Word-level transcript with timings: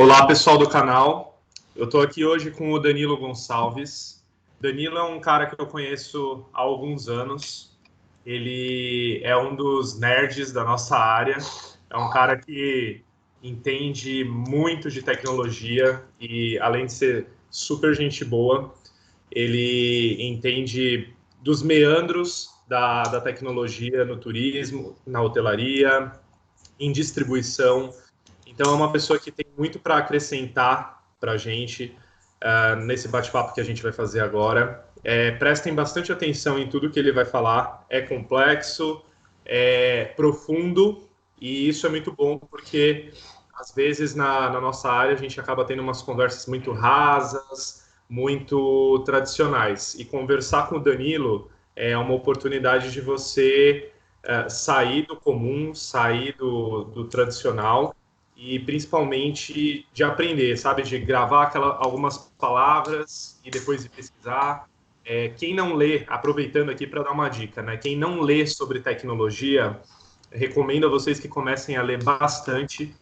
Olá, 0.00 0.28
pessoal 0.28 0.56
do 0.56 0.68
canal. 0.68 1.42
Eu 1.74 1.86
estou 1.86 2.00
aqui 2.00 2.24
hoje 2.24 2.52
com 2.52 2.70
o 2.70 2.78
Danilo 2.78 3.16
Gonçalves. 3.16 4.24
Danilo 4.60 4.96
é 4.96 5.02
um 5.02 5.18
cara 5.18 5.46
que 5.46 5.60
eu 5.60 5.66
conheço 5.66 6.46
há 6.54 6.60
alguns 6.60 7.08
anos. 7.08 7.76
Ele 8.24 9.20
é 9.24 9.36
um 9.36 9.56
dos 9.56 9.98
nerds 9.98 10.52
da 10.52 10.62
nossa 10.62 10.96
área. 10.96 11.36
É 11.90 11.96
um 11.96 12.08
cara 12.10 12.36
que 12.36 13.02
entende 13.42 14.22
muito 14.22 14.88
de 14.88 15.02
tecnologia 15.02 16.04
e, 16.20 16.56
além 16.60 16.86
de 16.86 16.92
ser 16.92 17.26
super 17.50 17.92
gente 17.92 18.24
boa, 18.24 18.72
ele 19.32 20.16
entende 20.20 21.12
dos 21.42 21.60
meandros 21.60 22.50
da, 22.68 23.02
da 23.02 23.20
tecnologia 23.20 24.04
no 24.04 24.16
turismo, 24.16 24.96
na 25.04 25.20
hotelaria, 25.20 26.12
em 26.78 26.92
distribuição. 26.92 27.92
Então, 28.58 28.72
é 28.72 28.74
uma 28.74 28.90
pessoa 28.90 29.20
que 29.20 29.30
tem 29.30 29.46
muito 29.56 29.78
para 29.78 29.98
acrescentar 29.98 31.04
para 31.20 31.30
a 31.30 31.36
gente 31.36 31.96
uh, 32.42 32.74
nesse 32.74 33.06
bate-papo 33.06 33.54
que 33.54 33.60
a 33.60 33.64
gente 33.64 33.80
vai 33.80 33.92
fazer 33.92 34.18
agora. 34.18 34.84
É, 35.04 35.30
prestem 35.30 35.72
bastante 35.72 36.10
atenção 36.10 36.58
em 36.58 36.68
tudo 36.68 36.90
que 36.90 36.98
ele 36.98 37.12
vai 37.12 37.24
falar. 37.24 37.86
É 37.88 38.00
complexo, 38.00 39.00
é 39.44 40.06
profundo, 40.16 41.08
e 41.40 41.68
isso 41.68 41.86
é 41.86 41.88
muito 41.88 42.10
bom 42.10 42.36
porque, 42.36 43.12
às 43.54 43.72
vezes, 43.72 44.16
na, 44.16 44.50
na 44.50 44.60
nossa 44.60 44.90
área, 44.90 45.14
a 45.14 45.16
gente 45.16 45.38
acaba 45.38 45.64
tendo 45.64 45.80
umas 45.80 46.02
conversas 46.02 46.46
muito 46.46 46.72
rasas, 46.72 47.88
muito 48.10 49.04
tradicionais. 49.06 49.94
E 49.94 50.04
conversar 50.04 50.68
com 50.68 50.78
o 50.78 50.80
Danilo 50.80 51.48
é 51.76 51.96
uma 51.96 52.12
oportunidade 52.12 52.90
de 52.90 53.00
você 53.00 53.92
uh, 54.24 54.50
sair 54.50 55.06
do 55.06 55.14
comum, 55.14 55.72
sair 55.76 56.34
do, 56.36 56.82
do 56.86 57.04
tradicional 57.04 57.94
e 58.38 58.56
principalmente 58.60 59.84
de 59.92 60.04
aprender, 60.04 60.56
sabe? 60.56 60.82
De 60.82 60.96
gravar 61.00 61.42
aquela, 61.44 61.76
algumas 61.76 62.16
palavras 62.38 63.40
e 63.44 63.50
depois 63.50 63.82
de 63.82 63.88
pesquisar. 63.88 64.68
É, 65.04 65.30
quem 65.30 65.54
não 65.54 65.74
lê, 65.74 66.04
aproveitando 66.06 66.70
aqui 66.70 66.86
para 66.86 67.02
dar 67.02 67.10
uma 67.10 67.28
dica, 67.28 67.60
né? 67.62 67.76
Quem 67.76 67.96
não 67.96 68.20
lê 68.20 68.46
sobre 68.46 68.78
tecnologia, 68.78 69.80
recomendo 70.30 70.86
a 70.86 70.88
vocês 70.88 71.18
que 71.18 71.26
comecem 71.26 71.76
a 71.76 71.82
ler 71.82 72.00
bastante. 72.00 72.94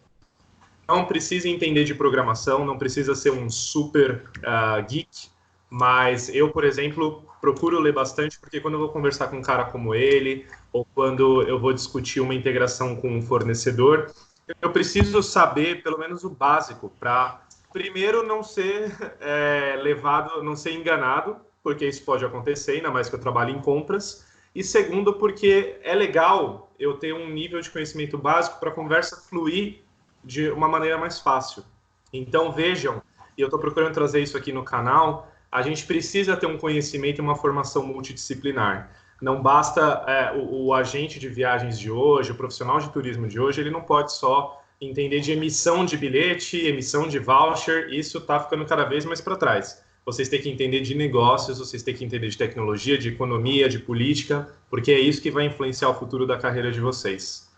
Não 0.89 1.05
precisa 1.05 1.49
entender 1.49 1.85
de 1.85 1.95
programação, 1.95 2.65
não 2.65 2.79
precisa 2.79 3.15
ser 3.15 3.33
um 3.33 3.51
super 3.51 4.31
uh, 4.39 4.83
geek, 4.89 5.29
mas 5.69 6.29
eu, 6.35 6.51
por 6.51 6.65
exemplo, 6.65 7.25
procuro 7.43 7.79
ler 7.79 7.93
bastante 7.93 8.39
porque 8.41 8.61
quando 8.61 8.75
eu 8.75 8.81
vou 8.81 8.89
conversar 8.89 9.27
com 9.29 9.37
um 9.37 9.43
cara 9.43 9.65
como 9.65 9.95
ele, 9.95 10.47
ou 10.73 10.87
quando 10.95 11.43
eu 11.43 11.59
vou 11.59 11.75
discutir 11.75 12.21
uma 12.21 12.35
integração 12.35 12.97
com 12.97 13.11
um 13.11 13.21
fornecedor, 13.21 14.13
eu 14.61 14.71
preciso 14.71 15.23
saber 15.23 15.83
pelo 15.83 15.99
menos 15.99 16.25
o 16.25 16.31
básico 16.31 16.93
para 17.01 17.41
primeiro 17.73 18.23
não 18.27 18.43
ser 18.43 18.97
é, 19.21 19.79
levado, 19.83 20.43
não 20.43 20.57
ser 20.57 20.73
enganado, 20.73 21.37
porque 21.63 21.87
isso 21.87 22.05
pode 22.05 22.25
acontecer, 22.25 22.73
ainda 22.73 22.91
mais 22.91 23.09
que 23.09 23.15
eu 23.15 23.21
trabalho 23.21 23.51
em 23.51 23.61
compras. 23.61 24.25
E 24.55 24.63
segundo, 24.63 25.15
porque 25.15 25.79
é 25.83 25.95
legal 25.95 26.73
eu 26.79 26.97
ter 26.97 27.13
um 27.13 27.29
nível 27.29 27.61
de 27.61 27.71
conhecimento 27.71 28.17
básico 28.17 28.59
para 28.59 28.71
a 28.71 28.73
conversa 28.73 29.17
fluir 29.17 29.83
de 30.25 30.49
uma 30.51 30.69
maneira 30.69 30.97
mais 30.97 31.21
fácil. 31.21 31.65
Então 32.13 32.53
vejam, 32.53 33.03
e 33.37 33.41
eu 33.43 33.47
estou 33.47 33.61
procurando 33.61 33.93
trazer 33.93 34.23
isso 34.23 34.37
aqui 34.37 34.53
no 34.53 34.65
canal, 34.65 35.31
a 35.51 35.61
gente 35.63 35.85
precisa 35.87 36.37
ter 36.37 36.47
um 36.47 36.57
conhecimento 36.57 37.19
e 37.19 37.23
uma 37.23 37.37
formação 37.37 37.85
multidisciplinar. 37.85 38.91
Não 39.21 39.43
basta 39.43 40.05
é, 40.07 40.33
o, 40.37 40.67
o, 40.67 40.75
agente 40.75 41.19
de 41.19 41.29
viagens 41.29 41.79
de 41.79 41.91
hoje, 41.91 42.33
o 42.33 42.35
profissional 42.35 42.79
de 42.79 42.91
turismo 42.91 43.27
de 43.27 43.41
hoje, 43.41 43.61
ele 43.61 43.71
não 43.71 43.81
pode 43.81 44.13
só 44.13 44.63
entender 44.81 45.21
de 45.21 45.33
emissão 45.33 45.85
de 45.87 45.97
bilhete, 45.97 46.59
emissão 46.59 47.09
de 47.09 47.19
voucher, 47.19 47.93
isso 47.93 48.19
está 48.19 48.39
ficando 48.41 48.67
cada 48.67 48.85
vez 48.85 49.05
mais 49.07 49.21
para 49.21 49.37
trás. 49.37 49.83
Vocês 50.05 50.29
têm 50.29 50.41
que 50.41 50.51
entender 50.51 50.83
de 50.83 50.95
negócios, 50.95 51.59
vocês 51.59 51.83
têm 51.83 51.95
que 51.95 52.05
entender 52.05 52.29
de 52.29 52.37
tecnologia, 52.37 52.97
de 52.97 53.09
economia, 53.09 53.69
de 53.69 53.79
política, 53.79 54.49
porque 54.71 54.93
é 54.93 55.01
isso 55.01 55.21
que 55.21 55.31
vai 55.31 55.47
influenciar 55.47 55.89
o 55.89 55.95
futuro 55.95 56.27
da 56.27 56.39
carreira 56.39 56.71
de 56.71 56.81
vocês. 56.81 57.51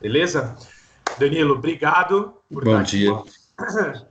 Beleza? 0.00 0.56
Danilo, 1.18 1.54
obrigado 1.54 2.34
por 2.52 2.64
Bom 2.64 2.82
dia. 2.82 3.10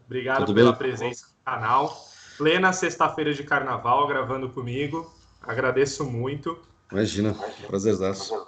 obrigado 0.07 0.45
Tudo 0.45 0.55
pela 0.55 0.71
bem? 0.71 0.79
presença 0.79 1.27
no 1.27 1.51
canal. 1.51 2.07
Plena 2.37 2.73
sexta-feira 2.73 3.33
de 3.33 3.43
carnaval 3.43 4.07
gravando 4.07 4.49
comigo. 4.49 5.13
Agradeço 5.41 6.03
muito. 6.03 6.57
Imagina, 6.93 7.35
prazerzaço. 7.65 8.45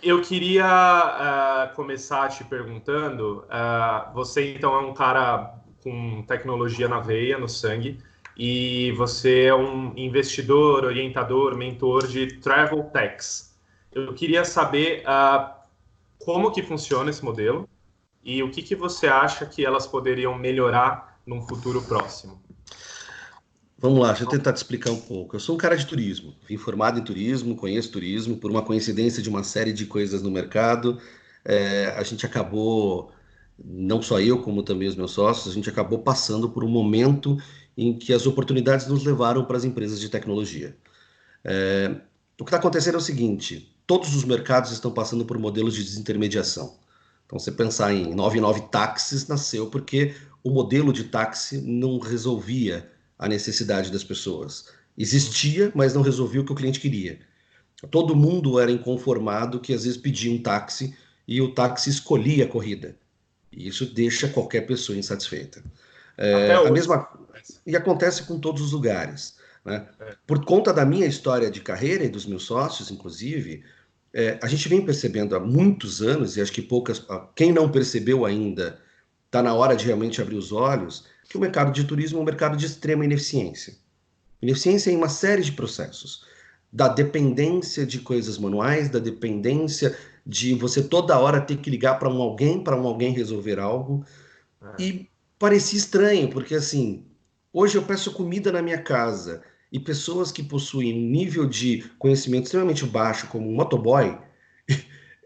Eu 0.00 0.22
queria 0.22 0.64
uh, 1.72 1.74
começar 1.74 2.28
te 2.28 2.44
perguntando: 2.44 3.44
uh, 3.46 4.14
você 4.14 4.54
então 4.54 4.72
é 4.72 4.78
um 4.78 4.94
cara 4.94 5.58
com 5.82 6.22
tecnologia 6.22 6.86
na 6.86 7.00
veia, 7.00 7.36
no 7.36 7.48
sangue, 7.48 7.98
e 8.36 8.92
você 8.92 9.46
é 9.46 9.54
um 9.54 9.92
investidor, 9.96 10.84
orientador, 10.84 11.56
mentor 11.56 12.06
de 12.06 12.38
travel 12.38 12.84
techs. 12.84 13.58
Eu 13.92 14.14
queria 14.14 14.44
saber 14.44 15.02
uh, 15.02 15.52
como 16.24 16.52
que 16.52 16.62
funciona 16.62 17.10
esse 17.10 17.24
modelo 17.24 17.68
e 18.22 18.44
o 18.44 18.50
que, 18.50 18.62
que 18.62 18.76
você 18.76 19.08
acha 19.08 19.44
que 19.44 19.66
elas 19.66 19.88
poderiam 19.88 20.38
melhorar 20.38 21.18
num 21.26 21.42
futuro 21.42 21.82
próximo. 21.82 22.40
Vamos 23.78 24.00
lá, 24.00 24.08
deixa 24.08 24.24
eu 24.24 24.28
tentar 24.28 24.54
te 24.54 24.56
explicar 24.56 24.90
um 24.90 25.00
pouco. 25.00 25.36
Eu 25.36 25.40
sou 25.40 25.54
um 25.54 25.58
cara 25.58 25.76
de 25.76 25.86
turismo, 25.86 26.34
vim 26.48 26.56
formado 26.56 26.98
em 26.98 27.04
turismo, 27.04 27.54
conheço 27.54 27.92
turismo, 27.92 28.36
por 28.38 28.50
uma 28.50 28.62
coincidência 28.62 29.22
de 29.22 29.28
uma 29.28 29.44
série 29.44 29.72
de 29.72 29.84
coisas 29.84 30.22
no 30.22 30.30
mercado. 30.30 30.98
É, 31.44 31.88
a 31.96 32.02
gente 32.02 32.24
acabou, 32.24 33.12
não 33.62 34.00
só 34.00 34.18
eu, 34.18 34.42
como 34.42 34.62
também 34.62 34.88
os 34.88 34.96
meus 34.96 35.10
sócios, 35.10 35.48
a 35.48 35.54
gente 35.54 35.68
acabou 35.68 35.98
passando 35.98 36.48
por 36.48 36.64
um 36.64 36.68
momento 36.68 37.36
em 37.76 37.92
que 37.98 38.14
as 38.14 38.26
oportunidades 38.26 38.86
nos 38.86 39.04
levaram 39.04 39.44
para 39.44 39.58
as 39.58 39.64
empresas 39.64 40.00
de 40.00 40.08
tecnologia. 40.08 40.74
É, 41.44 41.94
o 42.40 42.44
que 42.44 42.48
está 42.48 42.56
acontecendo 42.56 42.94
é 42.94 42.98
o 42.98 43.00
seguinte: 43.00 43.76
todos 43.86 44.16
os 44.16 44.24
mercados 44.24 44.72
estão 44.72 44.90
passando 44.90 45.26
por 45.26 45.38
modelos 45.38 45.74
de 45.74 45.84
desintermediação. 45.84 46.78
Então, 47.26 47.38
você 47.38 47.52
pensar 47.52 47.92
em 47.92 48.14
99 48.14 48.62
táxis 48.70 49.28
nasceu 49.28 49.66
porque 49.66 50.14
o 50.42 50.50
modelo 50.50 50.94
de 50.94 51.04
táxi 51.04 51.60
não 51.60 51.98
resolvia 51.98 52.90
a 53.18 53.28
necessidade 53.28 53.90
das 53.90 54.04
pessoas. 54.04 54.68
Existia, 54.96 55.70
mas 55.74 55.94
não 55.94 56.02
resolvia 56.02 56.40
o 56.40 56.44
que 56.44 56.52
o 56.52 56.56
cliente 56.56 56.80
queria. 56.80 57.18
Todo 57.90 58.16
mundo 58.16 58.58
era 58.58 58.70
inconformado 58.70 59.60
que 59.60 59.74
às 59.74 59.84
vezes 59.84 59.98
pedia 59.98 60.32
um 60.32 60.42
táxi 60.42 60.96
e 61.28 61.40
o 61.40 61.52
táxi 61.52 61.90
escolhia 61.90 62.44
a 62.44 62.48
corrida. 62.48 62.96
E 63.52 63.68
isso 63.68 63.86
deixa 63.86 64.28
qualquer 64.28 64.62
pessoa 64.62 64.98
insatisfeita. 64.98 65.62
É, 66.16 66.54
a 66.54 66.70
mesma 66.70 67.08
e 67.66 67.76
acontece 67.76 68.22
com 68.24 68.38
todos 68.38 68.62
os 68.62 68.72
lugares. 68.72 69.36
Né? 69.64 69.86
É. 70.00 70.16
Por 70.26 70.44
conta 70.44 70.72
da 70.72 70.84
minha 70.84 71.06
história 71.06 71.50
de 71.50 71.60
carreira 71.60 72.04
e 72.04 72.08
dos 72.08 72.26
meus 72.26 72.44
sócios, 72.44 72.90
inclusive, 72.90 73.62
é, 74.12 74.38
a 74.42 74.46
gente 74.46 74.68
vem 74.68 74.84
percebendo 74.84 75.36
há 75.36 75.40
muitos 75.40 76.00
anos 76.00 76.36
e 76.36 76.40
acho 76.40 76.52
que 76.52 76.62
poucas, 76.62 77.04
quem 77.34 77.52
não 77.52 77.70
percebeu 77.70 78.24
ainda, 78.24 78.80
está 79.26 79.42
na 79.42 79.54
hora 79.54 79.76
de 79.76 79.84
realmente 79.84 80.22
abrir 80.22 80.36
os 80.36 80.52
olhos 80.52 81.04
que 81.28 81.36
o 81.36 81.40
mercado 81.40 81.72
de 81.72 81.84
turismo 81.84 82.18
é 82.18 82.22
um 82.22 82.24
mercado 82.24 82.56
de 82.56 82.66
extrema 82.66 83.04
ineficiência. 83.04 83.74
Ineficiência 84.40 84.90
em 84.90 84.96
uma 84.96 85.08
série 85.08 85.42
de 85.42 85.52
processos. 85.52 86.24
Da 86.72 86.88
dependência 86.88 87.86
de 87.86 88.00
coisas 88.00 88.38
manuais, 88.38 88.88
da 88.88 88.98
dependência 88.98 89.96
de 90.26 90.54
você 90.54 90.82
toda 90.82 91.18
hora 91.18 91.40
ter 91.40 91.56
que 91.58 91.70
ligar 91.70 91.98
para 91.98 92.08
um 92.08 92.20
alguém, 92.20 92.62
para 92.62 92.76
um 92.76 92.86
alguém 92.86 93.12
resolver 93.12 93.58
algo. 93.58 94.04
É. 94.60 94.82
E 94.82 95.08
parecia 95.38 95.78
estranho, 95.78 96.28
porque 96.28 96.54
assim, 96.54 97.04
hoje 97.52 97.78
eu 97.78 97.82
peço 97.82 98.12
comida 98.12 98.50
na 98.50 98.60
minha 98.60 98.82
casa 98.82 99.42
e 99.70 99.78
pessoas 99.78 100.32
que 100.32 100.42
possuem 100.42 100.92
nível 100.92 101.46
de 101.46 101.84
conhecimento 101.98 102.44
extremamente 102.44 102.84
baixo, 102.84 103.28
como 103.28 103.48
um 103.48 103.54
motoboy, 103.54 104.18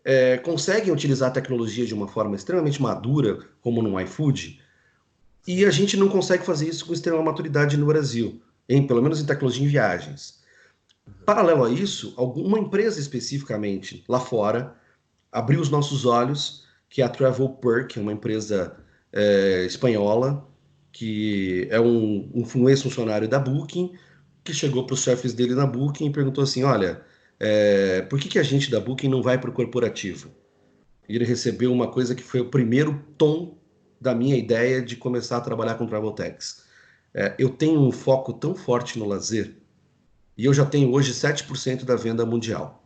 é, 0.05 0.39
conseguem 0.45 0.93
utilizar 0.93 1.31
a 1.31 1.33
tecnologia 1.33 1.87
de 1.87 1.95
uma 1.95 2.09
forma 2.09 2.37
extremamente 2.37 2.81
madura, 2.81 3.39
como 3.61 3.83
no 3.83 3.99
iFood, 4.01 4.60
e 5.47 5.65
a 5.65 5.71
gente 5.71 5.97
não 5.97 6.09
consegue 6.09 6.45
fazer 6.45 6.69
isso 6.69 6.87
com 6.87 6.93
extrema 6.93 7.23
maturidade 7.23 7.77
no 7.77 7.87
Brasil, 7.87 8.41
em, 8.69 8.87
pelo 8.87 9.03
menos 9.03 9.21
em 9.21 9.27
tecnologia 9.27 9.65
em 9.65 9.69
viagens. 9.69 10.41
Paralelo 11.25 11.65
a 11.65 11.71
isso, 11.71 12.15
alguma 12.17 12.59
empresa 12.59 13.01
especificamente 13.01 14.05
lá 14.09 14.21
fora 14.21 14.77
abriu 15.33 15.61
os 15.61 15.71
nossos 15.71 16.05
olhos, 16.05 16.65
que 16.89 17.03
é 17.03 17.05
a 17.05 17.09
Travel 17.09 17.49
Perk, 17.49 17.99
uma 17.99 18.13
empresa 18.13 18.77
é, 19.13 19.65
espanhola, 19.65 20.47
que 20.93 21.69
é 21.71 21.81
um, 21.81 22.31
um 22.35 22.69
ex-funcionário 22.69 23.29
da 23.29 23.39
Booking, 23.39 23.93
que 24.43 24.53
chegou 24.53 24.85
para 24.87 24.95
os 24.95 25.03
chefes 25.03 25.33
dele 25.33 25.55
na 25.55 25.67
Booking 25.67 26.07
e 26.07 26.13
perguntou 26.13 26.43
assim: 26.43 26.65
Olha, 26.65 27.01
é, 27.39 28.03
por 28.03 28.19
que, 28.19 28.29
que 28.29 28.39
a 28.39 28.43
gente 28.43 28.71
da 28.71 28.81
Booking 28.81 29.09
não 29.09 29.23
vai 29.23 29.39
para 29.39 29.51
o 29.51 29.53
corporativo? 29.53 30.31
E 31.09 31.15
ele 31.15 31.25
recebeu 31.25 31.73
uma 31.73 31.89
coisa 31.89 32.15
que 32.15 32.23
foi 32.23 32.41
o 32.41 32.51
primeiro 32.51 33.05
tom 33.17 33.60
da 34.01 34.15
minha 34.15 34.37
ideia 34.37 34.81
de 34.81 34.97
começar 34.97 35.37
a 35.37 35.41
trabalhar 35.41 35.75
com 35.75 35.87
Travel 35.87 36.13
Techs. 36.13 36.65
É, 37.13 37.35
eu 37.39 37.51
tenho 37.51 37.81
um 37.81 37.93
foco 37.93 38.33
tão 38.33 38.55
forte 38.55 38.99
no 38.99 39.07
lazer 39.07 39.55
e 40.37 40.45
eu 40.45 40.55
já 40.55 40.65
tenho 40.65 40.93
hoje 40.93 41.13
7% 41.13 41.85
da 41.85 41.97
venda 41.97 42.25
mundial. 42.25 42.83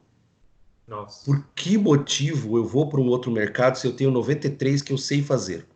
Nossa. 0.89 1.25
Por 1.25 1.45
que 1.55 1.79
motivo 1.79 2.59
eu 2.59 2.67
vou 2.67 2.89
para 2.89 3.01
um 3.01 3.09
outro 3.09 3.31
mercado 3.31 3.77
se 3.77 3.87
eu 3.87 3.93
tenho 3.93 4.11
93% 4.13 4.83
que 4.83 4.93
eu 4.93 4.99
sei 4.99 5.23
fazer? 5.23 5.67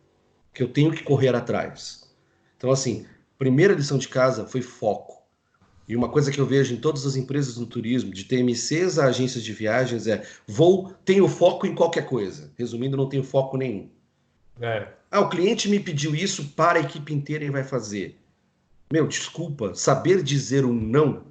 que 0.58 0.62
eu 0.64 0.68
tenho 0.68 0.90
que 0.90 1.04
correr 1.04 1.36
atrás. 1.36 2.10
Então, 2.56 2.72
assim, 2.72 3.06
primeira 3.38 3.74
lição 3.74 3.96
de 3.96 4.08
casa 4.08 4.44
foi 4.44 4.60
foco. 4.60 5.22
E 5.86 5.94
uma 5.94 6.08
coisa 6.08 6.32
que 6.32 6.40
eu 6.40 6.44
vejo 6.44 6.74
em 6.74 6.78
todas 6.78 7.06
as 7.06 7.14
empresas 7.14 7.56
no 7.56 7.64
turismo, 7.64 8.12
de 8.12 8.24
TMCs 8.24 8.98
a 8.98 9.04
agências 9.04 9.44
de 9.44 9.52
viagens, 9.52 10.08
é 10.08 10.26
vou, 10.48 10.92
tenho 11.04 11.28
foco 11.28 11.64
em 11.64 11.76
qualquer 11.76 12.06
coisa. 12.06 12.52
Resumindo, 12.58 12.96
não 12.96 13.08
tenho 13.08 13.22
foco 13.22 13.56
nenhum. 13.56 13.88
É. 14.60 14.88
Ah, 15.10 15.20
o 15.20 15.28
cliente 15.28 15.68
me 15.68 15.80
pediu 15.80 16.14
isso 16.14 16.48
para 16.50 16.78
a 16.78 16.82
equipe 16.82 17.14
inteira 17.14 17.44
e 17.44 17.50
vai 17.50 17.64
fazer. 17.64 18.18
Meu, 18.92 19.06
desculpa, 19.06 19.74
saber 19.74 20.22
dizer 20.22 20.64
um 20.64 20.72
não 20.72 21.28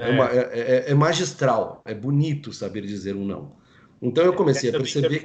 é, 0.00 0.08
é, 0.08 0.12
uma, 0.12 0.30
é, 0.30 0.38
é, 0.38 0.90
é 0.90 0.94
magistral, 0.94 1.82
é 1.84 1.94
bonito 1.94 2.52
saber 2.52 2.82
dizer 2.86 3.14
um 3.14 3.24
não. 3.24 3.52
Então 4.00 4.24
eu 4.24 4.32
comecei 4.32 4.70
a 4.70 4.72
perceber. 4.72 5.22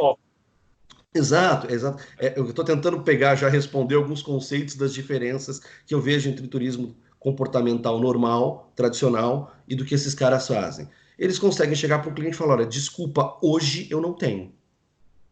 Exato, 1.13 1.71
exato. 1.73 2.03
É, 2.19 2.37
eu 2.37 2.49
estou 2.49 2.65
tentando 2.65 3.01
pegar, 3.01 3.35
já 3.35 3.47
responder 3.47 3.95
alguns 3.95 4.21
conceitos 4.21 4.75
das 4.75 4.93
diferenças 4.93 5.61
que 5.85 5.95
eu 5.95 6.01
vejo 6.01 6.29
entre 6.29 6.45
turismo 6.45 6.93
comportamental 7.17 7.99
normal, 7.99 8.71
tradicional, 8.75 9.55
e 9.65 9.75
do 9.75 9.85
que 9.85 9.95
esses 9.95 10.13
caras 10.13 10.45
fazem. 10.45 10.89
Eles 11.17 11.39
conseguem 11.39 11.73
chegar 11.73 11.99
para 11.99 12.11
o 12.11 12.13
cliente 12.13 12.35
e 12.35 12.37
falar: 12.37 12.55
olha, 12.55 12.65
desculpa, 12.65 13.39
hoje 13.41 13.87
eu 13.89 14.01
não 14.01 14.13
tenho. 14.13 14.53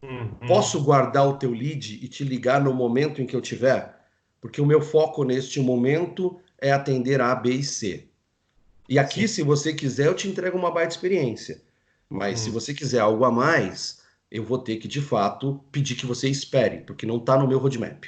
Uhum. 0.04 0.46
Posso 0.46 0.82
guardar 0.82 1.26
o 1.26 1.38
teu 1.38 1.50
lead 1.50 1.98
e 2.02 2.08
te 2.08 2.24
ligar 2.24 2.60
no 2.60 2.74
momento 2.74 3.22
em 3.22 3.26
que 3.26 3.34
eu 3.34 3.40
tiver? 3.40 3.98
Porque 4.40 4.60
o 4.60 4.66
meu 4.66 4.82
foco 4.82 5.24
neste 5.24 5.60
momento 5.60 6.38
é 6.60 6.72
atender 6.72 7.20
A, 7.20 7.34
B 7.34 7.50
e 7.50 7.64
C. 7.64 8.08
E 8.88 8.98
aqui, 8.98 9.26
Sim. 9.26 9.34
se 9.34 9.42
você 9.42 9.72
quiser, 9.72 10.06
eu 10.06 10.14
te 10.14 10.28
entrego 10.28 10.58
uma 10.58 10.70
baita 10.70 10.94
experiência. 10.94 11.62
Mas 12.08 12.40
uhum. 12.40 12.44
se 12.44 12.50
você 12.50 12.74
quiser 12.74 13.00
algo 13.00 13.24
a 13.24 13.30
mais, 13.30 14.02
eu 14.30 14.44
vou 14.44 14.58
ter 14.58 14.76
que, 14.76 14.86
de 14.86 15.00
fato, 15.00 15.60
pedir 15.72 15.94
que 15.94 16.04
você 16.04 16.28
espere, 16.28 16.78
porque 16.78 17.06
não 17.06 17.16
está 17.16 17.38
no 17.38 17.48
meu 17.48 17.58
roadmap. 17.58 18.04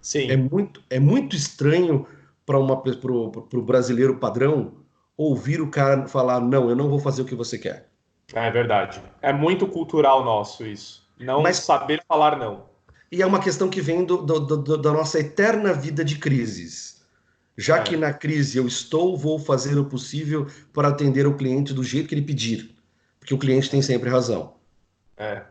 Sim. 0.00 0.30
É 0.30 0.36
muito, 0.36 0.82
é 0.88 0.98
muito 0.98 1.36
estranho 1.36 2.06
para 2.46 2.58
o 2.58 3.62
brasileiro 3.62 4.18
padrão 4.18 4.72
ouvir 5.16 5.60
o 5.60 5.70
cara 5.70 6.06
falar: 6.08 6.40
não, 6.40 6.70
eu 6.70 6.74
não 6.74 6.88
vou 6.88 6.98
fazer 6.98 7.22
o 7.22 7.24
que 7.24 7.34
você 7.34 7.58
quer. 7.58 7.88
É 8.32 8.50
verdade. 8.50 9.00
É 9.20 9.32
muito 9.32 9.66
cultural 9.66 10.24
nosso 10.24 10.66
isso. 10.66 11.01
Não 11.18 11.42
Mas, 11.42 11.58
saber 11.58 12.02
falar 12.06 12.36
não. 12.38 12.66
E 13.10 13.20
é 13.20 13.26
uma 13.26 13.40
questão 13.40 13.68
que 13.68 13.80
vem 13.80 14.04
do, 14.04 14.22
do, 14.22 14.40
do, 14.40 14.78
da 14.78 14.92
nossa 14.92 15.20
eterna 15.20 15.72
vida 15.72 16.04
de 16.04 16.16
crises. 16.16 17.02
Já 17.56 17.78
é. 17.78 17.82
que 17.82 17.96
na 17.96 18.12
crise 18.12 18.56
eu 18.56 18.66
estou, 18.66 19.16
vou 19.16 19.38
fazer 19.38 19.76
o 19.78 19.84
possível 19.84 20.46
para 20.72 20.88
atender 20.88 21.26
o 21.26 21.36
cliente 21.36 21.74
do 21.74 21.84
jeito 21.84 22.08
que 22.08 22.14
ele 22.14 22.22
pedir. 22.22 22.74
Porque 23.20 23.34
o 23.34 23.38
cliente 23.38 23.70
tem 23.70 23.82
sempre 23.82 24.08
razão. 24.08 24.54
É. 25.16 25.42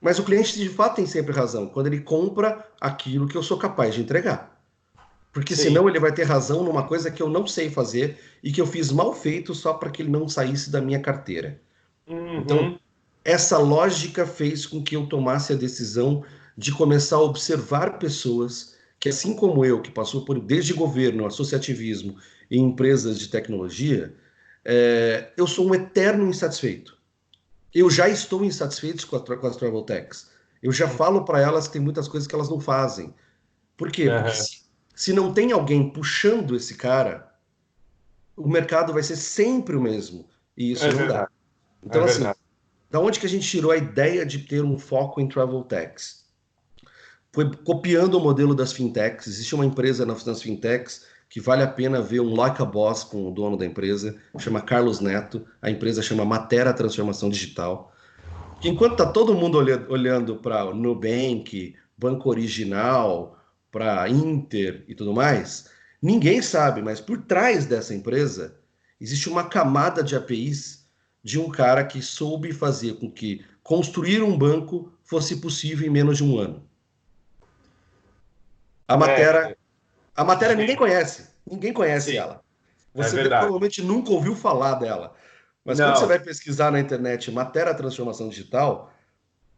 Mas 0.00 0.18
o 0.18 0.24
cliente 0.24 0.58
de 0.58 0.68
fato 0.68 0.96
tem 0.96 1.06
sempre 1.06 1.32
razão 1.32 1.66
quando 1.66 1.86
ele 1.88 2.00
compra 2.00 2.64
aquilo 2.80 3.26
que 3.26 3.36
eu 3.36 3.42
sou 3.42 3.58
capaz 3.58 3.94
de 3.94 4.02
entregar. 4.02 4.56
Porque 5.32 5.56
Sim. 5.56 5.64
senão 5.64 5.88
ele 5.88 5.98
vai 5.98 6.12
ter 6.12 6.24
razão 6.24 6.62
numa 6.62 6.84
coisa 6.84 7.10
que 7.10 7.22
eu 7.22 7.28
não 7.28 7.46
sei 7.46 7.70
fazer 7.70 8.18
e 8.42 8.52
que 8.52 8.60
eu 8.60 8.66
fiz 8.66 8.92
mal 8.92 9.12
feito 9.12 9.54
só 9.54 9.74
para 9.74 9.90
que 9.90 10.02
ele 10.02 10.10
não 10.10 10.28
saísse 10.28 10.70
da 10.70 10.80
minha 10.80 11.00
carteira. 11.00 11.60
Uhum. 12.06 12.38
Então, 12.38 12.78
essa 13.24 13.58
lógica 13.58 14.26
fez 14.26 14.66
com 14.66 14.82
que 14.82 14.96
eu 14.96 15.06
tomasse 15.06 15.52
a 15.52 15.56
decisão 15.56 16.24
de 16.56 16.72
começar 16.72 17.16
a 17.16 17.22
observar 17.22 17.98
pessoas 17.98 18.76
que, 18.98 19.08
assim 19.08 19.34
como 19.34 19.64
eu, 19.64 19.80
que 19.80 19.90
passou 19.90 20.24
por 20.24 20.40
desde 20.40 20.72
governo, 20.72 21.26
associativismo 21.26 22.16
e 22.50 22.58
empresas 22.58 23.18
de 23.18 23.28
tecnologia, 23.28 24.14
é, 24.64 25.30
eu 25.36 25.46
sou 25.46 25.68
um 25.68 25.74
eterno 25.74 26.26
insatisfeito 26.28 26.98
eu 27.74 27.90
já 27.90 28.08
estou 28.08 28.44
insatisfeito 28.44 29.06
com, 29.06 29.16
a, 29.16 29.36
com 29.36 29.46
as 29.46 29.56
travel 29.56 29.82
techs. 29.82 30.30
Eu 30.62 30.72
já 30.72 30.88
falo 30.88 31.24
para 31.24 31.40
elas 31.40 31.66
que 31.66 31.74
tem 31.74 31.82
muitas 31.82 32.08
coisas 32.08 32.26
que 32.26 32.34
elas 32.34 32.48
não 32.48 32.60
fazem. 32.60 33.14
Por 33.76 33.92
quê? 33.92 34.08
Porque 34.10 34.32
se, 34.32 34.62
se, 34.94 35.12
não 35.12 35.32
tem 35.32 35.52
alguém 35.52 35.90
puxando 35.90 36.56
esse 36.56 36.74
cara, 36.74 37.32
o 38.36 38.48
mercado 38.48 38.92
vai 38.92 39.02
ser 39.02 39.16
sempre 39.16 39.76
o 39.76 39.80
mesmo. 39.80 40.28
E 40.56 40.72
isso 40.72 40.84
é 40.84 40.92
não 40.92 41.06
dá. 41.06 41.28
Então, 41.84 42.02
é 42.02 42.04
assim, 42.06 42.24
da 42.90 43.00
onde 43.00 43.20
que 43.20 43.26
a 43.26 43.28
gente 43.28 43.48
tirou 43.48 43.70
a 43.70 43.76
ideia 43.76 44.24
de 44.24 44.38
ter 44.38 44.64
um 44.64 44.78
foco 44.78 45.20
em 45.20 45.28
travel 45.28 45.62
techs? 45.62 46.24
Foi 47.32 47.54
copiando 47.56 48.14
o 48.14 48.20
modelo 48.20 48.54
das 48.54 48.72
fintechs. 48.72 49.26
Existe 49.26 49.54
uma 49.54 49.66
empresa 49.66 50.06
nas 50.06 50.42
fintechs 50.42 51.06
que 51.28 51.40
vale 51.40 51.62
a 51.62 51.68
pena 51.68 52.00
ver 52.00 52.20
um 52.20 52.34
Like 52.34 52.60
a 52.62 52.64
Boss 52.64 53.04
com 53.04 53.28
o 53.28 53.30
dono 53.30 53.56
da 53.56 53.66
empresa, 53.66 54.16
chama 54.38 54.62
Carlos 54.62 54.98
Neto, 55.00 55.46
a 55.60 55.70
empresa 55.70 56.00
chama 56.00 56.24
Matera 56.24 56.72
Transformação 56.72 57.28
Digital. 57.28 57.92
Que 58.60 58.68
enquanto 58.68 58.92
está 58.92 59.06
todo 59.06 59.34
mundo 59.34 59.58
olhando 59.58 60.36
para 60.36 60.64
Nubank, 60.72 61.76
Banco 61.96 62.30
Original, 62.30 63.38
para 63.70 64.08
Inter 64.08 64.84
e 64.88 64.94
tudo 64.94 65.12
mais, 65.12 65.68
ninguém 66.00 66.40
sabe, 66.40 66.80
mas 66.80 67.00
por 67.00 67.18
trás 67.18 67.66
dessa 67.66 67.94
empresa 67.94 68.56
existe 68.98 69.28
uma 69.28 69.44
camada 69.44 70.02
de 70.02 70.16
APIs 70.16 70.77
de 71.28 71.38
um 71.38 71.50
cara 71.50 71.84
que 71.84 72.00
soube 72.00 72.54
fazer 72.54 72.94
com 72.94 73.10
que 73.10 73.44
construir 73.62 74.22
um 74.22 74.36
banco 74.36 74.90
fosse 75.04 75.36
possível 75.36 75.86
em 75.86 75.90
menos 75.90 76.16
de 76.16 76.24
um 76.24 76.38
ano. 76.38 76.66
A 78.88 78.96
Matera, 78.96 79.50
é. 79.50 79.56
A 80.16 80.24
matéria 80.24 80.56
ninguém 80.56 80.74
conhece. 80.74 81.28
Ninguém 81.46 81.70
conhece 81.70 82.12
Sim. 82.12 82.16
ela. 82.16 82.42
É 82.94 83.02
você 83.02 83.20
é 83.20 83.28
provavelmente 83.28 83.82
nunca 83.82 84.10
ouviu 84.10 84.34
falar 84.34 84.76
dela. 84.76 85.14
Mas 85.62 85.78
Não. 85.78 85.88
quando 85.88 85.98
você 85.98 86.06
vai 86.06 86.18
pesquisar 86.18 86.70
na 86.70 86.80
internet 86.80 87.30
matéria 87.30 87.74
transformação 87.74 88.30
digital, 88.30 88.90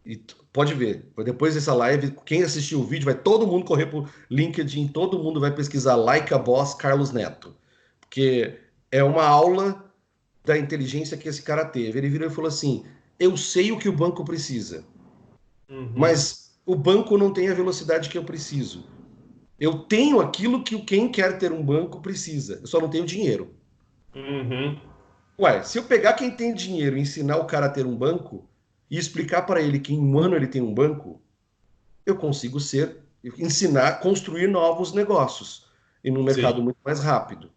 e 0.05 0.21
pode 0.53 0.75
ver, 0.75 1.09
depois 1.25 1.55
dessa 1.55 1.73
live, 1.73 2.17
quem 2.27 2.43
assistiu 2.43 2.81
o 2.81 2.85
vídeo, 2.85 3.05
vai 3.05 3.15
todo 3.15 3.47
mundo 3.47 3.65
correr 3.65 3.87
pro 3.87 4.09
LinkedIn, 4.29 4.89
todo 4.89 5.23
mundo 5.23 5.39
vai 5.39 5.55
pesquisar 5.55 5.95
Like 5.95 6.35
a 6.35 6.39
Boss 6.39 6.75
Carlos 6.75 7.13
Neto. 7.13 7.57
Porque 8.01 8.59
é 8.91 9.05
uma 9.05 9.25
aula 9.25 9.90
da 10.45 10.59
inteligência 10.59 11.17
que 11.17 11.29
esse 11.29 11.43
cara 11.43 11.65
teve. 11.65 11.99
Ele 11.99 12.09
virou 12.09 12.29
e 12.29 12.33
falou 12.33 12.49
assim: 12.49 12.85
Eu 13.19 13.37
sei 13.37 13.73
o 13.73 13.79
que 13.79 13.89
o 13.89 13.97
banco 13.97 14.25
precisa, 14.25 14.85
uhum. 15.69 15.93
mas 15.97 16.59
o 16.65 16.75
banco 16.75 17.17
não 17.19 17.33
tem 17.33 17.49
a 17.49 17.55
velocidade 17.55 18.09
que 18.09 18.19
eu 18.19 18.25
preciso. 18.25 18.85
Eu 19.59 19.81
tenho 19.81 20.21
aquilo 20.21 20.63
que 20.63 20.81
quem 20.83 21.11
quer 21.11 21.39
ter 21.39 21.53
um 21.53 21.63
banco 21.63 22.01
precisa. 22.01 22.59
Eu 22.63 22.67
só 22.67 22.81
não 22.81 22.89
tenho 22.89 23.05
dinheiro. 23.05 23.55
Uhum. 24.15 24.79
Ué, 25.39 25.63
se 25.63 25.79
eu 25.79 25.85
pegar 25.85 26.15
quem 26.15 26.31
tem 26.31 26.55
dinheiro 26.55 26.97
e 26.97 27.01
ensinar 27.01 27.37
o 27.37 27.47
cara 27.47 27.67
a 27.67 27.71
ter 27.71 27.87
um 27.87 27.97
banco 27.97 28.47
e 28.91 28.99
explicar 28.99 29.43
para 29.43 29.61
ele 29.61 29.79
que 29.79 29.95
em 29.95 29.99
um 29.99 30.19
ano 30.19 30.35
ele 30.35 30.47
tem 30.47 30.61
um 30.63 30.75
banco, 30.75 31.21
eu 32.05 32.17
consigo 32.17 32.59
ser, 32.59 32.99
ensinar, 33.39 34.01
construir 34.01 34.49
novos 34.49 34.93
negócios 34.93 35.67
e 36.03 36.11
num 36.11 36.23
mercado 36.23 36.57
Sim. 36.57 36.65
muito 36.65 36.79
mais 36.85 37.01
rápido. 37.01 37.51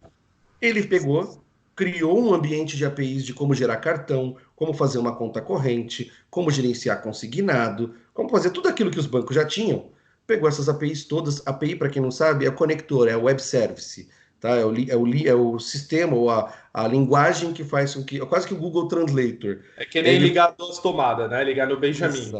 Ele 0.62 0.84
pegou, 0.84 1.43
criou 1.76 2.20
um 2.20 2.34
ambiente 2.34 2.78
de 2.78 2.86
APIs 2.86 3.24
de 3.24 3.34
como 3.34 3.54
gerar 3.54 3.78
cartão, 3.78 4.38
como 4.56 4.74
fazer 4.74 5.00
uma 5.00 5.16
conta 5.16 5.42
corrente, 5.42 6.12
como 6.30 6.52
gerenciar 6.52 7.02
consignado, 7.02 7.96
como 8.14 8.30
fazer 8.30 8.52
tudo 8.52 8.70
aquilo 8.70 8.92
que 8.92 9.00
os 9.00 9.08
bancos 9.08 9.36
já 9.36 9.46
tinham 9.46 9.92
pegou 10.26 10.48
essas 10.48 10.70
APIs 10.70 11.06
todas. 11.06 11.46
API, 11.46 11.76
para 11.76 11.90
quem 11.90 12.02
não 12.02 12.12
sabe, 12.12 12.46
é 12.46 12.52
conector, 12.52 13.08
é 13.08 13.16
o 13.16 13.24
web 13.24 13.42
service. 13.42 14.10
Tá? 14.40 14.50
É, 14.58 14.66
o, 14.66 14.74
é, 14.76 14.96
o, 14.96 15.28
é 15.28 15.34
o 15.34 15.60
sistema 15.60 16.16
ou 16.16 16.30
a, 16.30 16.54
a 16.74 16.88
linguagem 16.88 17.54
que 17.54 17.64
faz 17.64 17.96
com 17.96 18.04
que. 18.04 18.22
É 18.22 18.26
quase 18.26 18.48
que 18.48 18.54
o 18.54 18.58
Google 18.58 18.88
Translator. 18.88 19.60
É 19.78 19.86
que 19.86 20.02
nem 20.02 20.16
ele... 20.16 20.28
ligar 20.28 20.54
duas 20.58 20.80
tomadas, 20.80 21.30
né? 21.30 21.44
Ligar 21.44 21.68
no 21.68 21.80
Benjamin. 21.80 22.32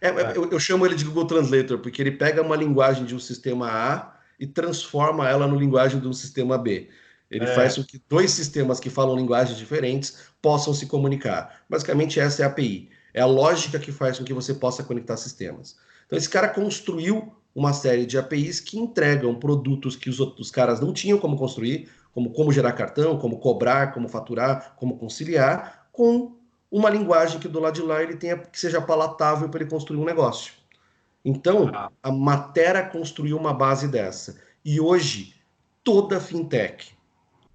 É, 0.00 0.08
é. 0.08 0.32
Eu, 0.36 0.50
eu, 0.50 0.60
chamo 0.60 0.84
ele 0.84 0.94
de 0.94 1.04
Google 1.04 1.26
Translator, 1.26 1.78
porque 1.78 2.00
ele 2.02 2.12
pega 2.12 2.42
uma 2.42 2.54
linguagem 2.54 3.04
de 3.04 3.14
um 3.14 3.18
sistema 3.18 3.68
A 3.68 4.14
e 4.38 4.46
transforma 4.46 5.28
ela 5.28 5.46
no 5.46 5.58
linguagem 5.58 5.98
de 6.00 6.06
um 6.06 6.12
sistema 6.12 6.56
B. 6.56 6.88
Ele 7.30 7.44
é. 7.44 7.54
faz 7.54 7.76
com 7.76 7.84
que 7.84 8.00
dois 8.08 8.30
sistemas 8.30 8.80
que 8.80 8.88
falam 8.90 9.16
linguagens 9.16 9.58
diferentes 9.58 10.18
possam 10.40 10.72
se 10.72 10.86
comunicar. 10.86 11.62
Basicamente, 11.68 12.18
essa 12.18 12.42
é 12.42 12.44
a 12.44 12.48
API. 12.48 12.90
É 13.12 13.20
a 13.20 13.26
lógica 13.26 13.78
que 13.78 13.92
faz 13.92 14.18
com 14.18 14.24
que 14.24 14.32
você 14.32 14.54
possa 14.54 14.82
conectar 14.82 15.16
sistemas. 15.16 15.76
Então, 16.06 16.18
esse 16.18 16.28
cara 16.28 16.48
construiu 16.48 17.32
uma 17.54 17.72
série 17.72 18.06
de 18.06 18.16
APIs 18.16 18.60
que 18.60 18.78
entregam 18.78 19.34
produtos 19.34 19.96
que 19.96 20.08
os 20.08 20.20
outros 20.20 20.50
caras 20.50 20.80
não 20.80 20.92
tinham 20.92 21.18
como 21.18 21.36
construir, 21.36 21.88
como 22.12 22.30
como 22.30 22.52
gerar 22.52 22.72
cartão, 22.72 23.18
como 23.18 23.38
cobrar, 23.38 23.92
como 23.92 24.08
faturar, 24.08 24.74
como 24.76 24.96
conciliar, 24.96 25.88
com 25.92 26.36
uma 26.70 26.90
linguagem 26.90 27.40
que 27.40 27.48
do 27.48 27.60
lado 27.60 27.74
de 27.74 27.82
lá 27.82 28.02
ele 28.02 28.16
tenha 28.16 28.36
que 28.38 28.58
seja 28.58 28.80
palatável 28.80 29.48
para 29.48 29.62
ele 29.62 29.70
construir 29.70 29.98
um 29.98 30.04
negócio. 30.04 30.52
Então, 31.24 31.70
ah. 31.74 31.90
a 32.02 32.10
Matera 32.10 32.82
construiu 32.82 33.36
uma 33.36 33.52
base 33.52 33.88
dessa. 33.88 34.36
E 34.64 34.80
hoje, 34.80 35.34
toda 35.82 36.20
fintech, 36.20 36.96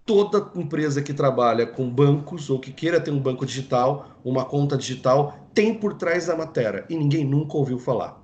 toda 0.05 0.51
empresa 0.59 1.01
que 1.01 1.13
trabalha 1.13 1.65
com 1.65 1.89
bancos 1.89 2.49
ou 2.49 2.59
que 2.59 2.71
queira 2.71 2.99
ter 2.99 3.11
um 3.11 3.19
banco 3.19 3.45
digital, 3.45 4.17
uma 4.23 4.45
conta 4.45 4.77
digital, 4.77 5.37
tem 5.53 5.73
por 5.73 5.95
trás 5.95 6.29
a 6.29 6.35
Matera. 6.35 6.85
E 6.89 6.97
ninguém 6.97 7.25
nunca 7.25 7.57
ouviu 7.57 7.79
falar. 7.79 8.21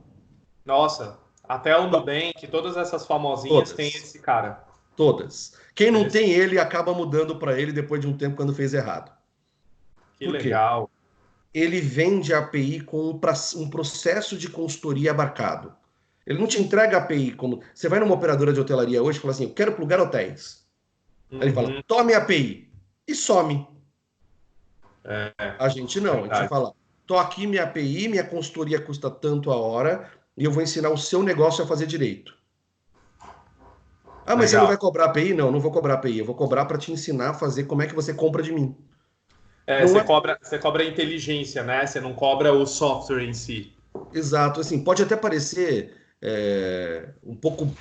Nossa, 0.66 1.18
até 1.44 1.78
o 1.78 1.90
Nubank, 1.90 2.48
todas 2.48 2.78
essas 2.78 3.06
famosinhas 3.06 3.74
têm 3.74 3.88
esse 3.88 4.20
cara. 4.20 4.64
Todas. 4.96 5.54
Quem 5.74 5.90
não 5.90 6.08
tem 6.08 6.32
ele 6.32 6.60
acaba 6.60 6.94
mudando 6.94 7.38
para 7.38 7.60
ele 7.60 7.72
depois 7.72 8.02
de 8.02 8.08
um 8.08 8.18
tempo 8.18 8.36
quando 8.36 8.54
fez 8.54 8.74
errado. 8.74 9.12
Que 10.18 10.26
Por 10.26 10.34
legal. 10.34 10.90
Ele 11.54 11.80
vende 11.80 12.34
a 12.34 12.40
API 12.40 12.82
com 12.82 13.10
um, 13.10 13.20
um 13.56 13.70
processo 13.70 14.38
de 14.38 14.50
consultoria 14.50 15.12
abarcado. 15.12 15.74
Ele 16.28 16.38
não 16.38 16.46
te 16.46 16.62
entrega 16.62 16.98
a 16.98 17.00
API 17.00 17.32
como. 17.32 17.62
Você 17.74 17.90
vai 17.90 18.00
numa 18.00 18.14
operadora 18.14 18.54
de 18.54 18.60
hotelaria 18.60 19.02
hoje 19.02 19.18
e 19.18 19.22
fala 19.22 19.34
assim: 19.34 19.46
eu 19.46 19.54
quero 19.54 19.72
plugar 19.72 20.00
hotéis. 20.00 20.59
Uhum. 21.32 21.42
Ele 21.42 21.54
fala: 21.54 21.70
uhum. 21.70 21.82
tome 21.86 22.14
a 22.14 22.18
API 22.18 22.72
e 23.08 23.16
some. 23.16 23.68
É, 25.04 25.34
a 25.58 25.70
gente 25.70 26.00
não, 26.00 26.26
a 26.26 26.36
gente 26.36 26.50
fala: 26.50 26.74
tô 27.06 27.18
aqui 27.18 27.48
minha 27.48 27.64
API, 27.64 28.08
minha 28.08 28.24
consultoria 28.24 28.80
custa 28.80 29.10
tanto 29.10 29.52
a 29.52 29.56
hora 29.56 30.10
e 30.38 30.44
eu 30.44 30.52
vou 30.52 30.64
ensinar 30.64 30.90
o 30.90 30.98
seu 30.98 31.24
negócio 31.24 31.64
a 31.64 31.68
fazer 31.68 31.86
direito. 31.86 32.38
Ah, 34.26 34.36
mas 34.36 34.38
Legal. 34.38 34.48
você 34.50 34.58
não 34.58 34.68
vai 34.68 34.78
cobrar 34.78 35.06
API? 35.06 35.34
Não, 35.34 35.52
não 35.52 35.60
vou 35.60 35.72
cobrar 35.72 35.96
API. 35.96 36.20
Eu 36.20 36.26
vou 36.26 36.36
cobrar 36.36 36.66
para 36.66 36.78
te 36.78 36.92
ensinar 36.92 37.32
a 37.32 37.34
fazer 37.34 37.64
como 37.64 37.82
é 37.82 37.88
que 37.88 37.96
você 37.96 38.14
compra 38.14 38.44
de 38.44 38.52
mim. 38.52 38.78
É, 39.66 39.82
você, 39.82 39.98
é... 39.98 40.04
Cobra, 40.04 40.38
você 40.42 40.60
cobra 40.60 40.84
a 40.84 40.86
inteligência, 40.86 41.64
né? 41.64 41.86
Você 41.86 42.00
não 42.00 42.14
cobra 42.14 42.54
o 42.54 42.66
software 42.66 43.24
em 43.24 43.34
si. 43.34 43.74
Exato. 44.14 44.62
Assim, 44.62 44.84
pode 44.84 45.02
até 45.02 45.16
parecer 45.16 45.96
é, 46.22 47.10
um 47.24 47.36
pouco 47.36 47.72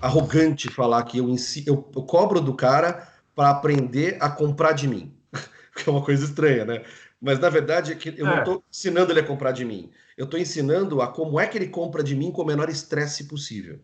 arrogante 0.00 0.70
falar 0.70 1.02
que 1.04 1.18
eu, 1.18 1.28
eu, 1.28 1.90
eu 1.94 2.02
cobro 2.02 2.40
do 2.40 2.54
cara 2.54 3.08
para 3.34 3.50
aprender 3.50 4.16
a 4.20 4.30
comprar 4.30 4.72
de 4.72 4.88
mim. 4.88 5.14
que 5.76 5.88
é 5.88 5.92
uma 5.92 6.02
coisa 6.02 6.24
estranha, 6.24 6.64
né? 6.64 6.84
Mas 7.20 7.38
na 7.38 7.48
verdade 7.48 7.92
é 7.92 7.94
que 7.94 8.08
eu 8.16 8.26
é. 8.26 8.30
não 8.30 8.38
estou 8.38 8.64
ensinando 8.70 9.12
ele 9.12 9.20
a 9.20 9.26
comprar 9.26 9.52
de 9.52 9.64
mim. 9.64 9.90
Eu 10.16 10.24
estou 10.24 10.38
ensinando 10.38 11.00
a 11.02 11.08
como 11.08 11.38
é 11.38 11.46
que 11.46 11.58
ele 11.58 11.68
compra 11.68 12.02
de 12.02 12.14
mim 12.14 12.30
com 12.30 12.42
o 12.42 12.46
menor 12.46 12.68
estresse 12.68 13.24
possível. 13.24 13.80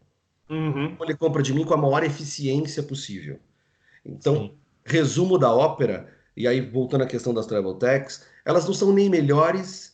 Uhum. 0.49 0.97
Como 0.97 1.11
ele 1.11 1.16
compra 1.16 1.42
de 1.42 1.52
mim 1.52 1.64
com 1.64 1.75
a 1.75 1.78
maior 1.78 2.04
eficiência 2.04 2.83
possível. 2.83 3.38
Então, 4.04 4.37
Sim. 4.37 4.54
resumo 4.85 5.38
da 5.38 5.52
ópera, 5.52 6.12
e 6.37 6.47
aí 6.47 6.61
voltando 6.61 7.04
à 7.04 7.07
questão 7.07 7.33
das 7.33 7.47
travel 7.47 7.75
techs, 7.75 8.26
elas 8.45 8.66
não 8.66 8.75
são 8.75 8.92
nem 8.92 9.09
melhores 9.09 9.92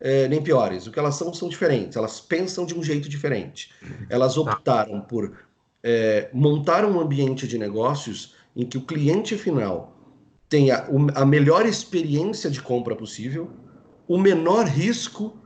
é, 0.00 0.26
nem 0.28 0.42
piores. 0.42 0.86
O 0.86 0.90
que 0.90 0.98
elas 0.98 1.14
são 1.14 1.32
são 1.34 1.48
diferentes. 1.48 1.96
Elas 1.96 2.20
pensam 2.20 2.64
de 2.64 2.74
um 2.74 2.82
jeito 2.82 3.08
diferente. 3.08 3.72
Elas 4.08 4.34
tá. 4.34 4.40
optaram 4.40 5.00
por 5.02 5.36
é, 5.82 6.28
montar 6.32 6.84
um 6.84 7.00
ambiente 7.00 7.46
de 7.46 7.58
negócios 7.58 8.34
em 8.54 8.66
que 8.66 8.78
o 8.78 8.82
cliente 8.82 9.36
final 9.36 9.96
tenha 10.48 10.88
a 11.14 11.24
melhor 11.24 11.64
experiência 11.64 12.50
de 12.50 12.60
compra 12.60 12.96
possível, 12.96 13.50
o 14.08 14.18
menor 14.18 14.66
risco 14.66 15.38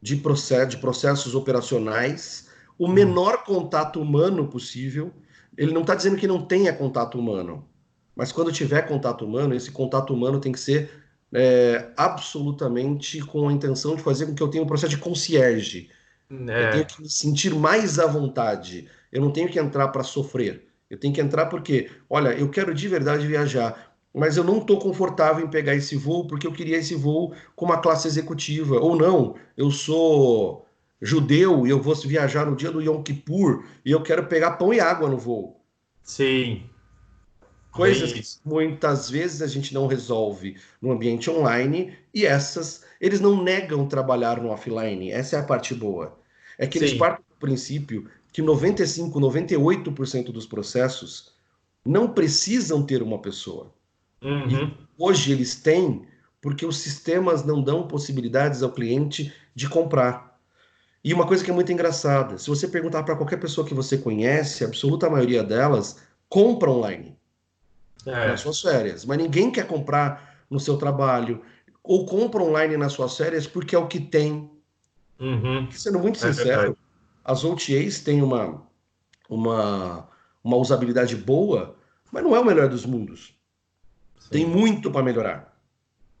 de, 0.00 0.16
processo, 0.16 0.70
de 0.70 0.76
processos 0.76 1.34
operacionais, 1.34 2.48
o 2.78 2.86
hum. 2.86 2.92
menor 2.92 3.44
contato 3.44 4.00
humano 4.00 4.46
possível. 4.46 5.12
Ele 5.56 5.72
não 5.72 5.80
está 5.80 5.94
dizendo 5.94 6.16
que 6.16 6.26
não 6.26 6.42
tenha 6.44 6.72
contato 6.72 7.18
humano, 7.18 7.68
mas 8.14 8.30
quando 8.30 8.52
tiver 8.52 8.82
contato 8.82 9.24
humano, 9.24 9.54
esse 9.54 9.70
contato 9.70 10.14
humano 10.14 10.40
tem 10.40 10.52
que 10.52 10.60
ser 10.60 10.90
é, 11.32 11.90
absolutamente 11.96 13.20
com 13.20 13.48
a 13.48 13.52
intenção 13.52 13.96
de 13.96 14.02
fazer 14.02 14.26
com 14.26 14.34
que 14.34 14.42
eu 14.42 14.48
tenha 14.48 14.62
um 14.62 14.66
processo 14.66 14.90
de 14.90 14.98
concierge. 14.98 15.90
É. 16.30 16.66
Eu 16.66 16.70
tenho 16.70 16.86
que 16.86 17.02
me 17.02 17.10
sentir 17.10 17.54
mais 17.54 17.98
à 17.98 18.06
vontade. 18.06 18.88
Eu 19.14 19.22
não 19.22 19.30
tenho 19.30 19.48
que 19.48 19.58
entrar 19.58 19.88
para 19.88 20.02
sofrer. 20.02 20.66
Eu 20.90 20.98
tenho 20.98 21.14
que 21.14 21.20
entrar 21.22 21.46
porque, 21.46 21.90
olha, 22.10 22.38
eu 22.38 22.50
quero 22.50 22.74
de 22.74 22.86
verdade 22.86 23.26
viajar 23.26 23.94
mas 24.14 24.36
eu 24.36 24.44
não 24.44 24.58
estou 24.58 24.78
confortável 24.78 25.44
em 25.44 25.50
pegar 25.50 25.74
esse 25.74 25.96
voo 25.96 26.24
porque 26.28 26.46
eu 26.46 26.52
queria 26.52 26.78
esse 26.78 26.94
voo 26.94 27.34
com 27.56 27.64
uma 27.64 27.78
classe 27.78 28.06
executiva. 28.06 28.78
Ou 28.78 28.94
não, 28.94 29.34
eu 29.56 29.72
sou 29.72 30.64
judeu 31.02 31.66
e 31.66 31.70
eu 31.70 31.82
vou 31.82 31.96
viajar 31.96 32.46
no 32.46 32.54
dia 32.54 32.70
do 32.70 32.80
Yom 32.80 33.02
Kippur 33.02 33.64
e 33.84 33.90
eu 33.90 34.00
quero 34.02 34.26
pegar 34.26 34.52
pão 34.52 34.72
e 34.72 34.78
água 34.78 35.08
no 35.08 35.18
voo. 35.18 35.60
Sim. 36.04 36.62
Coisas 37.72 38.12
que 38.12 38.22
muitas 38.48 39.10
vezes 39.10 39.42
a 39.42 39.48
gente 39.48 39.74
não 39.74 39.88
resolve 39.88 40.56
no 40.80 40.92
ambiente 40.92 41.28
online 41.28 41.92
e 42.14 42.24
essas, 42.24 42.84
eles 43.00 43.20
não 43.20 43.42
negam 43.42 43.88
trabalhar 43.88 44.40
no 44.40 44.50
offline. 44.50 45.10
Essa 45.10 45.36
é 45.36 45.40
a 45.40 45.42
parte 45.44 45.74
boa. 45.74 46.16
É 46.56 46.68
que 46.68 46.78
Sim. 46.78 46.84
eles 46.84 46.96
partem 46.96 47.24
do 47.28 47.36
princípio 47.36 48.08
que 48.34 48.42
95, 48.42 49.20
98% 49.20 50.32
dos 50.32 50.44
processos 50.44 51.32
não 51.86 52.08
precisam 52.08 52.84
ter 52.84 53.00
uma 53.00 53.20
pessoa. 53.20 53.72
Uhum. 54.20 54.72
hoje 54.98 55.32
eles 55.32 55.54
têm 55.54 56.06
porque 56.40 56.64
os 56.64 56.78
sistemas 56.78 57.44
não 57.44 57.62
dão 57.62 57.86
possibilidades 57.86 58.62
ao 58.62 58.72
cliente 58.72 59.32
de 59.54 59.68
comprar. 59.68 60.40
E 61.04 61.14
uma 61.14 61.26
coisa 61.26 61.44
que 61.44 61.50
é 61.50 61.54
muito 61.54 61.70
engraçada, 61.70 62.36
se 62.38 62.48
você 62.48 62.66
perguntar 62.66 63.04
para 63.04 63.14
qualquer 63.14 63.36
pessoa 63.36 63.66
que 63.66 63.74
você 63.74 63.98
conhece, 63.98 64.64
a 64.64 64.66
absoluta 64.66 65.08
maioria 65.08 65.44
delas 65.44 66.02
compra 66.28 66.70
online 66.70 67.16
é. 68.04 68.28
nas 68.28 68.40
suas 68.40 68.60
férias, 68.60 69.04
mas 69.04 69.18
ninguém 69.18 69.48
quer 69.48 69.68
comprar 69.68 70.34
no 70.50 70.58
seu 70.58 70.76
trabalho 70.76 71.40
ou 71.84 72.04
compra 72.04 72.42
online 72.42 72.76
nas 72.76 72.94
suas 72.94 73.16
férias 73.16 73.46
porque 73.46 73.76
é 73.76 73.78
o 73.78 73.86
que 73.86 74.00
tem. 74.00 74.50
Uhum. 75.20 75.70
Sendo 75.70 76.00
muito 76.00 76.16
é 76.16 76.32
sincero, 76.32 76.76
as 77.24 77.42
OTAs 77.44 78.00
têm 78.00 78.22
uma, 78.22 78.62
uma, 79.28 80.08
uma 80.42 80.56
usabilidade 80.56 81.16
boa, 81.16 81.76
mas 82.12 82.22
não 82.22 82.36
é 82.36 82.40
o 82.40 82.44
melhor 82.44 82.68
dos 82.68 82.84
mundos. 82.84 83.34
Tem 84.30 84.46
muito 84.46 84.90
para 84.90 85.02
melhorar. 85.02 85.54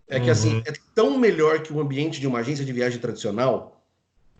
É 0.08 0.20
que 0.20 0.30
assim, 0.30 0.56
uhum. 0.56 0.62
é 0.66 0.72
tão 0.94 1.18
melhor 1.18 1.62
que 1.62 1.72
o 1.72 1.80
ambiente 1.80 2.20
de 2.20 2.26
uma 2.26 2.40
agência 2.40 2.64
de 2.64 2.72
viagem 2.72 2.98
tradicional. 2.98 3.82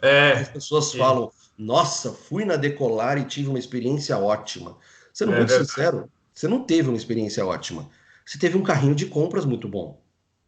É. 0.00 0.32
as 0.32 0.48
pessoas 0.48 0.92
falam: 0.92 1.30
Nossa, 1.56 2.12
fui 2.12 2.44
na 2.44 2.56
Decolar 2.56 3.16
e 3.18 3.24
tive 3.24 3.48
uma 3.48 3.58
experiência 3.58 4.18
ótima. 4.18 4.76
Sendo 5.12 5.32
é 5.32 5.36
muito 5.36 5.48
verdade. 5.48 5.70
sincero, 5.70 6.10
você 6.32 6.48
não 6.48 6.64
teve 6.64 6.88
uma 6.88 6.96
experiência 6.96 7.44
ótima. 7.46 7.88
Você 8.26 8.38
teve 8.38 8.56
um 8.56 8.62
carrinho 8.62 8.94
de 8.94 9.06
compras 9.06 9.44
muito 9.44 9.68
bom. 9.68 10.00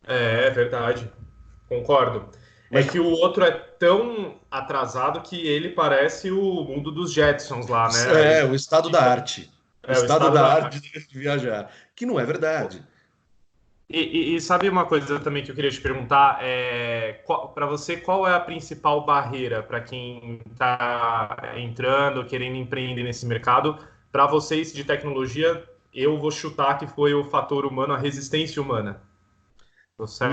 É, 0.07 0.47
é 0.47 0.51
verdade. 0.51 1.11
Concordo. 1.69 2.29
É 2.71 2.75
Mas... 2.75 2.87
É 2.87 2.91
que 2.91 2.99
o 2.99 3.11
outro 3.11 3.45
é 3.45 3.51
tão 3.51 4.37
atrasado 4.51 5.21
que 5.21 5.47
ele 5.47 5.71
parece 5.71 6.31
o 6.31 6.65
mundo 6.65 6.91
dos 6.91 7.13
Jetsons 7.13 7.69
lá, 7.69 7.89
né? 7.89 8.41
É, 8.41 8.45
o 8.45 8.55
estado 8.55 8.91
da 8.91 9.03
arte. 9.03 9.51
É, 9.83 9.91
o, 9.91 9.93
estado, 9.93 10.25
estado 10.25 10.35
da, 10.35 10.43
da 10.43 10.65
arte 10.65 10.81
de 10.81 11.07
viajar. 11.19 11.71
Que 11.95 12.05
não 12.05 12.19
é 12.19 12.25
verdade. 12.25 12.83
E, 13.89 14.01
e, 14.01 14.35
e, 14.35 14.41
sabe 14.41 14.69
uma 14.69 14.85
coisa 14.85 15.21
também 15.21 15.45
que 15.45 15.51
eu 15.51 15.55
queria 15.55 15.71
te 15.71 15.81
perguntar? 15.81 16.39
É, 16.43 17.21
para 17.55 17.67
você, 17.67 17.97
qual 17.97 18.27
é 18.27 18.35
a 18.35 18.41
principal 18.41 19.07
barreira 19.07 19.63
para 19.63 19.81
quem 19.81 20.41
está 20.51 21.53
entrando, 21.57 22.25
querendo 22.27 22.57
empreender 22.57 23.05
nesse 23.05 23.25
mercado? 23.27 23.79
Para 24.11 24.27
vocês 24.27 24.73
de 24.73 24.83
tecnologia, 24.83 25.63
eu 25.95 26.19
vou 26.19 26.33
chutar 26.33 26.79
que 26.79 26.87
foi 26.89 27.15
o 27.15 27.25
fator 27.27 27.65
humano, 27.65 27.95
a 27.95 27.99
resistência 27.99 28.61
humana. 28.61 29.01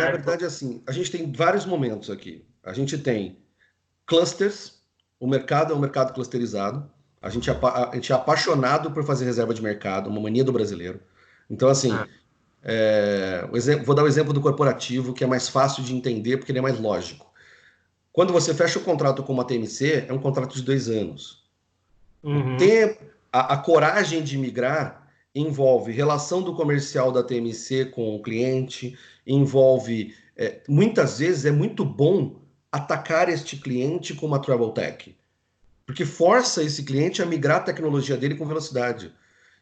Na 0.06 0.12
verdade, 0.12 0.46
assim, 0.46 0.82
a 0.86 0.92
gente 0.92 1.12
tem 1.12 1.32
vários 1.32 1.66
momentos 1.66 2.10
aqui. 2.10 2.46
A 2.64 2.74
gente 2.74 2.98
tem 2.98 3.38
clusters, 4.06 4.82
o 5.20 5.28
mercado 5.28 5.74
é 5.74 5.76
um 5.76 5.80
mercado 5.80 6.14
clusterizado. 6.14 6.90
A 7.22 7.30
gente, 7.30 7.50
é, 7.50 7.54
a 7.54 7.92
gente 7.94 8.12
é 8.12 8.16
apaixonado 8.16 8.92
por 8.92 9.04
fazer 9.06 9.26
reserva 9.26 9.54
de 9.54 9.62
mercado, 9.62 10.10
uma 10.10 10.20
mania 10.20 10.44
do 10.44 10.52
brasileiro. 10.52 11.00
Então, 11.50 11.70
assim, 11.70 11.94
é 11.94 12.08
é, 12.64 13.46
vou 13.84 13.94
dar 13.94 14.04
o 14.04 14.08
exemplo 14.08 14.32
do 14.32 14.40
corporativo, 14.40 15.14
que 15.14 15.24
é 15.24 15.28
mais 15.28 15.50
fácil 15.50 15.84
de 15.84 15.94
entender 15.94 16.38
porque 16.38 16.52
ele 16.52 16.60
é 16.60 16.62
mais 16.62 16.80
lógico. 16.80 17.30
Quando 18.12 18.32
você 18.32 18.54
fecha 18.54 18.80
o 18.80 18.84
contrato 18.84 19.22
com 19.24 19.34
uma 19.34 19.44
TMC, 19.44 20.06
é 20.08 20.14
um 20.14 20.20
contrato 20.20 20.56
de 20.56 20.62
dois 20.62 20.88
anos. 20.88 21.44
Uhum. 22.24 22.56
Tem 22.56 22.98
a, 23.32 23.54
a, 23.54 23.58
coragem 23.58 24.24
de 24.24 24.38
migrar 24.38 25.03
envolve 25.36 25.92
relação 25.92 26.42
do 26.42 26.56
comercial 26.56 27.12
da 27.12 27.24
TMC 27.24 27.86
com 27.86 28.16
o 28.16 28.22
cliente, 28.22 28.98
envolve. 29.26 30.16
É, 30.36 30.62
muitas 30.68 31.20
vezes 31.20 31.46
é 31.46 31.52
muito 31.52 31.86
bom 31.86 32.42
atacar 32.72 33.30
este 33.30 33.58
cliente 33.58 34.16
com 34.16 34.26
uma 34.26 34.40
Travel 34.40 34.72
Tech, 34.72 35.16
porque 35.86 36.06
força 36.06 36.64
esse 36.64 36.84
cliente 36.84 37.22
a 37.22 37.26
migrar 37.26 37.58
a 37.58 37.64
tecnologia 37.64 38.18
dele 38.18 38.36
com 38.36 38.48
velocidade. 38.48 39.14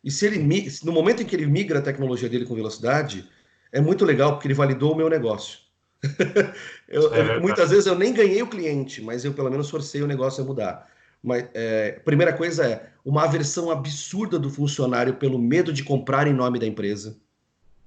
E 0.04 0.10
se 0.10 0.26
ele 0.26 0.40
no 0.84 0.92
momento 0.92 1.22
em 1.22 1.26
que 1.26 1.36
ele 1.36 1.46
migra 1.46 1.80
a 1.80 1.82
tecnologia 1.82 2.30
dele 2.30 2.46
com 2.46 2.56
velocidade, 2.56 3.30
é 3.72 3.80
muito 3.80 4.06
legal 4.06 4.34
porque 4.34 4.48
ele 4.48 4.54
validou 4.54 4.94
o 4.94 4.96
meu 4.96 5.10
negócio. 5.10 5.60
eu, 6.88 7.14
é 7.14 7.40
muitas 7.40 7.70
vezes 7.70 7.86
eu 7.86 7.96
nem 7.96 8.14
ganhei 8.14 8.42
o 8.42 8.48
cliente, 8.48 9.02
mas 9.02 9.24
eu 9.24 9.34
pelo 9.34 9.52
menos 9.52 9.70
forcei 9.70 10.02
o 10.02 10.08
negócio 10.08 10.44
a 10.44 10.48
mudar. 10.48 10.90
Mas 11.24 11.48
é, 11.54 11.92
primeira 12.04 12.34
coisa 12.34 12.66
é 12.66 12.90
uma 13.06 13.24
aversão 13.24 13.70
absurda 13.70 14.40
do 14.40 14.50
funcionário 14.50 15.16
pelo 15.16 15.38
medo 15.38 15.72
de 15.72 15.84
comprar 15.84 16.28
em 16.28 16.34
nome 16.34 16.60
da 16.60 16.66
empresa. 16.66 17.18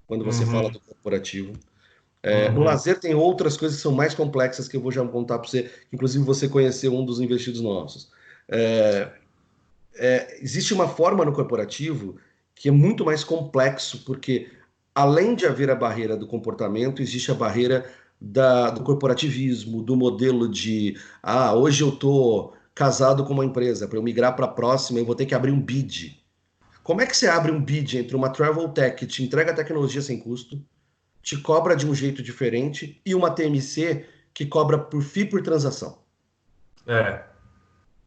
Quando 0.07 0.25
você 0.25 0.45
uhum. 0.45 0.51
fala 0.51 0.71
do 0.71 0.81
corporativo. 0.81 1.53
É, 2.23 2.49
uhum. 2.49 2.55
No 2.55 2.63
lazer 2.63 2.99
tem 2.99 3.15
outras 3.15 3.57
coisas 3.57 3.77
que 3.77 3.83
são 3.83 3.93
mais 3.93 4.15
complexas 4.15 4.67
que 4.67 4.77
eu 4.77 4.81
vou 4.81 4.93
já 4.93 5.05
contar 5.07 5.39
para 5.39 5.49
você. 5.49 5.71
Inclusive 5.93 6.25
você 6.25 6.49
conheceu 6.49 6.95
um 6.95 7.05
dos 7.05 7.21
investidos 7.21 7.61
nossos. 7.61 8.11
É, 8.49 9.11
é, 9.97 10.39
existe 10.41 10.73
uma 10.73 10.89
forma 10.89 11.25
no 11.25 11.33
corporativo 11.33 12.17
que 12.55 12.69
é 12.69 12.73
muito 12.73 13.05
mais 13.05 13.25
complexo, 13.25 14.05
porque 14.05 14.49
além 14.95 15.35
de 15.35 15.45
haver 15.45 15.71
a 15.71 15.75
barreira 15.75 16.17
do 16.17 16.27
comportamento, 16.27 17.03
existe 17.03 17.31
a 17.31 17.35
barreira 17.35 17.85
da, 18.21 18.71
do 18.71 18.83
corporativismo, 18.83 19.83
do 19.83 19.97
modelo 19.97 20.49
de 20.49 20.97
ah, 21.23 21.53
hoje 21.55 21.83
eu 21.83 21.91
estou 21.91 22.55
casado 22.75 23.25
com 23.25 23.33
uma 23.33 23.45
empresa, 23.45 23.87
para 23.87 23.99
eu 23.99 24.03
migrar 24.03 24.35
para 24.35 24.47
a 24.47 24.49
próxima, 24.49 24.99
eu 24.99 25.05
vou 25.05 25.15
ter 25.15 25.27
que 25.27 25.35
abrir 25.35 25.53
um 25.53 25.61
bid. 25.61 26.21
Como 26.83 27.01
é 27.01 27.07
que 27.07 27.17
você 27.17 27.29
abre 27.29 27.53
um 27.53 27.63
bid 27.63 27.97
entre 27.99 28.17
uma 28.17 28.31
travel 28.31 28.69
tech 28.69 28.97
que 28.97 29.07
te 29.07 29.23
entrega 29.23 29.55
tecnologia 29.55 30.03
sem 30.03 30.19
custo, 30.19 30.61
te 31.23 31.39
cobra 31.39 31.77
de 31.77 31.87
um 31.87 31.95
jeito 31.95 32.23
diferente, 32.23 33.01
e 33.07 33.15
uma 33.15 33.31
TMC 33.31 34.05
que 34.35 34.45
cobra 34.45 34.77
por 34.79 35.03
FII 35.03 35.27
por 35.27 35.41
transação? 35.41 35.99
É. 36.87 37.23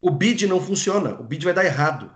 O 0.00 0.10
bid 0.10 0.46
não 0.46 0.60
funciona, 0.60 1.14
o 1.18 1.24
bid 1.24 1.44
vai 1.44 1.54
dar 1.54 1.64
errado. 1.64 2.10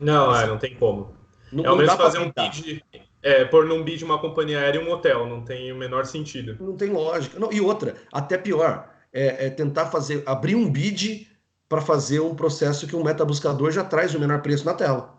Não, 0.00 0.34
é, 0.34 0.46
não 0.46 0.58
tem 0.58 0.74
como. 0.74 1.14
Não, 1.52 1.64
é 1.64 1.70
o 1.70 1.76
mesmo 1.76 1.96
fazer 1.96 2.18
um 2.18 2.32
bid, 2.32 2.84
é, 3.22 3.44
pôr 3.44 3.66
num 3.66 3.84
bid 3.84 4.04
uma 4.04 4.18
companhia 4.18 4.58
aérea 4.58 4.80
e 4.80 4.84
um 4.84 4.90
hotel, 4.90 5.26
não 5.26 5.42
tem 5.42 5.70
o 5.70 5.76
menor 5.76 6.06
sentido. 6.06 6.56
Não 6.58 6.76
tem 6.76 6.90
lógica. 6.90 7.38
Não, 7.38 7.52
e 7.52 7.60
outra, 7.60 7.94
até 8.12 8.36
pior, 8.36 8.92
é, 9.12 9.46
é 9.46 9.50
tentar 9.50 9.86
fazer, 9.86 10.22
abrir 10.26 10.56
um 10.56 10.68
bid 10.70 11.28
para 11.68 11.80
fazer 11.80 12.20
um 12.20 12.34
processo 12.34 12.86
que 12.86 12.96
um 12.96 13.04
metabuscador 13.04 13.70
já 13.70 13.84
traz 13.84 14.14
o 14.14 14.20
menor 14.20 14.40
preço 14.40 14.64
na 14.64 14.74
tela. 14.74 15.18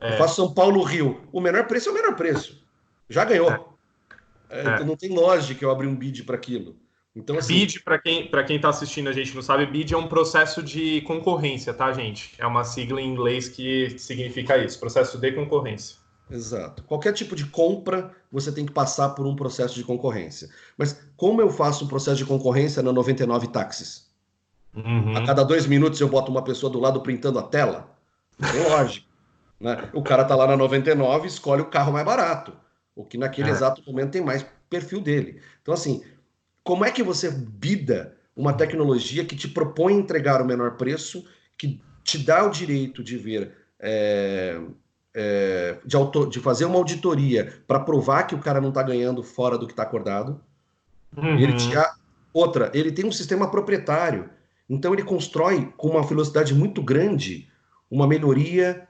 É. 0.00 0.14
Eu 0.14 0.18
faço 0.18 0.36
São 0.36 0.52
Paulo 0.52 0.82
Rio, 0.82 1.20
o 1.32 1.40
menor 1.40 1.66
preço 1.66 1.88
é 1.88 1.92
o 1.92 1.94
menor 1.94 2.14
preço. 2.14 2.62
Já 3.08 3.24
ganhou. 3.24 3.50
É. 3.50 4.60
é. 4.60 4.60
Então 4.62 4.86
não 4.86 4.96
tem 4.96 5.14
lógica 5.14 5.64
eu 5.64 5.70
abrir 5.70 5.86
um 5.86 5.94
bid 5.94 6.24
para 6.24 6.36
aquilo. 6.36 6.76
Então, 7.14 7.38
assim... 7.38 7.54
Bid, 7.54 7.80
para 7.80 7.98
quem 7.98 8.28
para 8.28 8.44
quem 8.44 8.56
está 8.56 8.68
assistindo 8.68 9.08
a 9.08 9.12
gente 9.12 9.34
não 9.34 9.40
sabe, 9.40 9.64
bid 9.64 9.94
é 9.94 9.96
um 9.96 10.06
processo 10.06 10.62
de 10.62 11.00
concorrência, 11.02 11.72
tá, 11.72 11.90
gente? 11.92 12.34
É 12.38 12.46
uma 12.46 12.62
sigla 12.62 13.00
em 13.00 13.10
inglês 13.10 13.48
que 13.48 13.98
significa 13.98 14.58
isso, 14.58 14.78
processo 14.78 15.16
de 15.16 15.32
concorrência. 15.32 15.96
Exato. 16.30 16.82
Qualquer 16.82 17.12
tipo 17.12 17.36
de 17.36 17.46
compra, 17.46 18.10
você 18.30 18.50
tem 18.52 18.66
que 18.66 18.72
passar 18.72 19.10
por 19.10 19.26
um 19.26 19.36
processo 19.36 19.74
de 19.74 19.84
concorrência. 19.84 20.48
Mas 20.76 21.00
como 21.16 21.40
eu 21.40 21.48
faço 21.48 21.84
um 21.84 21.88
processo 21.88 22.18
de 22.18 22.26
concorrência 22.26 22.82
na 22.82 22.92
99 22.92 23.46
táxis? 23.48 24.05
Uhum. 24.76 25.16
A 25.16 25.24
cada 25.24 25.42
dois 25.42 25.66
minutos 25.66 26.00
eu 26.00 26.08
boto 26.08 26.30
uma 26.30 26.44
pessoa 26.44 26.70
do 26.70 26.78
lado 26.78 27.00
printando 27.00 27.38
a 27.38 27.42
tela? 27.42 27.88
Lógico. 28.68 29.06
né? 29.58 29.88
O 29.94 30.02
cara 30.02 30.24
tá 30.24 30.36
lá 30.36 30.46
na 30.46 30.56
99 30.56 31.26
escolhe 31.26 31.62
o 31.62 31.70
carro 31.70 31.92
mais 31.92 32.04
barato, 32.04 32.52
o 32.94 33.04
que 33.04 33.16
naquele 33.16 33.48
é. 33.48 33.52
exato 33.52 33.82
momento 33.86 34.12
tem 34.12 34.22
mais 34.22 34.44
perfil 34.68 35.00
dele. 35.00 35.40
Então, 35.62 35.72
assim, 35.72 36.02
como 36.62 36.84
é 36.84 36.90
que 36.90 37.02
você 37.02 37.30
bida 37.30 38.16
uma 38.36 38.52
tecnologia 38.52 39.24
que 39.24 39.34
te 39.34 39.48
propõe 39.48 39.94
entregar 39.94 40.42
o 40.42 40.44
menor 40.44 40.72
preço, 40.72 41.24
que 41.56 41.80
te 42.04 42.18
dá 42.18 42.44
o 42.44 42.50
direito 42.50 43.02
de 43.02 43.16
ver, 43.16 43.52
é, 43.80 44.60
é, 45.14 45.78
de, 45.84 45.96
auto, 45.96 46.26
de, 46.26 46.38
fazer 46.40 46.66
uma 46.66 46.76
auditoria 46.76 47.62
para 47.66 47.80
provar 47.80 48.24
que 48.24 48.34
o 48.34 48.38
cara 48.38 48.60
não 48.60 48.68
está 48.68 48.82
ganhando 48.82 49.22
fora 49.22 49.56
do 49.56 49.66
que 49.66 49.72
está 49.72 49.84
acordado? 49.84 50.40
Uhum. 51.16 51.38
Ele 51.38 51.54
te, 51.54 51.70
outra, 52.32 52.70
ele 52.74 52.92
tem 52.92 53.06
um 53.06 53.12
sistema 53.12 53.50
proprietário, 53.50 54.28
então 54.68 54.92
ele 54.92 55.02
constrói 55.02 55.72
com 55.76 55.88
uma 55.88 56.02
velocidade 56.02 56.54
muito 56.54 56.82
grande 56.82 57.48
uma 57.90 58.06
melhoria 58.06 58.86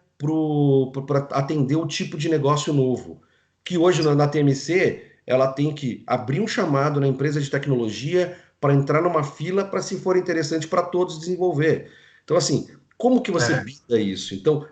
para 1.07 1.19
atender 1.33 1.77
o 1.77 1.87
tipo 1.87 2.17
de 2.17 2.29
negócio 2.29 2.73
novo. 2.73 3.21
Que 3.63 3.77
hoje 3.77 4.03
na, 4.03 4.15
na 4.15 4.29
TMC 4.29 5.03
ela 5.27 5.49
tem 5.49 5.75
que 5.75 6.03
abrir 6.07 6.41
um 6.41 6.47
chamado 6.47 7.01
na 7.01 7.07
empresa 7.07 7.41
de 7.41 7.51
tecnologia 7.51 8.39
para 8.61 8.73
entrar 8.73 9.03
numa 9.03 9.23
fila 9.23 9.65
para, 9.65 9.83
se 9.83 9.99
for 9.99 10.17
interessante, 10.17 10.67
para 10.67 10.83
todos 10.83 11.19
desenvolver. 11.19 11.91
Então, 12.25 12.37
assim, 12.37 12.69
como 12.97 13.21
que 13.21 13.31
você 13.31 13.53
é. 13.53 13.63
bida 13.63 14.01
isso? 14.01 14.35
Então, 14.35 14.67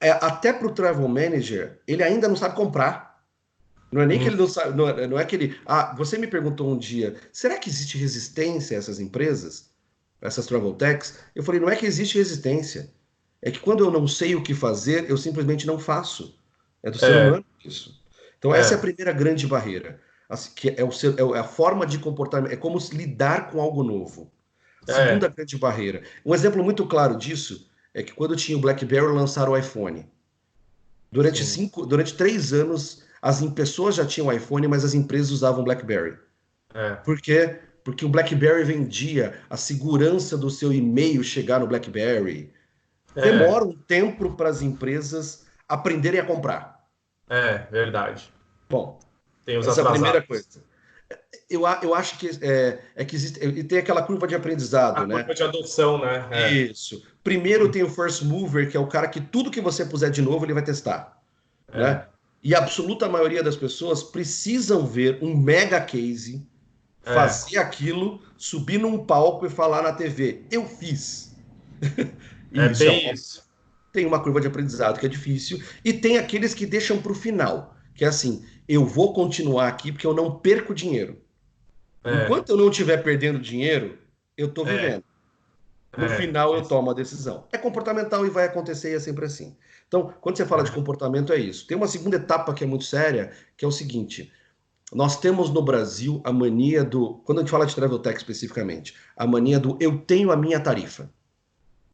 é, 0.00 0.10
até 0.10 0.52
para 0.52 0.66
o 0.66 0.72
travel 0.72 1.06
manager, 1.06 1.78
ele 1.86 2.02
ainda 2.02 2.28
não 2.28 2.36
sabe 2.36 2.56
comprar. 2.56 3.20
Não 3.92 4.02
é 4.02 4.06
nem 4.06 4.18
hum. 4.18 4.22
que 4.22 4.28
ele 4.28 4.36
não 4.36 4.48
sabe, 4.48 4.76
não 4.76 4.88
é, 4.88 5.06
não 5.06 5.18
é 5.18 5.24
que 5.24 5.36
ele. 5.36 5.56
Ah, 5.66 5.94
você 5.96 6.16
me 6.16 6.26
perguntou 6.26 6.70
um 6.70 6.78
dia, 6.78 7.16
será 7.32 7.58
que 7.58 7.68
existe 7.68 7.98
resistência 7.98 8.76
a 8.76 8.78
essas 8.78 8.98
empresas, 8.98 9.70
essas 10.20 10.46
travel 10.46 10.74
techs? 10.74 11.18
Eu 11.34 11.42
falei, 11.42 11.60
não 11.60 11.68
é 11.68 11.76
que 11.76 11.86
existe 11.86 12.18
resistência. 12.18 12.90
É 13.42 13.50
que 13.50 13.60
quando 13.60 13.84
eu 13.84 13.90
não 13.90 14.08
sei 14.08 14.34
o 14.34 14.42
que 14.42 14.54
fazer, 14.54 15.08
eu 15.08 15.16
simplesmente 15.16 15.66
não 15.66 15.78
faço. 15.78 16.38
É 16.82 16.90
do 16.90 16.98
ser 16.98 17.12
é. 17.12 17.28
humano 17.28 17.44
isso. 17.64 18.02
Então, 18.38 18.54
é. 18.54 18.60
essa 18.60 18.74
é 18.74 18.76
a 18.76 18.80
primeira 18.80 19.12
grande 19.12 19.46
barreira. 19.46 20.00
Assim, 20.28 20.50
que 20.54 20.74
é, 20.76 20.84
o 20.84 20.90
seu, 20.90 21.34
é 21.34 21.38
a 21.38 21.44
forma 21.44 21.86
de 21.86 21.98
comportamento, 21.98 22.52
é 22.52 22.56
como 22.56 22.78
lidar 22.92 23.50
com 23.50 23.60
algo 23.60 23.82
novo. 23.82 24.32
É. 24.88 24.92
Segunda 24.92 25.28
grande 25.28 25.58
barreira. 25.58 26.02
Um 26.24 26.34
exemplo 26.34 26.62
muito 26.62 26.86
claro 26.86 27.16
disso 27.16 27.68
é 27.94 28.02
que 28.02 28.12
quando 28.12 28.36
tinha 28.36 28.56
o 28.56 28.60
BlackBerry, 28.60 29.06
lançaram 29.06 29.52
o 29.52 29.56
iPhone. 29.56 30.08
Durante, 31.10 31.44
cinco, 31.44 31.86
durante 31.86 32.14
três 32.14 32.52
anos, 32.52 33.04
as 33.22 33.40
pessoas 33.50 33.94
já 33.94 34.04
tinham 34.04 34.32
iPhone, 34.32 34.68
mas 34.68 34.84
as 34.84 34.94
empresas 34.94 35.30
usavam 35.30 35.64
BlackBerry. 35.64 36.16
É. 36.74 36.94
Por 36.96 37.20
quê? 37.20 37.58
Porque 37.86 38.04
o 38.04 38.08
BlackBerry 38.08 38.64
vendia 38.64 39.38
a 39.48 39.56
segurança 39.56 40.36
do 40.36 40.50
seu 40.50 40.72
e-mail 40.72 41.22
chegar 41.22 41.60
no 41.60 41.68
BlackBerry. 41.68 42.52
É. 43.14 43.20
Demora 43.20 43.64
um 43.64 43.72
tempo 43.72 44.32
para 44.32 44.48
as 44.48 44.60
empresas 44.60 45.46
aprenderem 45.68 46.18
a 46.18 46.24
comprar. 46.24 46.84
É, 47.30 47.58
verdade. 47.70 48.28
Bom, 48.68 48.98
tem 49.44 49.56
essa 49.58 49.80
é 49.80 49.84
a 49.84 49.90
primeira 49.92 50.20
coisa. 50.20 50.64
Eu, 51.48 51.62
eu 51.80 51.94
acho 51.94 52.18
que 52.18 52.28
é, 52.42 52.80
é 52.96 53.04
que 53.04 53.14
existe. 53.14 53.38
E 53.38 53.62
tem 53.62 53.78
aquela 53.78 54.02
curva 54.02 54.26
de 54.26 54.34
aprendizado, 54.34 55.02
a 55.02 55.06
né? 55.06 55.18
Curva 55.18 55.34
de 55.34 55.42
adoção, 55.44 55.98
né? 55.98 56.26
É. 56.32 56.50
Isso. 56.50 57.00
Primeiro 57.22 57.70
tem 57.70 57.84
o 57.84 57.88
first 57.88 58.24
mover, 58.24 58.68
que 58.68 58.76
é 58.76 58.80
o 58.80 58.88
cara 58.88 59.06
que 59.06 59.20
tudo 59.20 59.48
que 59.48 59.60
você 59.60 59.84
puser 59.84 60.10
de 60.10 60.22
novo, 60.22 60.44
ele 60.44 60.54
vai 60.54 60.64
testar. 60.64 61.22
É. 61.72 61.80
Né? 61.80 62.06
E 62.42 62.52
a 62.52 62.58
absoluta 62.58 63.08
maioria 63.08 63.44
das 63.44 63.54
pessoas 63.54 64.02
precisam 64.02 64.84
ver 64.84 65.20
um 65.22 65.36
mega 65.36 65.80
case, 65.80 66.44
é. 67.06 67.14
fazer 67.14 67.58
aquilo, 67.58 68.20
subir 68.36 68.78
num 68.78 69.06
palco 69.06 69.46
e 69.46 69.50
falar 69.50 69.82
na 69.82 69.92
TV. 69.92 70.44
Eu 70.50 70.66
fiz. 70.66 71.34
é 72.52 72.70
isso, 72.70 72.84
bem 72.84 73.12
isso. 73.12 73.46
Tem 73.92 74.04
uma 74.04 74.22
curva 74.22 74.40
de 74.40 74.48
aprendizado 74.48 75.00
que 75.00 75.06
é 75.06 75.08
difícil. 75.08 75.62
E 75.82 75.92
tem 75.92 76.18
aqueles 76.18 76.52
que 76.52 76.66
deixam 76.66 77.00
para 77.00 77.12
o 77.12 77.14
final 77.14 77.76
que 77.96 78.04
é 78.04 78.08
assim, 78.08 78.44
eu 78.68 78.84
vou 78.84 79.12
continuar 79.12 79.68
aqui 79.68 79.90
porque 79.90 80.06
eu 80.06 80.14
não 80.14 80.38
perco 80.38 80.74
dinheiro. 80.74 81.18
É. 82.04 82.24
Enquanto 82.24 82.50
eu 82.50 82.56
não 82.56 82.68
estiver 82.68 83.02
perdendo 83.02 83.38
dinheiro, 83.38 83.98
eu 84.36 84.48
estou 84.48 84.68
é. 84.68 84.70
vivendo. 84.70 85.04
No 85.96 86.04
é. 86.04 86.16
final 86.16 86.54
eu 86.54 86.62
tomo 86.62 86.90
a 86.90 86.94
decisão. 86.94 87.46
É 87.50 87.56
comportamental 87.56 88.26
e 88.26 88.30
vai 88.30 88.44
acontecer 88.44 88.92
e 88.92 88.96
é 88.96 89.00
sempre 89.00 89.24
assim. 89.24 89.56
Então, 89.88 90.12
quando 90.20 90.36
você 90.36 90.44
fala 90.44 90.62
de 90.62 90.72
comportamento, 90.72 91.32
é 91.32 91.38
isso. 91.38 91.66
Tem 91.66 91.76
uma 91.76 91.86
segunda 91.86 92.16
etapa 92.16 92.52
que 92.52 92.62
é 92.62 92.66
muito 92.66 92.84
séria, 92.84 93.32
que 93.56 93.64
é 93.64 93.68
o 93.68 93.72
seguinte: 93.72 94.30
nós 94.92 95.18
temos 95.18 95.50
no 95.50 95.62
Brasil 95.62 96.20
a 96.24 96.32
mania 96.32 96.84
do. 96.84 97.14
Quando 97.24 97.38
a 97.38 97.40
gente 97.42 97.50
fala 97.50 97.66
de 97.66 97.74
Travel 97.74 97.98
Tech 97.98 98.16
especificamente, 98.16 98.94
a 99.16 99.26
mania 99.26 99.58
do 99.58 99.76
eu 99.80 99.98
tenho 99.98 100.30
a 100.30 100.36
minha 100.36 100.60
tarifa. 100.60 101.10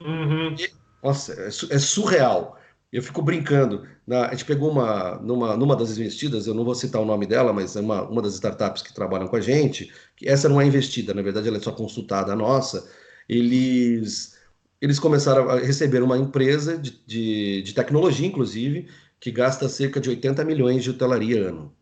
Uhum. 0.00 0.54
E, 0.58 0.70
nossa, 1.02 1.32
é, 1.32 1.46
é 1.46 1.78
surreal. 1.78 2.58
Eu 2.92 3.02
fico 3.02 3.22
brincando. 3.22 3.86
Na, 4.06 4.26
a 4.26 4.30
gente 4.32 4.44
pegou 4.44 4.70
uma 4.70 5.16
numa, 5.16 5.56
numa 5.56 5.74
das 5.74 5.96
investidas, 5.96 6.46
eu 6.46 6.54
não 6.54 6.64
vou 6.64 6.74
citar 6.74 7.00
o 7.00 7.06
nome 7.06 7.24
dela, 7.24 7.52
mas 7.52 7.74
é 7.76 7.80
uma, 7.80 8.02
uma 8.02 8.20
das 8.20 8.34
startups 8.34 8.82
que 8.82 8.92
trabalham 8.92 9.28
com 9.28 9.36
a 9.36 9.40
gente, 9.40 9.90
que 10.14 10.28
essa 10.28 10.48
não 10.48 10.60
é 10.60 10.66
investida, 10.66 11.14
na 11.14 11.22
verdade 11.22 11.48
ela 11.48 11.56
é 11.56 11.60
só 11.60 11.72
consultada 11.72 12.32
a 12.32 12.36
nossa. 12.36 12.86
Eles, 13.26 14.36
eles 14.80 14.98
começaram 14.98 15.48
a 15.48 15.58
receber 15.60 16.02
uma 16.02 16.18
empresa 16.18 16.76
de, 16.76 17.00
de, 17.06 17.62
de 17.62 17.72
tecnologia, 17.72 18.26
inclusive, 18.26 18.88
que 19.18 19.30
gasta 19.30 19.68
cerca 19.68 19.98
de 19.98 20.10
80 20.10 20.44
milhões 20.44 20.82
de 20.84 20.90
hotelaria 20.90 21.48
ano. 21.48 21.72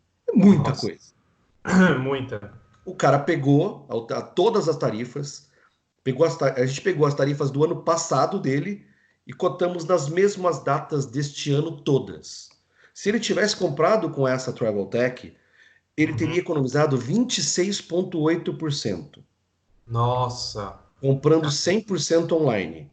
Muita 0.45 0.71
Nossa. 0.71 0.81
coisa. 0.81 1.11
Muita. 2.01 2.53
O 2.85 2.95
cara 2.95 3.19
pegou 3.19 3.87
a, 3.89 4.19
a, 4.19 4.23
todas 4.23 4.69
as 4.69 4.77
tarifas, 4.77 5.49
pegou 6.03 6.27
as, 6.27 6.41
a 6.41 6.67
gente 6.67 6.81
pegou 6.81 7.07
as 7.07 7.15
tarifas 7.15 7.51
do 7.51 7.65
ano 7.65 7.83
passado 7.83 8.39
dele 8.39 8.87
e 9.27 9.33
cotamos 9.33 9.85
nas 9.85 10.09
mesmas 10.09 10.63
datas 10.65 11.07
deste 11.07 11.53
ano 11.53 11.81
todas. 11.81 12.49
Se 12.93 13.09
ele 13.09 13.21
tivesse 13.21 13.57
comprado 13.57 14.11
com 14.11 14.27
essa 14.27 14.53
Travel 14.53 14.87
Tech, 14.87 15.33
ele 15.97 16.13
uhum. 16.13 16.19
teria 16.19 16.39
economizado 16.39 16.99
26,8%. 16.99 19.23
Nossa! 19.87 20.81
Comprando 21.01 21.49
100% 21.49 22.33
online. 22.33 22.91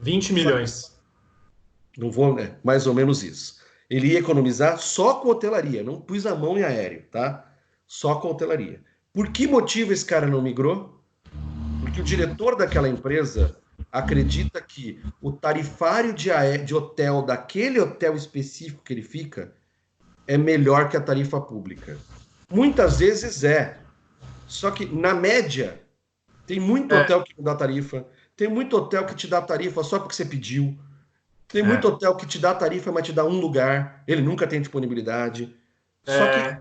20 0.00 0.32
milhões. 0.32 0.96
Não 1.96 2.10
vou, 2.10 2.36
é, 2.38 2.56
mais 2.64 2.86
ou 2.86 2.94
menos 2.94 3.22
isso. 3.22 3.62
Ele 3.88 4.08
ia 4.08 4.18
economizar 4.18 4.78
só 4.78 5.14
com 5.14 5.28
hotelaria, 5.28 5.82
não 5.82 6.00
pus 6.00 6.26
a 6.26 6.34
mão 6.34 6.58
em 6.58 6.62
aéreo, 6.62 7.04
tá? 7.10 7.50
Só 7.86 8.16
com 8.16 8.28
hotelaria. 8.28 8.80
Por 9.12 9.30
que 9.30 9.46
motivo 9.46 9.92
esse 9.92 10.04
cara 10.04 10.26
não 10.26 10.42
migrou? 10.42 11.00
Porque 11.80 12.00
o 12.00 12.04
diretor 12.04 12.56
daquela 12.56 12.88
empresa 12.88 13.56
acredita 13.92 14.60
que 14.60 15.00
o 15.20 15.30
tarifário 15.30 16.12
de, 16.12 16.30
de 16.64 16.74
hotel 16.74 17.22
daquele 17.22 17.78
hotel 17.78 18.16
específico 18.16 18.82
que 18.82 18.92
ele 18.92 19.02
fica 19.02 19.52
é 20.26 20.36
melhor 20.36 20.88
que 20.88 20.96
a 20.96 21.00
tarifa 21.00 21.40
pública. 21.40 21.96
Muitas 22.50 22.98
vezes 22.98 23.44
é. 23.44 23.78
Só 24.46 24.70
que, 24.70 24.86
na 24.86 25.14
média, 25.14 25.80
tem 26.46 26.58
muito 26.58 26.94
é. 26.94 27.02
hotel 27.02 27.22
que 27.22 27.34
não 27.36 27.44
dá 27.44 27.54
tarifa, 27.54 28.06
tem 28.36 28.48
muito 28.48 28.76
hotel 28.76 29.06
que 29.06 29.14
te 29.14 29.26
dá 29.26 29.40
tarifa 29.40 29.82
só 29.82 29.98
porque 29.98 30.14
você 30.14 30.24
pediu, 30.24 30.76
tem 31.48 31.62
é. 31.62 31.64
muito 31.64 31.88
hotel 31.88 32.16
que 32.16 32.26
te 32.26 32.38
dá 32.38 32.54
tarifa, 32.54 32.90
mas 32.90 33.06
te 33.06 33.12
dá 33.12 33.24
um 33.24 33.38
lugar, 33.38 34.02
ele 34.06 34.22
nunca 34.22 34.46
tem 34.46 34.60
disponibilidade. 34.60 35.54
Só 36.04 36.26
que 36.30 36.38
é. 36.38 36.60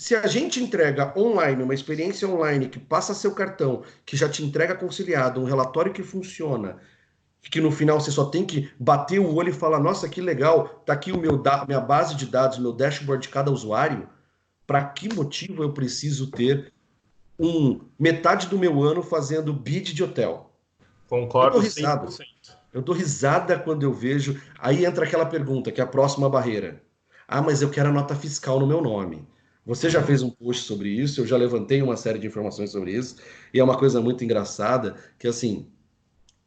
Se 0.00 0.16
a 0.16 0.26
gente 0.26 0.62
entrega 0.62 1.12
online, 1.14 1.62
uma 1.62 1.74
experiência 1.74 2.26
online 2.26 2.70
que 2.70 2.78
passa 2.78 3.12
seu 3.12 3.34
cartão, 3.34 3.82
que 4.06 4.16
já 4.16 4.30
te 4.30 4.42
entrega 4.42 4.74
conciliado, 4.74 5.42
um 5.42 5.44
relatório 5.44 5.92
que 5.92 6.02
funciona, 6.02 6.78
que 7.42 7.60
no 7.60 7.70
final 7.70 8.00
você 8.00 8.10
só 8.10 8.24
tem 8.24 8.46
que 8.46 8.70
bater 8.80 9.18
o 9.18 9.34
olho 9.34 9.50
e 9.50 9.52
falar: 9.52 9.78
nossa, 9.78 10.08
que 10.08 10.22
legal, 10.22 10.68
tá 10.86 10.94
aqui 10.94 11.12
o 11.12 11.20
meu 11.20 11.42
minha 11.68 11.80
base 11.80 12.16
de 12.16 12.24
dados, 12.24 12.58
meu 12.58 12.72
dashboard 12.72 13.26
de 13.26 13.28
cada 13.28 13.50
usuário. 13.50 14.08
Para 14.66 14.82
que 14.86 15.12
motivo 15.12 15.62
eu 15.62 15.74
preciso 15.74 16.30
ter 16.30 16.72
um 17.38 17.80
metade 17.98 18.46
do 18.46 18.58
meu 18.58 18.82
ano 18.82 19.02
fazendo 19.02 19.52
bid 19.52 19.92
de 19.92 20.02
hotel? 20.02 20.50
Concordo 21.10 21.58
100%. 21.58 22.56
Eu 22.72 22.82
dou 22.82 22.94
risada 22.94 23.58
quando 23.58 23.82
eu 23.82 23.92
vejo. 23.92 24.40
Aí 24.58 24.84
entra 24.84 25.04
aquela 25.04 25.26
pergunta, 25.26 25.72
que 25.72 25.80
é 25.80 25.84
a 25.84 25.86
próxima 25.86 26.28
barreira. 26.28 26.82
Ah, 27.26 27.42
mas 27.42 27.62
eu 27.62 27.70
quero 27.70 27.88
a 27.88 27.92
nota 27.92 28.14
fiscal 28.14 28.58
no 28.58 28.66
meu 28.66 28.80
nome. 28.80 29.26
Você 29.64 29.88
já 29.90 30.02
fez 30.02 30.22
um 30.22 30.30
post 30.30 30.64
sobre 30.64 30.88
isso, 30.88 31.20
eu 31.20 31.26
já 31.26 31.36
levantei 31.36 31.82
uma 31.82 31.96
série 31.96 32.18
de 32.18 32.26
informações 32.26 32.70
sobre 32.70 32.92
isso, 32.92 33.16
e 33.52 33.60
é 33.60 33.62
uma 33.64 33.76
coisa 33.76 34.00
muito 34.00 34.24
engraçada, 34.24 34.96
que 35.18 35.28
assim, 35.28 35.68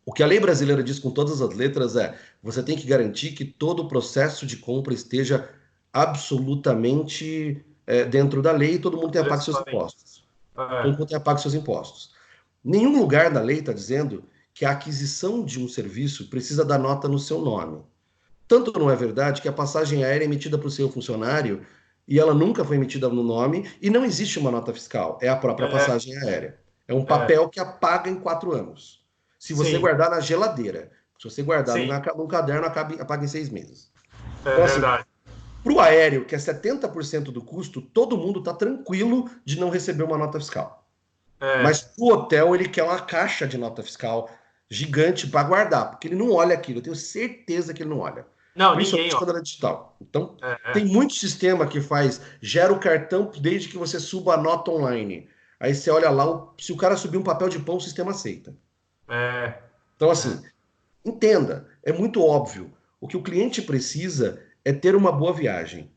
o 0.06 0.12
que 0.12 0.24
a 0.24 0.26
lei 0.26 0.40
brasileira 0.40 0.84
diz 0.84 1.00
com 1.00 1.12
todas 1.12 1.42
as 1.42 1.54
letras 1.54 1.96
é: 1.96 2.18
você 2.42 2.62
tem 2.62 2.76
que 2.76 2.86
garantir 2.86 3.32
que 3.32 3.46
todo 3.46 3.84
o 3.84 3.88
processo 3.88 4.46
de 4.46 4.58
compra 4.58 4.94
esteja 4.94 5.50
absolutamente 5.94 7.64
é, 7.86 8.04
dentro 8.04 8.42
da 8.42 8.52
lei 8.52 8.74
e 8.74 8.80
todo 8.80 8.98
mundo 8.98 9.12
tenha 9.12 9.26
pago 9.26 9.42
seus 9.42 9.60
impostos. 9.60 10.26
É. 10.58 10.82
Todo 10.82 10.92
mundo 10.92 11.06
tenha 11.06 11.20
pago 11.20 11.40
seus 11.40 11.54
impostos. 11.54 12.12
Nenhum 12.64 13.00
lugar 13.00 13.32
da 13.32 13.42
lei 13.42 13.60
está 13.60 13.72
dizendo 13.72 14.24
que 14.54 14.66
a 14.66 14.72
aquisição 14.72 15.44
de 15.44 15.60
um 15.60 15.68
serviço 15.68 16.30
precisa 16.30 16.64
da 16.64 16.78
nota 16.78 17.08
no 17.08 17.18
seu 17.18 17.42
nome. 17.42 17.84
Tanto 18.48 18.78
não 18.78 18.90
é 18.90 18.96
verdade 18.96 19.42
que 19.42 19.48
a 19.48 19.54
passagem 19.54 20.04
aérea 20.04 20.26
é 20.26 20.28
emitida 20.28 20.58
para 20.58 20.68
o 20.68 20.72
seu 20.72 20.92
funcionário 20.92 21.66
e 22.08 22.20
ela 22.20 22.34
nunca 22.34 22.64
foi 22.64 22.76
emitida 22.76 23.10
no 23.10 23.24
nome 23.24 23.70
e 23.82 23.90
não 23.90 24.06
existe 24.06 24.38
uma 24.38 24.52
nota 24.52 24.74
fiscal, 24.74 25.18
é 25.22 25.30
a 25.30 25.36
própria 25.36 25.66
é. 25.66 25.72
passagem 25.72 26.16
aérea. 26.18 26.60
É 26.88 26.94
um 26.94 27.02
é. 27.02 27.06
papel 27.06 27.50
que 27.50 27.60
apaga 27.60 28.10
em 28.10 28.16
quatro 28.16 28.54
anos. 28.54 29.04
Se 29.40 29.54
você 29.54 29.72
Sim. 29.72 29.80
guardar 29.80 30.10
na 30.10 30.20
geladeira. 30.20 30.92
Se 31.18 31.30
você 31.30 31.42
guardar 31.42 31.78
no 31.78 32.18
num 32.18 32.28
caderno, 32.28 32.66
apaga 32.66 33.24
em 33.24 33.28
seis 33.28 33.50
meses. 33.50 33.92
É 34.46 34.52
então, 34.52 34.64
assim, 34.64 34.74
verdade. 34.74 35.06
Para 35.64 35.74
o 35.74 35.80
aéreo, 35.80 36.26
que 36.26 36.36
é 36.36 36.38
70% 36.38 37.32
do 37.32 37.42
custo, 37.42 37.82
todo 37.82 38.18
mundo 38.18 38.40
está 38.40 38.54
tranquilo 38.54 39.30
de 39.46 39.58
não 39.58 39.70
receber 39.70 40.04
uma 40.04 40.18
nota 40.18 40.40
fiscal. 40.40 40.86
É. 41.40 41.64
Mas 41.64 41.82
para 41.82 42.04
o 42.04 42.10
hotel, 42.10 42.54
ele 42.54 42.68
quer 42.68 42.84
uma 42.84 43.00
caixa 43.00 43.48
de 43.48 43.58
nota 43.58 43.82
fiscal 43.82 44.30
gigante 44.74 45.28
para 45.28 45.48
guardar, 45.48 45.92
porque 45.92 46.08
ele 46.08 46.16
não 46.16 46.32
olha 46.32 46.56
aquilo. 46.56 46.80
Eu 46.80 46.84
tenho 46.84 46.96
certeza 46.96 47.74
que 47.74 47.84
ele 47.84 47.92
não 47.92 48.00
olha. 48.00 48.26
Não, 48.56 48.76
Principalmente 48.76 49.16
quando 49.16 49.38
é 49.38 49.42
digital. 49.42 49.96
Então, 50.02 50.36
é, 50.42 50.58
é. 50.66 50.72
tem 50.74 50.86
muito 50.86 51.14
sistema 51.14 51.66
que 51.68 51.82
faz, 51.82 52.22
gera 52.42 52.74
o 52.74 52.80
cartão 52.80 53.32
desde 53.40 53.68
que 53.70 53.78
você 53.78 54.00
suba 54.00 54.34
a 54.34 54.38
nota 54.38 54.72
online. 54.72 55.28
Aí 55.60 55.74
você 55.74 55.90
olha 55.90 56.10
lá, 56.10 56.48
se 56.60 56.72
o 56.72 56.78
cara 56.78 56.98
subir 56.98 57.18
um 57.18 57.24
papel 57.24 57.50
de 57.50 57.60
pão, 57.60 57.78
o 57.78 57.82
sistema 57.82 58.12
aceita. 58.12 58.56
É. 59.08 59.54
Então, 59.96 60.10
assim, 60.10 60.42
entenda, 61.06 61.68
é 61.84 61.94
muito 61.94 62.24
óbvio. 62.24 62.72
O 63.00 63.08
que 63.08 63.18
o 63.18 63.24
cliente 63.24 63.62
precisa 63.62 64.42
é 64.66 64.72
ter 64.74 64.96
uma 64.96 65.12
boa 65.12 65.34
viagem. 65.34 65.92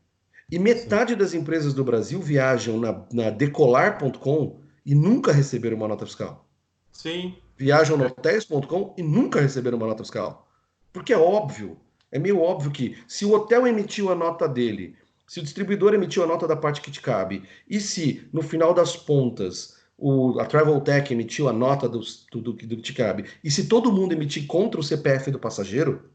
E 0.51 0.57
metade 0.57 1.13
Sim. 1.13 1.19
das 1.19 1.33
empresas 1.33 1.73
do 1.73 1.83
Brasil 1.83 2.21
viajam 2.21 2.79
na, 2.79 3.03
na 3.11 3.29
decolar.com 3.29 4.61
e 4.85 4.95
nunca 4.95 5.31
receberam 5.31 5.77
uma 5.77 5.87
nota 5.87 6.05
fiscal. 6.05 6.47
Sim. 6.91 7.35
Viajam 7.57 7.97
no 7.97 8.05
hotéis.com 8.05 8.93
e 8.97 9.01
nunca 9.01 9.41
receberam 9.41 9.77
uma 9.77 9.87
nota 9.87 10.03
fiscal. 10.03 10.47
Porque 10.93 11.11
é 11.11 11.17
óbvio, 11.17 11.77
é 12.11 12.19
meio 12.19 12.39
óbvio 12.39 12.71
que 12.71 12.97
se 13.07 13.25
o 13.25 13.33
hotel 13.33 13.67
emitiu 13.67 14.11
a 14.11 14.15
nota 14.15 14.47
dele, 14.47 14.95
se 15.25 15.39
o 15.39 15.43
distribuidor 15.43 15.93
emitiu 15.93 16.23
a 16.23 16.27
nota 16.27 16.47
da 16.47 16.55
parte 16.55 16.81
que 16.81 16.91
te 16.91 17.01
cabe, 17.01 17.43
e 17.67 17.79
se 17.79 18.27
no 18.31 18.41
final 18.41 18.73
das 18.73 18.95
pontas 18.95 19.75
o, 19.97 20.39
a 20.39 20.45
Travel 20.45 20.79
Tech 20.81 21.11
emitiu 21.11 21.49
a 21.49 21.53
nota 21.53 21.89
do, 21.89 21.99
do, 22.31 22.53
do 22.53 22.77
que 22.77 22.93
cabe, 22.93 23.25
e 23.43 23.49
se 23.49 23.67
todo 23.67 23.91
mundo 23.91 24.13
emitir 24.13 24.45
contra 24.45 24.79
o 24.79 24.83
CPF 24.83 25.31
do 25.31 25.39
passageiro, 25.39 26.09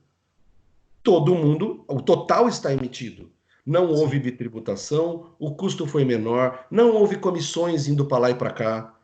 todo 1.03 1.35
mundo, 1.35 1.85
o 1.89 2.01
total 2.01 2.49
está 2.49 2.73
emitido. 2.73 3.31
Não 3.65 3.89
houve 3.89 4.19
bitributação, 4.19 5.35
o 5.39 5.55
custo 5.55 5.87
foi 5.87 6.05
menor, 6.05 6.67
não 6.71 6.95
houve 6.95 7.17
comissões 7.17 7.87
indo 7.87 8.07
para 8.07 8.19
lá 8.19 8.31
e 8.31 8.35
para 8.35 8.51
cá. 8.51 8.95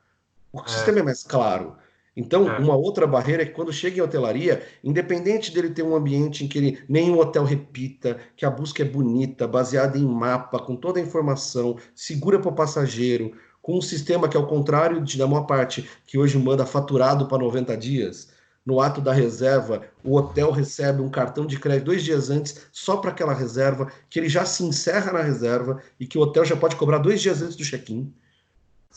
O 0.52 0.60
é. 0.60 0.68
sistema 0.68 1.00
é 1.00 1.02
mais 1.02 1.22
claro. 1.22 1.76
Então, 2.18 2.50
é. 2.50 2.58
uma 2.58 2.74
outra 2.74 3.06
barreira 3.06 3.44
é 3.44 3.46
que 3.46 3.52
quando 3.52 3.72
chega 3.72 3.98
em 3.98 4.00
hotelaria, 4.00 4.60
independente 4.82 5.54
dele 5.54 5.70
ter 5.70 5.84
um 5.84 5.94
ambiente 5.94 6.44
em 6.44 6.48
que 6.48 6.58
ele, 6.58 6.78
nenhum 6.88 7.16
hotel 7.16 7.44
repita, 7.44 8.18
que 8.36 8.44
a 8.44 8.50
busca 8.50 8.82
é 8.82 8.84
bonita, 8.84 9.46
baseada 9.46 9.96
em 9.96 10.04
mapa, 10.04 10.58
com 10.58 10.74
toda 10.74 10.98
a 10.98 11.02
informação, 11.02 11.76
segura 11.94 12.40
para 12.40 12.48
o 12.48 12.54
passageiro, 12.54 13.36
com 13.62 13.78
um 13.78 13.80
sistema 13.80 14.28
que, 14.28 14.36
ao 14.36 14.48
contrário 14.48 15.00
de, 15.00 15.16
da 15.16 15.28
maior 15.28 15.44
parte, 15.44 15.88
que 16.08 16.18
hoje 16.18 16.36
manda 16.36 16.66
faturado 16.66 17.28
para 17.28 17.38
90 17.38 17.76
dias, 17.76 18.30
no 18.66 18.80
ato 18.80 19.00
da 19.00 19.12
reserva, 19.12 19.82
o 20.02 20.16
hotel 20.16 20.50
recebe 20.50 21.00
um 21.00 21.08
cartão 21.08 21.46
de 21.46 21.56
crédito 21.56 21.84
dois 21.84 22.02
dias 22.02 22.30
antes, 22.30 22.66
só 22.72 22.96
para 22.96 23.12
aquela 23.12 23.32
reserva, 23.32 23.92
que 24.10 24.18
ele 24.18 24.28
já 24.28 24.44
se 24.44 24.64
encerra 24.64 25.12
na 25.12 25.22
reserva 25.22 25.80
e 26.00 26.04
que 26.04 26.18
o 26.18 26.22
hotel 26.22 26.44
já 26.44 26.56
pode 26.56 26.74
cobrar 26.74 26.98
dois 26.98 27.22
dias 27.22 27.40
antes 27.42 27.54
do 27.54 27.64
check-in. 27.64 28.12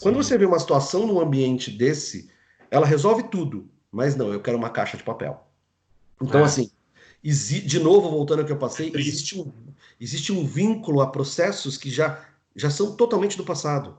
Quando 0.02 0.16
você 0.16 0.40
vê 0.40 0.46
uma 0.46 0.58
situação 0.58 1.06
num 1.06 1.22
ambiente 1.22 1.70
desse, 1.70 2.32
ela 2.72 2.86
resolve 2.86 3.24
tudo, 3.24 3.70
mas 3.92 4.16
não, 4.16 4.32
eu 4.32 4.40
quero 4.40 4.58
uma 4.58 4.70
caixa 4.70 4.96
de 4.96 5.04
papel. 5.04 5.46
Então, 6.22 6.40
é. 6.40 6.44
assim, 6.44 6.72
de 7.22 7.80
novo, 7.80 8.10
voltando 8.10 8.40
ao 8.40 8.46
que 8.46 8.52
eu 8.52 8.58
passei, 8.58 8.92
existe 8.96 9.40
um, 9.40 9.52
existe 10.00 10.32
um 10.32 10.46
vínculo 10.46 11.02
a 11.02 11.08
processos 11.08 11.78
que 11.78 11.90
já, 11.90 12.26
já 12.56 12.70
são 12.70 12.96
totalmente 12.96 13.36
do 13.38 13.44
passado. 13.44 13.98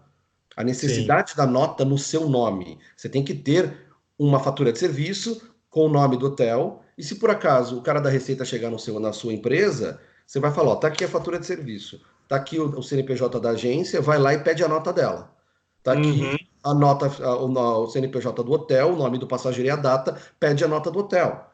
A 0.57 0.65
necessidade 0.65 1.31
Sim. 1.31 1.37
da 1.37 1.47
nota 1.47 1.85
no 1.85 1.99
seu 1.99 2.29
nome. 2.29 2.79
Você 2.97 3.09
tem 3.09 3.23
que 3.23 3.35
ter 3.35 3.87
uma 4.19 4.41
fatura 4.41 4.73
de 4.73 4.79
serviço 4.79 5.41
com 5.69 5.87
o 5.87 5.89
nome 5.89 6.17
do 6.17 6.27
hotel. 6.27 6.83
E 6.97 7.03
se 7.03 7.17
por 7.17 7.31
acaso 7.31 7.79
o 7.79 7.83
cara 7.83 8.01
da 8.01 8.11
Receita 8.11 8.45
chegar 8.45 8.71
no 8.71 8.79
seu, 8.79 8.99
na 9.01 9.13
sua 9.13 9.33
empresa, 9.33 10.01
você 10.27 10.41
vai 10.41 10.53
falar: 10.53 10.73
ó, 10.73 10.77
tá 10.77 10.89
aqui 10.89 11.05
a 11.05 11.09
fatura 11.09 11.39
de 11.39 11.47
serviço, 11.47 12.01
tá 12.29 12.37
aqui 12.37 12.59
o, 12.59 12.69
o 12.79 12.83
CNPJ 12.83 13.41
da 13.41 13.51
agência, 13.51 14.01
vai 14.01 14.19
lá 14.19 14.35
e 14.35 14.43
pede 14.43 14.63
a 14.63 14.69
nota 14.69 14.93
dela. 14.93 15.35
Tá 15.83 15.93
aqui 15.93 16.23
uhum. 16.23 16.37
a 16.63 16.75
nota, 16.75 17.07
a, 17.25 17.37
o, 17.37 17.83
o, 17.83 17.87
CNPJ 17.89 18.43
do 18.43 18.53
hotel, 18.53 18.93
o 18.93 18.97
nome 18.97 19.19
do 19.19 19.27
passageiro 19.27 19.69
e 19.69 19.71
a 19.71 19.77
data, 19.77 20.17
pede 20.39 20.65
a 20.65 20.69
nota 20.69 20.91
do 20.91 21.01
hotel. 21.01 21.45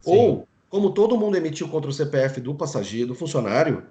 Sim. 0.00 0.16
Ou, 0.16 0.48
como 0.70 0.90
todo 0.90 1.18
mundo 1.18 1.36
emitiu 1.36 1.68
contra 1.68 1.90
o 1.90 1.92
CPF 1.92 2.40
do 2.40 2.54
passageiro, 2.54 3.08
do 3.08 3.14
funcionário, 3.14 3.84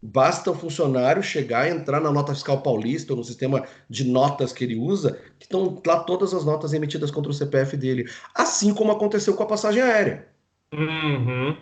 Basta 0.00 0.52
o 0.52 0.54
funcionário 0.54 1.20
chegar, 1.24 1.68
entrar 1.68 2.00
na 2.00 2.12
nota 2.12 2.32
fiscal 2.32 2.62
paulista 2.62 3.12
ou 3.12 3.16
no 3.16 3.24
sistema 3.24 3.66
de 3.90 4.04
notas 4.04 4.52
que 4.52 4.62
ele 4.62 4.76
usa, 4.76 5.20
que 5.38 5.44
estão 5.44 5.82
lá 5.84 5.98
todas 6.00 6.32
as 6.32 6.44
notas 6.44 6.72
emitidas 6.72 7.10
contra 7.10 7.32
o 7.32 7.34
CPF 7.34 7.76
dele. 7.76 8.08
Assim 8.32 8.72
como 8.72 8.92
aconteceu 8.92 9.34
com 9.34 9.42
a 9.42 9.46
passagem 9.46 9.82
aérea. 9.82 10.28
Uhum. 10.72 11.56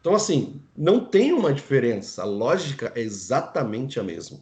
Então, 0.00 0.14
assim, 0.14 0.60
não 0.76 1.02
tem 1.02 1.32
uma 1.32 1.50
diferença. 1.50 2.22
A 2.22 2.26
lógica 2.26 2.92
é 2.94 3.00
exatamente 3.00 3.98
a 3.98 4.02
mesma. 4.04 4.38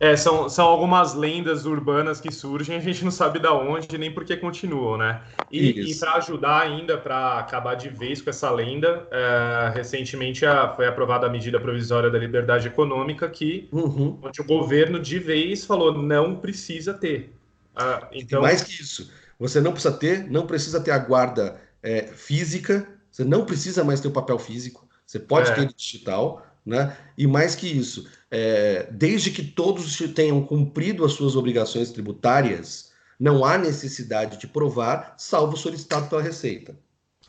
É, 0.00 0.16
são, 0.16 0.48
são 0.48 0.66
algumas 0.66 1.14
lendas 1.14 1.66
urbanas 1.66 2.20
que 2.20 2.32
surgem, 2.32 2.76
a 2.76 2.80
gente 2.80 3.04
não 3.04 3.10
sabe 3.10 3.40
da 3.40 3.52
onde 3.52 3.98
nem 3.98 4.12
por 4.12 4.24
que 4.24 4.36
continuam, 4.36 4.96
né? 4.96 5.20
E, 5.50 5.90
e 5.90 5.98
para 5.98 6.14
ajudar 6.14 6.62
ainda, 6.62 6.96
para 6.96 7.38
acabar 7.38 7.74
de 7.74 7.88
vez 7.88 8.22
com 8.22 8.30
essa 8.30 8.48
lenda, 8.50 9.08
é, 9.10 9.72
recentemente 9.74 10.46
a, 10.46 10.68
foi 10.68 10.86
aprovada 10.86 11.26
a 11.26 11.30
medida 11.30 11.58
provisória 11.58 12.10
da 12.10 12.18
liberdade 12.18 12.68
econômica 12.68 13.28
que 13.28 13.68
uhum. 13.72 14.18
onde 14.22 14.40
o 14.40 14.44
governo 14.44 15.00
de 15.00 15.18
vez 15.18 15.64
falou 15.64 15.92
não 15.92 16.36
precisa 16.36 16.94
ter. 16.94 17.34
Ah, 17.74 18.08
então... 18.12 18.42
mais 18.42 18.62
que 18.62 18.72
isso, 18.72 19.10
você 19.38 19.60
não 19.60 19.72
precisa 19.72 19.94
ter, 19.94 20.30
não 20.30 20.46
precisa 20.46 20.80
ter 20.80 20.92
a 20.92 20.98
guarda 20.98 21.60
é, 21.82 22.04
física, 22.04 22.86
você 23.10 23.24
não 23.24 23.44
precisa 23.44 23.82
mais 23.82 24.00
ter 24.00 24.08
o 24.08 24.12
papel 24.12 24.38
físico, 24.38 24.86
você 25.04 25.18
pode 25.18 25.50
é. 25.50 25.54
ter 25.54 25.66
digital, 25.74 26.46
né? 26.68 26.96
E 27.16 27.26
mais 27.26 27.54
que 27.54 27.66
isso, 27.66 28.08
é, 28.30 28.86
desde 28.90 29.30
que 29.30 29.42
todos 29.42 29.96
tenham 30.14 30.42
cumprido 30.42 31.04
as 31.04 31.12
suas 31.14 31.34
obrigações 31.34 31.90
tributárias, 31.90 32.92
não 33.18 33.44
há 33.44 33.56
necessidade 33.56 34.36
de 34.36 34.46
provar, 34.46 35.14
salvo 35.16 35.56
solicitado 35.56 36.08
pela 36.08 36.22
Receita. 36.22 36.76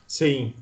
Sim. 0.05 0.53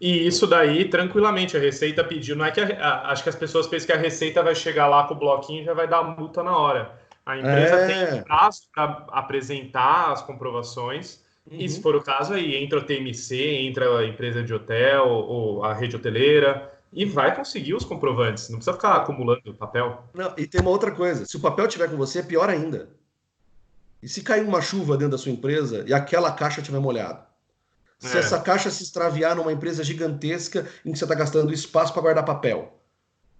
E 0.00 0.26
isso 0.26 0.46
daí, 0.46 0.86
tranquilamente, 0.86 1.56
a 1.56 1.60
Receita 1.60 2.02
pediu. 2.02 2.36
Não 2.36 2.44
é 2.44 2.50
que 2.50 2.60
a, 2.60 2.66
a, 2.66 3.12
acho 3.12 3.22
que 3.22 3.28
as 3.28 3.36
pessoas 3.36 3.66
pensam 3.66 3.86
que 3.86 3.92
a 3.92 3.98
Receita 3.98 4.42
vai 4.42 4.54
chegar 4.54 4.88
lá 4.88 5.04
com 5.04 5.14
o 5.14 5.18
bloquinho 5.18 5.62
e 5.62 5.64
já 5.64 5.72
vai 5.72 5.88
dar 5.88 6.02
multa 6.02 6.42
na 6.42 6.56
hora. 6.56 6.98
A 7.24 7.38
empresa 7.38 7.76
é... 7.76 7.86
tem 7.86 8.22
prazo 8.22 8.62
para 8.74 9.06
apresentar 9.12 10.12
as 10.12 10.20
comprovações. 10.20 11.22
Uhum. 11.50 11.58
E 11.58 11.68
se 11.68 11.80
for 11.80 11.94
o 11.94 12.02
caso, 12.02 12.34
aí 12.34 12.56
entra 12.56 12.80
o 12.80 12.82
TMC, 12.82 13.36
entra 13.36 13.98
a 13.98 14.04
empresa 14.04 14.42
de 14.42 14.52
hotel 14.52 15.06
ou 15.06 15.64
a 15.64 15.72
rede 15.72 15.96
hoteleira 15.96 16.73
e 16.94 17.04
vai 17.04 17.34
conseguir 17.34 17.74
os 17.74 17.84
comprovantes, 17.84 18.48
não 18.48 18.58
precisa 18.58 18.74
ficar 18.74 18.94
acumulando 18.94 19.52
papel. 19.54 20.04
Não, 20.14 20.32
e 20.36 20.46
tem 20.46 20.60
uma 20.60 20.70
outra 20.70 20.92
coisa: 20.92 21.26
se 21.26 21.36
o 21.36 21.40
papel 21.40 21.66
tiver 21.66 21.90
com 21.90 21.96
você, 21.96 22.20
é 22.20 22.22
pior 22.22 22.48
ainda. 22.48 22.88
E 24.00 24.08
se 24.08 24.22
cair 24.22 24.44
uma 24.44 24.60
chuva 24.60 24.96
dentro 24.96 25.12
da 25.12 25.18
sua 25.18 25.32
empresa 25.32 25.84
e 25.86 25.92
aquela 25.92 26.30
caixa 26.30 26.60
estiver 26.60 26.78
molhada? 26.78 27.26
Se 27.98 28.16
é. 28.16 28.20
essa 28.20 28.38
caixa 28.38 28.70
se 28.70 28.82
extraviar 28.82 29.34
numa 29.34 29.52
empresa 29.52 29.82
gigantesca 29.82 30.68
em 30.84 30.92
que 30.92 30.98
você 30.98 31.04
está 31.04 31.14
gastando 31.14 31.52
espaço 31.52 31.92
para 31.92 32.02
guardar 32.02 32.24
papel. 32.24 32.78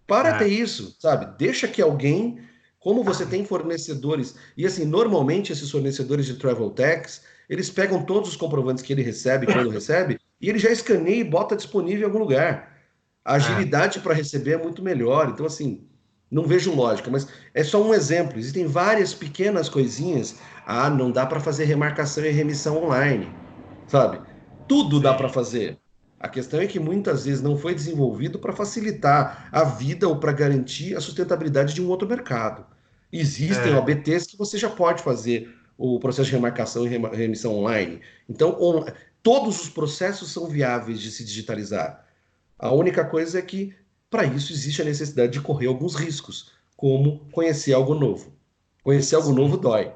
Para 0.07 0.31
é. 0.31 0.39
ter 0.39 0.49
isso, 0.49 0.97
sabe? 0.99 1.27
Deixa 1.39 1.69
que 1.69 1.83
alguém, 1.83 2.41
como 2.81 3.05
você 3.05 3.27
tem 3.27 3.45
fornecedores, 3.45 4.35
e 4.57 4.67
assim, 4.67 4.85
normalmente 4.85 5.53
esses 5.53 5.71
fornecedores 5.71 6.27
de 6.27 6.35
travel 6.35 6.71
tax, 6.71 7.23
eles 7.49 7.69
pegam 7.71 8.03
todos 8.03 8.31
os 8.31 8.37
comprovantes 8.37 8.83
que 8.83 8.93
ele 8.93 9.03
recebe, 9.03 9.47
quando 9.47 9.69
recebe, 9.71 10.19
e 10.41 10.49
ele 10.49 10.59
já 10.59 10.71
escaneia 10.71 11.21
e 11.21 11.25
bota 11.25 11.57
disponível 11.57 12.03
em 12.03 12.05
algum 12.05 12.19
lugar. 12.19 12.74
A 13.25 13.35
agilidade 13.35 13.99
é. 13.99 14.01
para 14.03 14.15
receber 14.15 14.53
é 14.53 14.63
muito 14.63 14.83
melhor. 14.83 15.31
Então, 15.31 15.47
assim, 15.47 15.87
não 16.31 16.47
vejo 16.47 16.75
lógica, 16.75 17.11
mas 17.11 17.29
é 17.55 17.65
só 17.65 17.83
um 17.83 17.95
exemplo. 17.95 18.39
Existem 18.39 18.67
várias 18.67 19.15
pequenas 19.15 19.69
coisinhas. 19.69 20.39
Ah, 20.67 20.91
não 20.91 21.11
dá 21.11 21.25
para 21.27 21.41
fazer 21.41 21.65
remarcação 21.65 22.25
e 22.25 22.31
remissão 22.31 22.83
online, 22.85 23.39
sabe? 23.87 24.21
Tudo 24.67 24.97
Sim. 24.97 25.03
dá 25.03 25.15
para 25.15 25.29
fazer. 25.29 25.79
A 26.19 26.29
questão 26.29 26.61
é 26.61 26.67
que 26.67 26.81
muitas 26.81 27.25
vezes 27.27 27.43
não 27.43 27.57
foi 27.57 27.75
desenvolvido 27.75 28.39
para 28.39 28.53
facilitar 28.53 29.49
a 29.53 29.65
vida 29.65 30.09
ou 30.09 30.19
para 30.19 30.33
garantir 30.33 30.97
a 30.97 31.01
sustentabilidade 31.01 31.75
de 31.75 31.83
um 31.83 31.89
outro 31.89 32.09
mercado. 32.09 32.67
Existem 33.13 33.73
é. 33.73 33.77
OBTs 33.77 34.29
que 34.29 34.37
você 34.37 34.59
já 34.59 34.71
pode 34.71 35.03
fazer 35.03 35.55
o 35.77 35.99
processo 36.01 36.27
de 36.31 36.33
remarcação 36.37 36.87
e 36.87 36.89
remissão 36.89 37.55
online. 37.57 38.01
Então, 38.29 38.57
on, 38.61 38.85
todos 39.23 39.63
os 39.63 39.69
processos 39.69 40.33
são 40.33 40.49
viáveis 40.49 41.01
de 41.01 41.11
se 41.11 41.25
digitalizar. 41.25 42.04
A 42.59 42.73
única 42.73 43.05
coisa 43.05 43.39
é 43.39 43.43
que, 43.43 43.75
para 44.11 44.25
isso, 44.25 44.53
existe 44.53 44.83
a 44.83 44.85
necessidade 44.85 45.33
de 45.33 45.41
correr 45.41 45.67
alguns 45.67 45.95
riscos, 45.95 46.53
como 46.77 47.21
conhecer 47.31 47.73
algo 47.73 47.95
novo. 47.95 48.33
Conhecer 48.83 49.17
algo 49.17 49.33
novo 49.33 49.57
dói. 49.57 49.93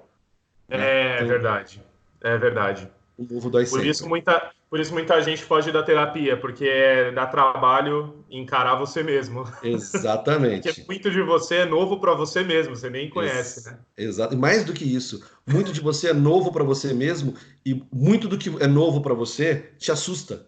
É, 0.68 0.78
né? 0.78 1.14
então, 1.16 1.28
verdade. 1.28 1.82
É 2.20 2.36
verdade. 2.36 2.90
O 3.16 3.22
novo 3.34 3.50
dói 3.50 3.64
por 3.64 3.70
sempre. 3.70 3.88
Isso 3.90 4.08
muita, 4.08 4.50
por 4.70 4.78
isso 4.80 4.92
muita 4.92 5.20
gente 5.22 5.42
foge 5.42 5.72
da 5.72 5.82
terapia, 5.82 6.36
porque 6.36 7.10
dá 7.14 7.26
trabalho 7.26 8.24
encarar 8.30 8.74
você 8.74 9.02
mesmo. 9.02 9.44
Exatamente. 9.62 10.68
porque 10.68 10.84
muito 10.86 11.10
de 11.10 11.22
você 11.22 11.56
é 11.56 11.64
novo 11.64 11.98
para 11.98 12.14
você 12.14 12.42
mesmo, 12.42 12.76
você 12.76 12.90
nem 12.90 13.08
conhece, 13.08 13.60
Ex 13.60 13.66
né? 13.66 13.78
Exato. 13.96 14.34
E 14.34 14.36
mais 14.36 14.64
do 14.64 14.72
que 14.72 14.84
isso, 14.84 15.24
muito 15.46 15.72
de 15.72 15.80
você 15.80 16.10
é 16.10 16.12
novo 16.12 16.52
para 16.52 16.64
você 16.64 16.92
mesmo 16.92 17.34
e 17.64 17.82
muito 17.92 18.28
do 18.28 18.36
que 18.36 18.50
é 18.62 18.66
novo 18.66 19.00
para 19.00 19.14
você 19.14 19.70
te 19.78 19.90
assusta. 19.90 20.46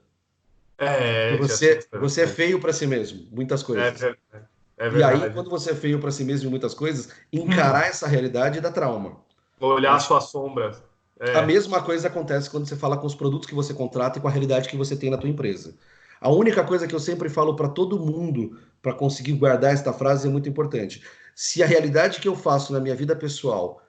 É, 0.81 1.37
você, 1.37 1.87
você 1.93 2.23
é 2.23 2.27
feio 2.27 2.59
para 2.59 2.73
si 2.73 2.87
mesmo, 2.87 3.29
muitas 3.31 3.63
coisas. 3.63 4.03
É, 4.03 4.17
é, 4.33 4.47
é 4.79 4.91
e 4.91 5.03
aí, 5.03 5.31
quando 5.31 5.51
você 5.51 5.73
é 5.73 5.75
feio 5.75 6.01
para 6.01 6.11
si 6.11 6.25
mesmo 6.25 6.47
em 6.47 6.51
muitas 6.51 6.73
coisas, 6.73 7.11
encarar 7.31 7.83
hum. 7.83 7.87
essa 7.87 8.09
realidade 8.09 8.63
dá 8.63 8.73
trauma. 8.73 9.21
Olhar 9.61 9.95
a 9.95 10.01
sua 10.01 10.23
sombra. 10.23 10.75
É. 11.21 11.37
A 11.37 11.43
mesma 11.43 11.83
coisa 11.83 12.09
acontece 12.09 12.49
quando 12.49 12.67
você 12.67 12.75
fala 12.75 12.97
com 12.97 13.07
os 13.07 13.15
produtos 13.15 13.47
que 13.47 13.55
você 13.55 13.75
contrata 13.75 14.19
e 14.19 14.23
com 14.23 14.29
a 14.29 14.31
realidade 14.31 14.71
que 14.71 14.77
você 14.77 14.97
tem 14.97 15.11
na 15.11 15.19
tua 15.19 15.29
empresa. 15.29 15.75
A 16.19 16.31
única 16.31 16.65
coisa 16.65 16.89
que 16.89 16.95
eu 16.95 17.01
sempre 17.01 17.29
falo 17.29 17.55
para 17.55 17.69
todo 17.69 17.99
mundo, 17.99 18.59
para 18.81 18.95
conseguir 18.95 19.33
guardar 19.33 19.75
esta 19.75 19.93
frase, 19.93 20.29
é 20.29 20.31
muito 20.31 20.49
importante. 20.49 21.03
Se 21.35 21.63
a 21.63 21.67
realidade 21.67 22.21
que 22.21 22.29
eu 22.29 22.35
faço 22.35 22.73
na 22.73 22.81
minha 22.81 22.95
vida 22.95 23.15
pessoal 23.15 23.83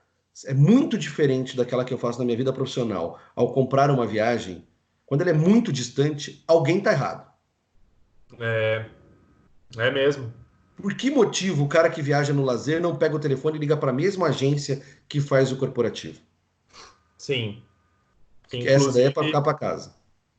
é 0.45 0.53
muito 0.53 0.97
diferente 0.97 1.55
daquela 1.55 1.85
que 1.85 1.93
eu 1.93 1.97
faço 1.97 2.19
na 2.19 2.25
minha 2.25 2.37
vida 2.37 2.51
profissional 2.51 3.17
ao 3.33 3.53
comprar 3.53 3.89
uma 3.89 4.05
viagem, 4.05 4.65
quando 5.11 5.23
ela 5.23 5.31
é 5.31 5.33
muito 5.33 5.73
distante, 5.73 6.41
alguém 6.47 6.77
está 6.77 6.93
errado. 6.93 7.29
É, 8.39 8.85
é 9.77 9.91
mesmo. 9.91 10.33
Por 10.77 10.93
que 10.93 11.11
motivo 11.11 11.65
o 11.65 11.67
cara 11.67 11.89
que 11.89 12.01
viaja 12.01 12.31
no 12.31 12.45
lazer 12.45 12.79
não 12.79 12.95
pega 12.95 13.17
o 13.17 13.19
telefone 13.19 13.57
e 13.57 13.59
liga 13.59 13.75
para 13.75 13.89
a 13.89 13.93
mesma 13.93 14.27
agência 14.27 14.81
que 15.09 15.19
faz 15.19 15.51
o 15.51 15.57
corporativo? 15.57 16.17
Sim. 17.17 17.61
Essa 18.53 18.93
daí 18.93 19.03
é 19.03 19.11
para 19.11 19.25
ficar 19.25 19.41
para 19.41 19.53
casa. 19.53 19.93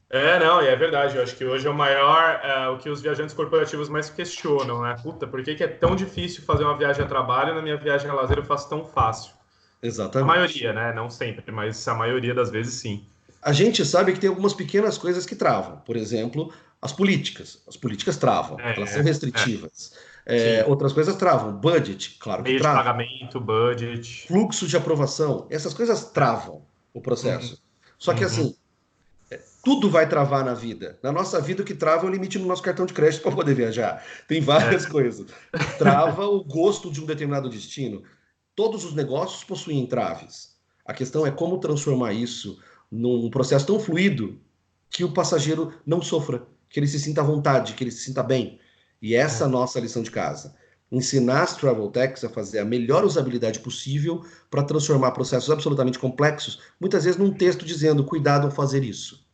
É, 0.09 0.39
não, 0.39 0.63
e 0.63 0.69
é 0.69 0.75
verdade. 0.75 1.19
Eu 1.19 1.23
acho 1.23 1.37
que 1.37 1.45
hoje 1.45 1.67
é 1.67 1.71
o 1.71 1.75
maior, 1.75 2.41
é, 2.43 2.69
o 2.69 2.79
que 2.79 2.89
os 2.89 3.03
viajantes 3.03 3.35
corporativos 3.35 3.91
mais 3.91 4.09
questionam, 4.09 4.81
né? 4.81 4.97
Puta, 5.03 5.27
por 5.27 5.43
que, 5.43 5.55
que 5.55 5.65
é 5.65 5.69
tão 5.69 5.95
difícil 5.95 6.45
fazer 6.45 6.65
uma 6.65 6.79
viagem 6.79 7.05
a 7.05 7.07
trabalho 7.07 7.51
e 7.51 7.55
na 7.57 7.61
minha 7.61 7.77
viagem 7.77 8.11
a 8.11 8.15
lazer 8.15 8.39
eu 8.39 8.45
faço 8.45 8.71
tão 8.71 8.87
fácil? 8.87 9.35
Exatamente. 9.83 10.31
A 10.31 10.35
maioria, 10.35 10.73
né? 10.73 10.95
Não 10.95 11.11
sempre, 11.11 11.53
mas 11.53 11.87
a 11.87 11.95
maioria 11.95 12.33
das 12.33 12.49
vezes 12.51 12.73
sim. 12.73 13.07
A 13.43 13.53
gente 13.53 13.85
sabe 13.85 14.13
que 14.13 14.21
tem 14.21 14.31
algumas 14.31 14.55
pequenas 14.55 14.97
coisas 14.97 15.27
que 15.27 15.35
travam. 15.35 15.79
Por 15.79 15.97
exemplo, 15.97 16.53
as 16.81 16.93
políticas. 16.93 17.61
As 17.67 17.77
políticas 17.77 18.17
travam, 18.17 18.59
é, 18.61 18.77
elas 18.77 18.91
são 18.91 19.03
restritivas. 19.03 19.93
É. 20.25 20.61
É, 20.61 20.65
outras 20.67 20.93
coisas 20.93 21.17
travam. 21.17 21.53
Budget, 21.53 22.17
claro 22.21 22.45
que 22.45 22.51
Meio 22.51 22.61
trava. 22.61 22.79
de 22.79 22.85
pagamento, 22.85 23.41
budget. 23.41 24.27
Fluxo 24.29 24.69
de 24.69 24.77
aprovação, 24.77 25.47
essas 25.51 25.75
coisas 25.75 26.05
travam 26.11 26.63
o 26.95 27.01
processo. 27.01 27.55
Uhum. 27.55 27.59
Só 27.99 28.15
que 28.15 28.21
uhum. 28.21 28.27
assim, 28.27 28.57
é, 29.31 29.41
tudo 29.65 29.91
vai 29.91 30.09
travar 30.09 30.45
na 30.45 30.55
vida. 30.55 30.99
Na 31.03 31.11
nossa 31.11 31.41
vida, 31.41 31.63
o 31.63 31.65
que 31.65 31.75
trava 31.75 32.07
é 32.07 32.09
o 32.09 32.13
limite 32.13 32.39
no 32.39 32.47
nosso 32.47 32.63
cartão 32.63 32.87
de 32.87 32.93
crédito 32.93 33.23
para 33.27 33.33
poder 33.33 33.55
viajar. 33.55 34.05
Tem 34.29 34.41
várias 34.41 34.87
é. 34.87 34.89
coisas. 34.89 35.27
Trava 35.79 36.27
o 36.27 36.45
gosto 36.45 36.91
de 36.93 37.01
um 37.01 37.07
determinado 37.07 37.49
destino. 37.49 38.05
Todos 38.55 38.85
os 38.85 38.95
negócios 38.95 39.43
possuem 39.43 39.81
entraves. 39.81 40.53
A 40.85 40.93
questão 40.93 41.27
é 41.27 41.31
como 41.31 41.59
transformar 41.59 42.13
isso 42.13 42.59
num 42.93 43.31
processo 43.31 43.67
tão 43.67 43.81
fluido 43.81 44.39
que 44.89 45.03
o 45.03 45.13
passageiro 45.13 45.73
não 45.85 46.03
sofra, 46.03 46.47
que 46.69 46.79
ele 46.79 46.87
se 46.87 47.01
sinta 47.01 47.23
à 47.23 47.25
vontade, 47.25 47.73
que 47.73 47.83
ele 47.83 47.91
se 47.91 48.05
sinta 48.05 48.23
bem. 48.23 48.61
E 49.01 49.15
essa 49.15 49.45
é 49.45 49.47
a 49.47 49.51
nossa 49.51 49.81
lição 49.81 50.03
de 50.03 50.11
casa 50.11 50.55
ensinar 50.93 51.43
as 51.43 51.57
travel 51.57 51.89
techs 51.89 52.23
a 52.23 52.29
fazer 52.29 52.59
a 52.59 52.65
melhor 52.67 53.03
usabilidade 53.03 53.61
possível 53.61 54.23
para 54.51 54.63
transformar 54.63 55.13
processos 55.13 55.51
absolutamente 55.51 55.99
complexos, 55.99 56.61
muitas 56.79 57.05
vezes 57.05 57.19
num 57.19 57.33
texto 57.33 57.65
dizendo 57.65 58.05
cuidado 58.05 58.45
ao 58.45 58.51
fazer 58.51 58.85
isso. 58.85 59.27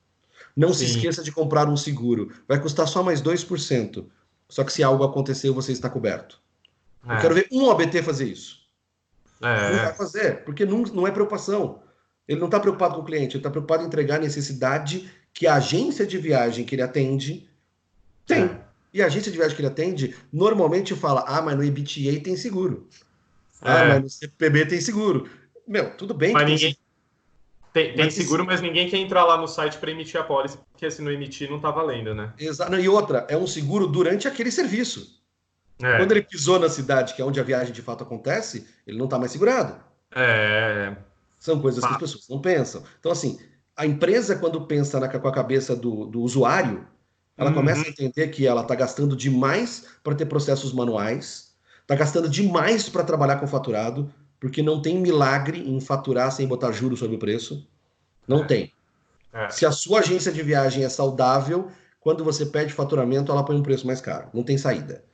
Não 0.56 0.72
Sim. 0.72 0.86
se 0.86 0.92
esqueça 0.92 1.22
de 1.22 1.32
comprar 1.32 1.68
um 1.68 1.76
seguro, 1.76 2.32
vai 2.46 2.60
custar 2.60 2.86
só 2.86 3.02
mais 3.02 3.20
2%. 3.20 4.06
Só 4.48 4.64
que 4.64 4.72
se 4.72 4.82
algo 4.82 5.02
acontecer, 5.02 5.50
você 5.50 5.72
está 5.72 5.90
coberto. 5.90 6.40
É. 7.06 7.16
Eu 7.16 7.20
quero 7.20 7.34
ver 7.34 7.48
um 7.50 7.68
ABT 7.70 8.02
fazer 8.02 8.26
isso. 8.26 8.60
É. 9.42 9.72
Não 9.72 9.84
vai 9.84 9.94
fazer, 9.94 10.44
porque 10.44 10.64
não, 10.64 10.82
não 10.82 11.06
é 11.06 11.10
preocupação. 11.10 11.80
Ele 12.28 12.38
não 12.38 12.46
está 12.46 12.60
preocupado 12.60 12.94
com 12.94 13.00
o 13.00 13.04
cliente, 13.04 13.36
ele 13.36 13.38
está 13.38 13.50
preocupado 13.50 13.82
em 13.82 13.86
entregar 13.86 14.16
a 14.16 14.20
necessidade 14.20 15.10
que 15.32 15.46
a 15.46 15.54
agência 15.54 16.06
de 16.06 16.18
viagem 16.18 16.64
que 16.64 16.74
ele 16.74 16.82
atende 16.82 17.48
tem. 18.26 18.44
É. 18.44 18.60
E 18.92 19.02
a 19.02 19.06
agência 19.06 19.32
de 19.32 19.38
viagem 19.38 19.56
que 19.56 19.62
ele 19.62 19.68
atende 19.68 20.14
normalmente 20.32 20.94
fala: 20.94 21.24
ah, 21.26 21.40
mas 21.40 21.56
no 21.56 21.64
EBTA 21.64 22.20
tem 22.22 22.36
seguro. 22.36 22.86
Ah, 23.62 23.80
é. 23.80 23.88
mas 23.88 24.02
no 24.02 24.10
CPB 24.10 24.66
tem 24.66 24.80
seguro. 24.80 25.28
Meu, 25.66 25.90
tudo 25.96 26.12
bem. 26.12 26.32
Mas 26.32 26.48
ninguém. 26.48 26.76
Tem, 27.72 27.94
tem 27.94 28.10
seguro, 28.10 28.44
mas 28.44 28.60
ninguém 28.60 28.88
quer 28.88 28.96
entrar 28.96 29.24
lá 29.24 29.36
no 29.36 29.46
site 29.46 29.78
para 29.78 29.90
emitir 29.90 30.18
a 30.18 30.24
pólice, 30.24 30.58
porque 30.72 30.90
se 30.90 31.02
não 31.02 31.12
emitir 31.12 31.50
não 31.50 31.60
tá 31.60 31.70
valendo, 31.70 32.14
né? 32.14 32.32
Exato. 32.38 32.74
E 32.74 32.88
outra, 32.88 33.26
é 33.28 33.36
um 33.36 33.46
seguro 33.46 33.86
durante 33.86 34.26
aquele 34.26 34.50
serviço. 34.50 35.18
É. 35.80 35.98
Quando 35.98 36.12
ele 36.12 36.22
pisou 36.22 36.58
na 36.58 36.68
cidade, 36.68 37.14
que 37.14 37.22
é 37.22 37.24
onde 37.24 37.38
a 37.38 37.44
viagem 37.44 37.72
de 37.72 37.82
fato 37.82 38.02
acontece, 38.02 38.66
ele 38.86 38.98
não 38.98 39.04
está 39.04 39.18
mais 39.18 39.30
segurado. 39.30 39.78
É. 40.14 40.96
São 41.38 41.60
coisas 41.60 41.84
que 41.84 41.90
as 41.90 41.98
pessoas 41.98 42.28
não 42.28 42.40
pensam. 42.40 42.82
Então, 42.98 43.12
assim, 43.12 43.38
a 43.76 43.86
empresa, 43.86 44.36
quando 44.36 44.66
pensa 44.66 44.98
na, 44.98 45.08
com 45.08 45.28
a 45.28 45.32
cabeça 45.32 45.76
do, 45.76 46.06
do 46.06 46.20
usuário, 46.20 46.86
ela 47.36 47.50
uhum. 47.50 47.56
começa 47.56 47.86
a 47.86 47.88
entender 47.88 48.26
que 48.28 48.46
ela 48.46 48.62
está 48.62 48.74
gastando 48.74 49.16
demais 49.16 49.86
para 50.02 50.16
ter 50.16 50.26
processos 50.26 50.72
manuais, 50.72 51.54
está 51.82 51.94
gastando 51.94 52.28
demais 52.28 52.88
para 52.88 53.04
trabalhar 53.04 53.36
com 53.36 53.46
faturado, 53.46 54.12
porque 54.40 54.62
não 54.62 54.82
tem 54.82 54.98
milagre 54.98 55.60
em 55.60 55.80
faturar 55.80 56.32
sem 56.32 56.46
botar 56.46 56.72
juros 56.72 56.98
sobre 56.98 57.14
o 57.16 57.18
preço. 57.18 57.66
Não 58.26 58.42
é. 58.42 58.46
tem. 58.46 58.72
É. 59.32 59.48
Se 59.50 59.64
a 59.64 59.70
sua 59.70 60.00
agência 60.00 60.32
de 60.32 60.42
viagem 60.42 60.84
é 60.84 60.88
saudável, 60.88 61.70
quando 62.00 62.24
você 62.24 62.46
pede 62.46 62.72
faturamento, 62.72 63.30
ela 63.30 63.44
põe 63.44 63.56
um 63.56 63.62
preço 63.62 63.86
mais 63.86 64.00
caro. 64.00 64.28
Não 64.34 64.42
tem 64.42 64.58
saída. 64.58 65.04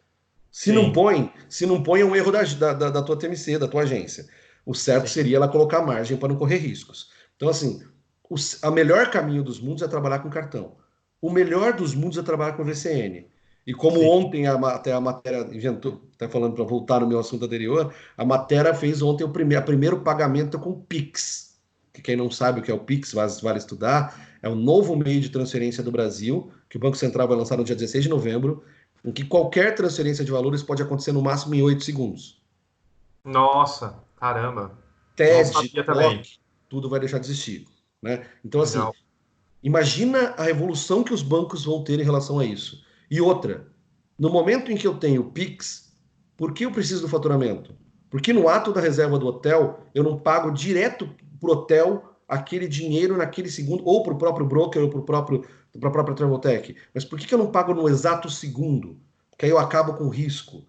Se 0.51 0.71
Sim. 0.71 0.77
não 0.77 0.93
põe, 0.93 1.33
se 1.49 1.67
não 1.67 1.83
põe 1.83 2.01
é 2.01 2.05
um 2.05 2.15
erro 2.15 2.31
da, 2.31 2.43
da, 2.43 2.91
da 2.91 3.03
tua 3.03 3.19
TMC, 3.19 3.59
da 3.59 3.69
tua 3.69 3.83
agência. 3.83 4.27
O 4.64 4.74
certo 4.74 5.07
Sim. 5.07 5.14
seria 5.14 5.37
ela 5.37 5.48
colocar 5.48 5.83
margem 5.83 6.16
para 6.16 6.29
não 6.29 6.37
correr 6.37 6.57
riscos. 6.57 7.11
Então, 7.37 7.48
assim, 7.48 7.83
o 8.29 8.37
a 8.62 8.70
melhor 8.70 9.11
caminho 9.11 9.42
dos 9.42 9.61
mundos 9.61 9.83
é 9.83 9.88
trabalhar 9.88 10.20
com 10.20 10.31
cartão 10.31 10.77
o 11.24 11.31
melhor 11.31 11.72
dos 11.72 11.94
mundos 11.94 12.18
é 12.18 12.22
trabalhar 12.22 12.53
com 12.53 12.62
VCN. 12.62 13.27
E 13.66 13.72
como 13.72 14.00
Sim. 14.00 14.07
ontem 14.07 14.46
a, 14.46 14.57
até 14.68 14.92
a 14.92 15.00
matéria 15.00 15.48
inventou, 15.57 16.03
está 16.12 16.29
falando 16.29 16.53
para 16.53 16.64
voltar 16.64 17.00
no 17.00 17.07
meu 17.07 17.18
assunto 17.18 17.46
anterior, 17.46 17.94
a 18.14 18.27
matéria 18.27 18.74
fez 18.74 19.00
ontem 19.00 19.24
o 19.24 19.31
primeiro, 19.31 19.64
primeiro 19.64 20.00
pagamento 20.00 20.59
com 20.59 20.79
Pix. 20.83 21.59
Que 21.94 22.03
quem 22.03 22.14
não 22.14 22.31
sabe 22.31 22.61
o 22.61 22.62
que 22.62 22.70
é 22.70 22.74
o 22.74 22.81
Pix, 22.81 23.14
vale, 23.14 23.33
vale 23.40 23.57
estudar, 23.57 24.37
é 24.42 24.50
o 24.50 24.55
novo 24.55 24.94
meio 24.94 25.18
de 25.18 25.31
transferência 25.31 25.83
do 25.83 25.90
Brasil, 25.90 26.53
que 26.68 26.77
o 26.77 26.81
Banco 26.81 26.98
Central 26.98 27.27
vai 27.27 27.38
lançar 27.38 27.57
no 27.57 27.64
dia 27.64 27.74
16 27.74 28.05
de 28.05 28.11
novembro, 28.11 28.62
em 29.03 29.11
que 29.11 29.24
qualquer 29.24 29.74
transferência 29.74 30.27
de 30.27 30.31
valores 30.31 30.62
pode 30.62 30.83
acontecer 30.83 31.12
no 31.12 31.22
máximo 31.22 31.55
em 31.55 31.62
8 31.62 31.83
segundos. 31.83 32.38
Nossa, 33.24 34.04
caramba. 34.25 34.79
TED, 35.15 35.53
TOC, 35.85 36.39
tudo 36.69 36.89
vai 36.89 36.99
deixar 36.99 37.19
de 37.19 37.27
existir. 37.27 37.67
Né? 38.03 38.27
Então, 38.45 38.63
assim, 38.63 38.79
Legal. 38.79 38.95
Imagina 39.63 40.35
a 40.37 40.43
revolução 40.43 41.03
que 41.03 41.15
os 41.15 41.23
bancos 41.23 41.65
vão 41.65 41.83
ter 41.83 41.99
em 41.99 42.05
relação 42.05 42.39
a 42.39 42.45
isso. 42.45 42.85
E 43.11 43.19
outra, 43.19 43.67
no 44.19 44.29
momento 44.29 44.71
em 44.71 44.77
que 44.77 44.87
eu 44.87 44.99
tenho 44.99 45.31
Pix, 45.31 45.97
por 46.37 46.53
que 46.53 46.67
eu 46.67 46.71
preciso 46.71 47.01
do 47.01 47.09
faturamento? 47.09 47.75
Porque 48.11 48.33
no 48.33 48.47
ato 48.47 48.75
da 48.75 48.81
reserva 48.81 49.19
do 49.19 49.27
hotel, 49.27 49.81
eu 49.95 50.05
não 50.05 50.19
pago 50.19 50.51
direto 50.51 51.09
para 51.41 51.49
o 51.49 51.53
hotel 51.53 52.15
aquele 52.29 52.69
dinheiro 52.69 53.17
naquele 53.17 53.51
segundo, 53.51 53.83
ou 53.87 54.03
para 54.03 54.13
o 54.13 54.19
próprio 54.19 54.47
broker, 54.47 54.83
ou 54.83 54.91
para 54.91 55.19
a 55.19 55.91
própria 55.91 56.15
Traveltech. 56.15 56.77
Mas 56.93 57.05
por 57.05 57.19
que, 57.19 57.27
que 57.27 57.35
eu 57.35 57.39
não 57.39 57.51
pago 57.51 57.73
no 57.73 57.89
exato 57.89 58.29
segundo? 58.29 59.01
Porque 59.31 59.47
aí 59.47 59.51
eu 59.51 59.59
acabo 59.59 59.95
com 59.95 60.11
risco. 60.11 60.67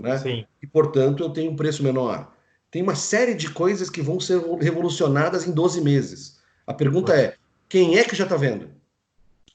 Né? 0.00 0.16
Sim. 0.16 0.46
E, 0.62 0.66
portanto, 0.66 1.22
eu 1.22 1.30
tenho 1.30 1.50
um 1.50 1.56
preço 1.56 1.82
menor. 1.82 2.32
Tem 2.70 2.82
uma 2.82 2.94
série 2.94 3.34
de 3.34 3.50
coisas 3.50 3.88
que 3.88 4.02
vão 4.02 4.20
ser 4.20 4.38
revolucionadas 4.60 5.46
em 5.46 5.52
12 5.52 5.80
meses. 5.80 6.38
A 6.66 6.74
pergunta 6.74 7.14
é: 7.14 7.36
quem 7.68 7.98
é 7.98 8.04
que 8.04 8.16
já 8.16 8.24
está 8.24 8.36
vendo? 8.36 8.70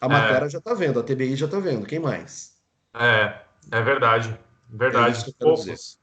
A 0.02 0.10
matéria 0.10 0.46
é. 0.46 0.50
já 0.50 0.58
está 0.58 0.74
vendo, 0.74 1.00
a 1.00 1.04
TBI 1.04 1.36
já 1.36 1.46
está 1.46 1.60
vendo. 1.60 1.86
Quem 1.86 2.00
mais? 2.00 2.58
É, 2.94 3.40
é 3.72 3.82
verdade. 3.82 4.38
Verdade. 4.70 5.30
É 5.30 5.44
Poucos. 5.44 6.00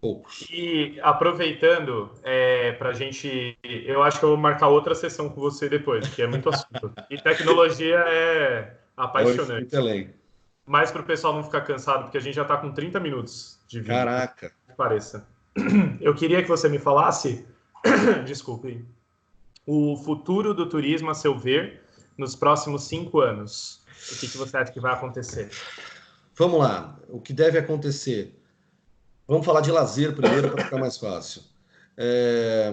Poucos. 0.00 0.46
E 0.48 0.98
aproveitando, 1.02 2.12
é, 2.22 2.72
para 2.72 2.90
a 2.90 2.92
gente. 2.92 3.58
Eu 3.64 4.02
acho 4.02 4.18
que 4.18 4.24
eu 4.24 4.30
vou 4.30 4.38
marcar 4.38 4.68
outra 4.68 4.94
sessão 4.94 5.28
com 5.28 5.40
você 5.40 5.68
depois, 5.68 6.06
que 6.08 6.22
é 6.22 6.26
muito 6.26 6.48
assunto. 6.48 6.92
e 7.10 7.20
tecnologia 7.20 7.96
é, 8.06 8.78
Apaixonante. 8.98 9.76
Mas 10.66 10.90
para 10.90 11.00
o 11.00 11.04
pessoal 11.04 11.32
não 11.32 11.44
ficar 11.44 11.60
cansado, 11.60 12.02
porque 12.02 12.18
a 12.18 12.20
gente 12.20 12.34
já 12.34 12.42
está 12.42 12.56
com 12.56 12.72
30 12.72 12.98
minutos 12.98 13.60
de 13.68 13.78
vídeo. 13.78 13.94
Caraca. 13.94 14.52
Pareça. 14.76 15.26
Eu 16.00 16.14
queria 16.14 16.42
que 16.42 16.48
você 16.48 16.68
me 16.68 16.78
falasse, 16.78 17.44
desculpe, 18.26 18.84
o 19.66 19.96
futuro 19.96 20.54
do 20.54 20.68
turismo 20.68 21.10
a 21.10 21.14
seu 21.14 21.38
ver 21.38 21.82
nos 22.16 22.34
próximos 22.34 22.84
cinco 22.84 23.20
anos. 23.20 23.82
O 24.12 24.18
que, 24.18 24.28
que 24.28 24.38
você 24.38 24.56
acha 24.56 24.72
que 24.72 24.80
vai 24.80 24.92
acontecer? 24.92 25.50
Vamos 26.34 26.60
lá. 26.60 26.98
O 27.08 27.20
que 27.20 27.32
deve 27.32 27.58
acontecer? 27.58 28.34
Vamos 29.26 29.44
falar 29.44 29.60
de 29.60 29.70
lazer 29.70 30.14
primeiro 30.14 30.50
para 30.50 30.64
ficar 30.64 30.78
mais 30.78 30.96
fácil. 30.96 31.42
É... 31.96 32.72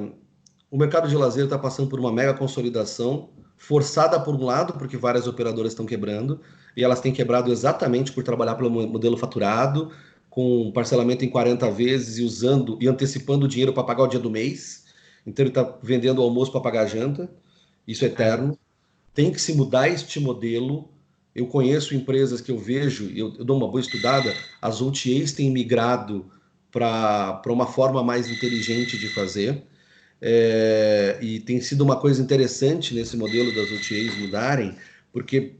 O 0.71 0.78
mercado 0.78 1.08
de 1.08 1.15
lazer 1.15 1.45
está 1.45 1.58
passando 1.58 1.89
por 1.89 2.00
uma 2.00 2.12
mega 2.12 2.34
consolidação, 2.34 3.30
forçada 3.58 4.19
por 4.19 4.36
um 4.36 4.43
lado, 4.43 4.74
porque 4.74 4.98
várias 4.98 5.28
operadoras 5.28 5.71
estão 5.71 5.86
quebrando, 5.86 6.41
e 6.76 6.84
elas 6.84 7.00
têm 7.00 7.13
quebrado 7.13 7.52
exatamente 7.52 8.12
por 8.12 8.24
trabalhar 8.24 8.56
pelo 8.56 8.69
modelo 8.69 9.17
faturado, 9.17 9.91
com 10.36 10.69
parcelamento 10.74 11.24
em 11.24 11.30
40 11.30 11.71
vezes 11.71 12.17
e 12.17 12.21
usando 12.21 12.78
e 12.82 12.89
antecipando 12.89 13.45
o 13.45 13.48
dinheiro 13.48 13.71
para 13.71 13.86
pagar 13.86 14.04
o 14.04 14.08
dia 14.08 14.19
do 14.19 14.30
mês. 14.30 14.84
Então 15.26 15.43
ele 15.43 15.50
está 15.50 15.80
vendendo 15.82 16.19
o 16.19 16.24
almoço 16.24 16.52
para 16.52 16.60
pagar 16.60 16.82
a 16.82 16.86
janta. 16.86 17.32
Isso 17.88 18.04
é 18.04 18.10
eterno. 18.10 18.60
Tem 19.13 19.32
que 19.32 19.39
se 19.39 19.54
mudar 19.54 19.88
este 19.88 20.19
modelo. 20.19 20.89
Eu 21.34 21.48
conheço 21.48 21.95
empresas 21.95 22.41
que 22.41 22.52
eu 22.52 22.60
vejo, 22.60 23.10
eu, 23.15 23.34
eu 23.39 23.45
dou 23.45 23.56
uma 23.56 23.69
boa 23.69 23.80
estudada, 23.80 24.34
as 24.62 24.82
OTAs 24.82 25.32
têm 25.32 25.50
migrado 25.50 26.30
para 26.69 27.41
uma 27.48 27.65
forma 27.65 28.04
mais 28.04 28.30
inteligente 28.30 28.98
de 28.98 29.08
fazer. 29.08 29.63
É, 30.21 31.17
e 31.21 31.39
tem 31.39 31.62
sido 31.62 31.82
uma 31.82 31.95
coisa 31.95 32.21
interessante 32.21 32.93
nesse 32.93 33.15
modelo 33.15 33.56
das 33.56 33.71
OTAs 33.71 34.17
mudarem, 34.19 34.76
porque 35.13 35.54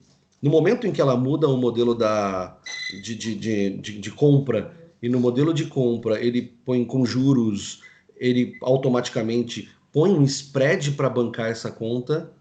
no 0.46 0.52
momento 0.52 0.86
em 0.86 0.92
que 0.92 1.02
ela 1.02 1.18
muda 1.18 1.48
o 1.48 1.58
modelo 1.58 1.96
da, 1.96 2.56
de, 3.02 3.16
de, 3.16 3.36
de, 3.36 4.00
de, 4.00 4.12
compra, 4.12 4.72
e 5.02 5.10
no 5.10 5.20
modelo 5.20 5.52
de 5.52 5.66
compra 5.66 6.24
ele 6.24 6.56
põe 6.64 6.86
com 6.86 7.04
juros, 7.04 7.82
ele 8.16 8.56
automaticamente 8.62 9.72
põe 9.92 10.12
um 10.12 10.24
spread 10.24 10.92
para 10.92 11.10
bancar 11.10 11.50
essa 11.50 11.72
conta. 11.72 12.32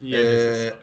E, 0.00 0.14
é 0.14 0.20
é, 0.20 0.78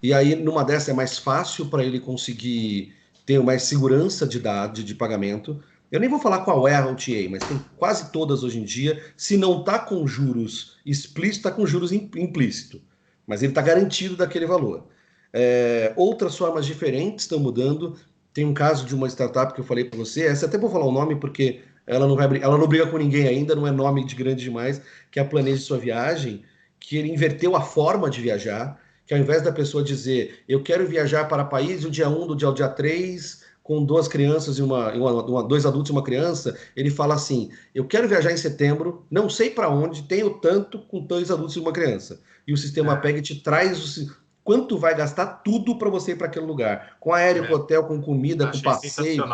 e 0.00 0.14
aí, 0.14 0.36
numa 0.36 0.62
dessa, 0.62 0.92
é 0.92 0.94
mais 0.94 1.18
fácil 1.18 1.66
para 1.66 1.84
ele 1.84 1.98
conseguir 1.98 2.94
ter 3.26 3.42
mais 3.42 3.64
segurança 3.64 4.24
de 4.28 4.38
dado, 4.38 4.84
de 4.84 4.94
pagamento. 4.94 5.60
Eu 5.90 5.98
nem 5.98 6.08
vou 6.08 6.20
falar 6.20 6.44
qual 6.44 6.68
é 6.68 6.76
a 6.76 6.86
OTA, 6.86 7.28
mas 7.28 7.42
tem 7.42 7.60
quase 7.76 8.12
todas 8.12 8.44
hoje 8.44 8.60
em 8.60 8.64
dia. 8.64 9.02
Se 9.16 9.36
não 9.36 9.58
está 9.58 9.80
com 9.80 10.06
juros 10.06 10.76
explícito, 10.86 11.48
está 11.48 11.50
com 11.50 11.66
juros 11.66 11.90
implícito. 11.90 12.80
Mas 13.26 13.42
ele 13.42 13.50
está 13.50 13.60
garantido 13.60 14.14
daquele 14.16 14.46
valor. 14.46 14.86
É, 15.32 15.92
outras 15.96 16.36
formas 16.36 16.66
diferentes 16.66 17.24
estão 17.24 17.38
mudando. 17.38 17.96
Tem 18.32 18.44
um 18.44 18.54
caso 18.54 18.84
de 18.84 18.94
uma 18.94 19.08
startup 19.08 19.54
que 19.54 19.60
eu 19.60 19.64
falei 19.64 19.84
para 19.84 19.98
você, 19.98 20.26
essa 20.26 20.46
até 20.46 20.58
vou 20.58 20.70
falar 20.70 20.84
o 20.84 20.92
nome 20.92 21.16
porque 21.16 21.60
ela 21.86 22.06
não, 22.06 22.16
vai, 22.16 22.26
ela 22.42 22.58
não 22.58 22.66
briga 22.66 22.86
com 22.86 22.98
ninguém 22.98 23.28
ainda, 23.28 23.54
não 23.54 23.66
é 23.66 23.70
nome 23.70 24.04
de 24.04 24.14
grande 24.14 24.42
demais, 24.42 24.82
que 25.10 25.18
é 25.18 25.22
a 25.22 25.24
Planeje 25.24 25.62
Sua 25.62 25.78
Viagem, 25.78 26.42
que 26.78 26.96
ele 26.96 27.10
inverteu 27.10 27.56
a 27.56 27.62
forma 27.62 28.10
de 28.10 28.20
viajar, 28.20 28.78
que 29.06 29.14
ao 29.14 29.20
invés 29.20 29.42
da 29.42 29.52
pessoa 29.52 29.82
dizer 29.82 30.42
eu 30.48 30.62
quero 30.62 30.86
viajar 30.86 31.26
para 31.28 31.44
país 31.44 31.82
do 31.82 31.90
dia 31.90 32.08
1 32.08 32.26
do 32.26 32.36
dia, 32.36 32.52
dia 32.52 32.68
3 32.68 33.46
com 33.66 33.84
duas 33.84 34.06
crianças 34.06 34.58
e 34.58 34.62
uma, 34.62 34.92
uma, 34.92 35.24
uma, 35.24 35.42
dois 35.42 35.66
adultos 35.66 35.90
e 35.90 35.92
uma 35.92 36.02
criança, 36.02 36.56
ele 36.76 36.88
fala 36.88 37.14
assim: 37.14 37.50
eu 37.74 37.84
quero 37.84 38.06
viajar 38.06 38.30
em 38.30 38.36
setembro, 38.36 39.04
não 39.10 39.28
sei 39.28 39.50
para 39.50 39.68
onde, 39.68 40.04
tenho 40.04 40.30
tanto 40.38 40.78
com 40.78 41.00
dois 41.00 41.32
adultos 41.32 41.56
e 41.56 41.60
uma 41.60 41.72
criança. 41.72 42.20
E 42.46 42.52
o 42.52 42.56
sistema 42.56 42.92
é. 42.92 42.96
pega 42.96 43.18
e 43.18 43.22
te 43.22 43.34
traz 43.42 43.98
o, 43.98 44.16
quanto 44.46 44.78
vai 44.78 44.94
gastar 44.94 45.26
tudo 45.26 45.76
para 45.76 45.90
você 45.90 46.12
ir 46.12 46.16
para 46.16 46.28
aquele 46.28 46.46
lugar, 46.46 46.96
com 47.00 47.12
aéreo, 47.12 47.44
é. 47.44 47.48
com 47.48 47.54
hotel, 47.54 47.82
com 47.82 48.00
comida, 48.00 48.48
Achei 48.48 48.62
com 48.62 48.70
passeio. 48.70 49.24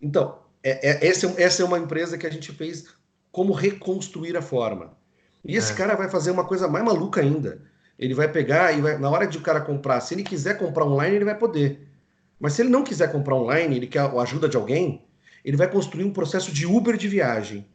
Então, 0.00 0.38
é, 0.62 0.88
é, 0.88 1.08
essa, 1.08 1.26
é 1.26 1.42
essa 1.42 1.62
é 1.62 1.64
uma 1.64 1.80
empresa 1.80 2.16
que 2.16 2.28
a 2.28 2.30
gente 2.30 2.52
fez 2.52 2.86
como 3.32 3.52
reconstruir 3.52 4.36
a 4.36 4.40
forma. 4.40 4.96
E 5.44 5.56
esse 5.56 5.72
é. 5.72 5.74
cara 5.74 5.96
vai 5.96 6.08
fazer 6.08 6.30
uma 6.30 6.44
coisa 6.44 6.68
mais 6.68 6.84
maluca 6.84 7.20
ainda. 7.20 7.60
Ele 7.98 8.14
vai 8.14 8.30
pegar 8.30 8.72
e 8.72 8.80
vai, 8.80 8.96
na 8.98 9.10
hora 9.10 9.26
de 9.26 9.36
o 9.36 9.40
cara 9.40 9.60
comprar, 9.60 10.00
se 10.00 10.14
ele 10.14 10.22
quiser 10.22 10.56
comprar 10.56 10.84
online, 10.84 11.16
ele 11.16 11.24
vai 11.24 11.36
poder. 11.36 11.88
Mas 12.38 12.52
se 12.52 12.62
ele 12.62 12.70
não 12.70 12.84
quiser 12.84 13.10
comprar 13.10 13.34
online, 13.34 13.76
ele 13.76 13.88
quer 13.88 13.98
a 13.98 14.22
ajuda 14.22 14.48
de 14.48 14.56
alguém, 14.56 15.04
ele 15.44 15.56
vai 15.56 15.68
construir 15.68 16.04
um 16.04 16.12
processo 16.12 16.52
de 16.52 16.66
Uber 16.66 16.96
de 16.96 17.08
viagem. 17.08 17.66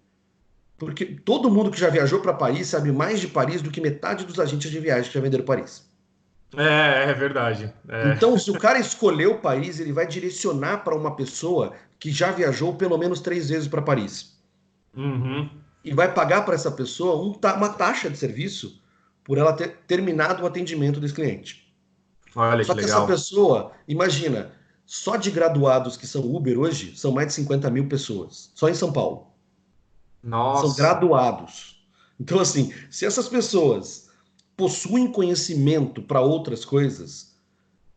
Porque 0.77 1.05
todo 1.05 1.51
mundo 1.51 1.69
que 1.69 1.79
já 1.79 1.89
viajou 1.89 2.21
para 2.21 2.33
Paris 2.33 2.67
sabe 2.67 2.93
mais 2.93 3.19
de 3.19 3.27
Paris 3.27 3.61
do 3.61 3.69
que 3.69 3.81
metade 3.81 4.23
dos 4.23 4.39
agentes 4.39 4.71
de 4.71 4.79
viagem 4.79 5.09
que 5.09 5.13
já 5.13 5.21
venderam 5.21 5.43
Paris. 5.43 5.93
É, 6.55 7.09
é 7.09 7.13
verdade. 7.13 7.73
É. 7.87 8.13
Então, 8.13 8.37
se 8.37 8.49
o 8.51 8.57
cara 8.57 8.79
escolher 8.79 9.27
o 9.27 9.39
país, 9.39 9.79
ele 9.79 9.91
vai 9.91 10.07
direcionar 10.07 10.83
para 10.83 10.95
uma 10.95 11.15
pessoa 11.15 11.73
que 11.99 12.11
já 12.11 12.31
viajou 12.31 12.75
pelo 12.75 12.97
menos 12.97 13.19
três 13.19 13.49
vezes 13.49 13.67
para 13.67 13.81
Paris. 13.81 14.37
Uhum. 14.95 15.49
E 15.83 15.93
vai 15.93 16.13
pagar 16.13 16.43
para 16.43 16.55
essa 16.55 16.71
pessoa 16.71 17.21
um, 17.21 17.37
uma 17.55 17.69
taxa 17.69 18.09
de 18.09 18.17
serviço 18.17 18.81
por 19.23 19.37
ela 19.37 19.53
ter 19.53 19.79
terminado 19.87 20.43
o 20.43 20.45
atendimento 20.45 20.99
desse 20.99 21.13
cliente. 21.13 21.73
Olha 22.35 22.63
só 22.63 22.73
que, 22.73 22.79
que 22.81 22.85
essa 22.85 23.05
pessoa, 23.05 23.71
imagina, 23.87 24.51
só 24.85 25.15
de 25.15 25.31
graduados 25.31 25.97
que 25.97 26.05
são 26.05 26.21
Uber 26.21 26.59
hoje, 26.59 26.95
são 26.95 27.11
mais 27.11 27.27
de 27.29 27.33
50 27.33 27.69
mil 27.69 27.87
pessoas, 27.87 28.51
só 28.53 28.69
em 28.69 28.75
São 28.75 28.91
Paulo. 28.91 29.27
Nossa. 30.21 30.67
São 30.67 30.75
graduados. 30.75 31.85
Então, 32.19 32.39
assim, 32.39 32.73
se 32.89 33.05
essas 33.05 33.27
pessoas 33.27 34.04
possuem 34.55 35.11
conhecimento 35.11 36.01
para 36.01 36.21
outras 36.21 36.63
coisas, 36.63 37.35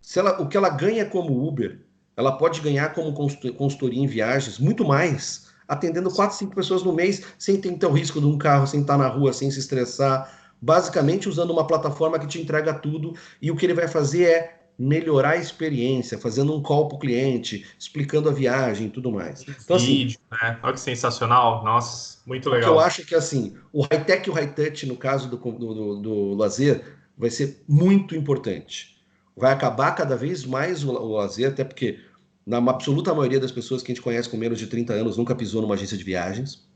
se 0.01 0.19
ela, 0.19 0.41
o 0.41 0.49
que 0.49 0.57
ela 0.57 0.71
ganha 0.71 1.05
como 1.05 1.47
Uber, 1.47 1.81
ela 2.17 2.33
pode 2.33 2.61
ganhar 2.61 2.95
como 2.95 3.13
consultoria 3.13 4.03
em 4.03 4.07
viagens 4.07 4.59
muito 4.59 4.85
mais, 4.85 5.49
atendendo 5.69 6.11
quatro, 6.11 6.37
cinco 6.37 6.55
pessoas 6.55 6.83
no 6.83 6.93
mês, 6.93 7.23
sem 7.39 7.61
ter 7.61 7.87
o 7.87 7.93
risco 7.93 8.21
de 8.21 8.27
um 8.27 8.39
carro, 8.39 8.67
sem 8.67 8.81
estar 8.81 8.97
na 8.99 9.07
rua, 9.07 9.33
sem 9.33 9.51
se 9.51 9.61
estressar, 9.61 10.33
basicamente 10.61 11.29
usando 11.29 11.51
uma 11.51 11.67
plataforma 11.67 12.19
que 12.19 12.27
te 12.27 12.41
entrega 12.41 12.75
tudo 12.75 13.15
e 13.41 13.51
o 13.51 13.57
que 13.57 13.67
ele 13.67 13.75
vai 13.75 13.87
fazer 13.87 14.25
é 14.25 14.58
melhorar 14.79 15.31
a 15.31 15.37
experiência, 15.37 16.17
fazendo 16.17 16.55
um 16.55 16.63
call 16.63 16.87
para 16.87 16.97
o 16.97 17.01
cliente, 17.01 17.67
explicando 17.77 18.29
a 18.29 18.33
viagem 18.33 18.87
e 18.87 18.91
tudo 18.91 19.11
mais. 19.11 19.43
Então, 19.43 19.77
assim, 19.77 19.87
Vídeo, 19.87 20.21
né? 20.31 20.59
Olha 20.63 20.73
que 20.73 20.81
sensacional, 20.81 21.65
nossa, 21.65 22.19
muito 22.25 22.49
legal. 22.49 22.75
eu 22.75 22.79
acho 22.81 23.05
que 23.05 23.15
assim, 23.15 23.57
o 23.73 23.83
high-tech 23.83 24.29
e 24.29 24.31
o 24.31 24.35
high-touch, 24.35 24.87
no 24.87 24.97
caso 24.97 25.29
do, 25.29 25.37
do, 25.37 25.75
do, 25.75 25.97
do, 25.97 26.35
lazer, 26.35 26.97
vai 27.17 27.29
ser 27.29 27.61
muito 27.69 28.15
importante. 28.15 28.97
Vai 29.37 29.53
acabar 29.53 29.93
cada 29.93 30.17
vez 30.17 30.45
mais 30.45 30.85
o, 30.85 30.93
o 30.93 31.17
lazer, 31.17 31.49
até 31.49 31.65
porque 31.65 31.99
na 32.47 32.59
absoluta 32.59 33.13
maioria 33.13 33.41
das 33.41 33.51
pessoas 33.51 33.83
que 33.83 33.91
a 33.91 33.95
gente 33.95 34.03
conhece 34.03 34.29
com 34.29 34.37
menos 34.37 34.61
de 34.61 34.69
30 34.69 34.93
anos 34.93 35.17
nunca 35.17 35.35
pisou 35.35 35.61
numa 35.61 35.75
agência 35.75 35.99
de 35.99 36.05
viagens. 36.05 36.69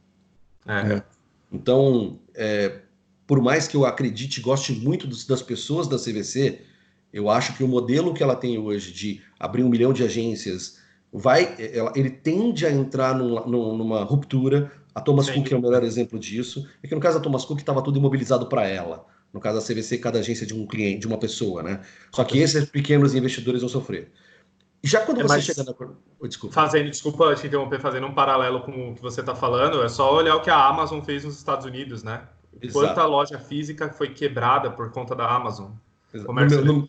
É. 0.67 0.95
É. 0.95 1.03
Então, 1.53 2.19
é, 2.35 2.81
por 3.29 3.41
mais 3.41 3.69
que 3.69 3.77
eu 3.77 3.87
acredite 3.87 4.41
e 4.41 4.43
goste 4.43 4.73
muito 4.73 5.07
dos, 5.07 5.25
das 5.25 5.41
pessoas 5.41 5.87
da 5.87 5.97
CVC, 5.97 6.63
eu 7.13 7.29
acho 7.29 7.55
que 7.57 7.63
o 7.63 7.69
modelo 7.69 8.15
que 8.15 8.23
ela 8.23 8.35
tem 8.35 8.59
hoje 8.59 8.93
de 8.93 9.21
abrir 9.39 9.63
um 9.63 9.69
milhão 9.69 9.93
de 9.93 10.03
agências 10.03 10.79
vai, 11.13 11.55
ela, 11.59 11.93
ele 11.95 12.09
tende 12.09 12.65
a 12.65 12.71
entrar 12.71 13.15
num, 13.15 13.77
numa 13.77 14.03
ruptura. 14.03 14.73
A 14.95 15.01
Thomas 15.01 15.27
Sim. 15.27 15.35
Cook 15.35 15.53
é 15.53 15.57
o 15.57 15.61
melhor 15.61 15.83
exemplo 15.83 16.19
disso. 16.19 16.67
É 16.83 16.89
que 16.89 16.95
no 16.95 17.01
caso 17.01 17.19
da 17.19 17.25
Thomas 17.25 17.45
Cook 17.45 17.59
estava 17.59 17.83
tudo 17.83 17.99
imobilizado 17.99 18.47
para 18.47 18.67
ela. 18.67 19.07
No 19.33 19.41
caso 19.41 19.59
da 19.59 19.65
CVC, 19.65 19.99
cada 19.99 20.19
agência 20.19 20.47
de 20.47 20.55
um 20.55 20.67
cliente, 20.67 21.01
de 21.01 21.07
uma 21.07 21.19
pessoa, 21.19 21.63
né? 21.63 21.81
Só 22.11 22.23
que 22.25 22.39
esses 22.39 22.67
pequenos 22.67 23.15
investidores 23.15 23.63
vão 23.63 23.69
sofrer. 23.69 24.13
Já 24.85 25.01
quando 25.01 25.21
é, 25.21 25.23
você 25.23 25.41
chega 25.41 25.65
na. 25.65 25.73
Oh, 26.19 26.27
desculpa. 26.27 26.55
Fazendo, 26.55 26.91
desculpa 26.91 27.35
te 27.35 27.47
interromper, 27.47 27.81
fazendo 27.81 28.07
um 28.07 28.15
paralelo 28.15 28.61
com 28.63 28.91
o 28.91 28.95
que 28.95 29.01
você 29.01 29.21
está 29.21 29.35
falando, 29.35 29.83
é 29.83 29.89
só 29.89 30.15
olhar 30.15 30.37
o 30.37 30.43
que 30.43 30.51
a 30.51 30.67
Amazon 30.67 31.01
fez 31.01 31.25
nos 31.25 31.37
Estados 31.39 31.65
Unidos, 31.65 32.03
né? 32.03 32.23
Quanta 32.73 33.05
loja 33.07 33.39
física 33.39 33.89
foi 33.91 34.13
quebrada 34.13 34.71
por 34.71 34.91
conta 34.91 35.15
da 35.15 35.27
Amazon. 35.27 35.71
No 36.13 36.33
meu, 36.33 36.65
no, 36.65 36.89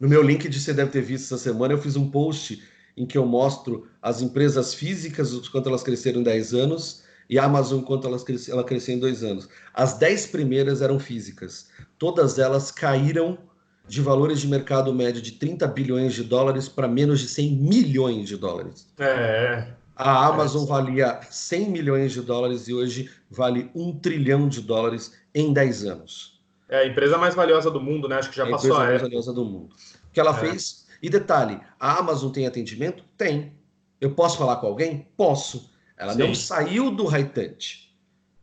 no 0.00 0.08
meu 0.08 0.22
link 0.22 0.48
de 0.48 0.60
você 0.60 0.72
deve 0.72 0.90
ter 0.90 1.02
visto 1.02 1.24
essa 1.24 1.38
semana, 1.38 1.74
eu 1.74 1.78
fiz 1.78 1.96
um 1.96 2.10
post 2.10 2.62
em 2.96 3.06
que 3.06 3.18
eu 3.18 3.26
mostro 3.26 3.88
as 4.00 4.22
empresas 4.22 4.74
físicas, 4.74 5.48
quanto 5.48 5.68
elas 5.68 5.82
cresceram 5.82 6.20
em 6.20 6.24
10 6.24 6.54
anos, 6.54 7.04
e 7.28 7.38
a 7.38 7.44
Amazon, 7.44 7.80
quanto 7.82 8.06
elas 8.06 8.22
cresce, 8.22 8.50
ela 8.50 8.64
cresceu 8.64 8.94
em 8.94 8.98
dois 8.98 9.22
anos. 9.22 9.48
As 9.72 9.94
10 9.98 10.26
primeiras 10.26 10.82
eram 10.82 10.98
físicas. 10.98 11.68
Todas 11.98 12.38
elas 12.38 12.70
caíram 12.70 13.38
de 13.86 14.00
valores 14.00 14.40
de 14.40 14.48
mercado 14.48 14.92
médio 14.94 15.20
de 15.20 15.32
30 15.32 15.66
bilhões 15.68 16.14
de 16.14 16.22
dólares 16.22 16.68
para 16.68 16.88
menos 16.88 17.20
de 17.20 17.28
100 17.28 17.56
milhões 17.56 18.28
de 18.28 18.36
dólares. 18.36 18.86
É. 18.98 19.68
A 19.96 20.26
Amazon 20.26 20.64
é. 20.64 20.66
valia 20.66 21.20
100 21.30 21.70
milhões 21.70 22.12
de 22.12 22.20
dólares 22.20 22.66
e 22.68 22.74
hoje 22.74 23.10
vale 23.30 23.70
1 23.74 23.98
trilhão 24.00 24.48
de 24.48 24.60
dólares 24.60 25.12
em 25.34 25.52
10 25.52 25.84
anos. 25.84 26.33
É 26.68 26.78
a 26.78 26.86
empresa 26.86 27.18
mais 27.18 27.34
valiosa 27.34 27.70
do 27.70 27.80
mundo, 27.80 28.08
né? 28.08 28.16
Acho 28.16 28.30
que 28.30 28.36
já 28.36 28.46
é 28.46 28.50
passou 28.50 28.72
a 28.72 28.84
empresa 28.84 28.90
mais 28.90 29.02
valiosa 29.02 29.32
do 29.32 29.44
mundo. 29.44 29.74
O 30.08 30.12
que 30.12 30.20
ela 30.20 30.36
é. 30.36 30.40
fez. 30.40 30.86
E 31.02 31.10
detalhe, 31.10 31.60
a 31.78 31.98
Amazon 31.98 32.30
tem 32.30 32.46
atendimento? 32.46 33.04
Tem. 33.16 33.52
Eu 34.00 34.14
posso 34.14 34.38
falar 34.38 34.56
com 34.56 34.66
alguém? 34.66 35.08
Posso. 35.16 35.70
Ela 35.96 36.12
Sim. 36.12 36.18
não 36.18 36.34
saiu 36.34 36.90
do 36.90 37.04
high 37.06 37.28
touch. 37.28 37.94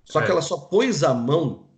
Só 0.05 0.21
é. 0.21 0.25
que 0.25 0.31
ela 0.31 0.41
só 0.41 0.57
pôs 0.57 1.03
a 1.03 1.13
mão 1.13 1.71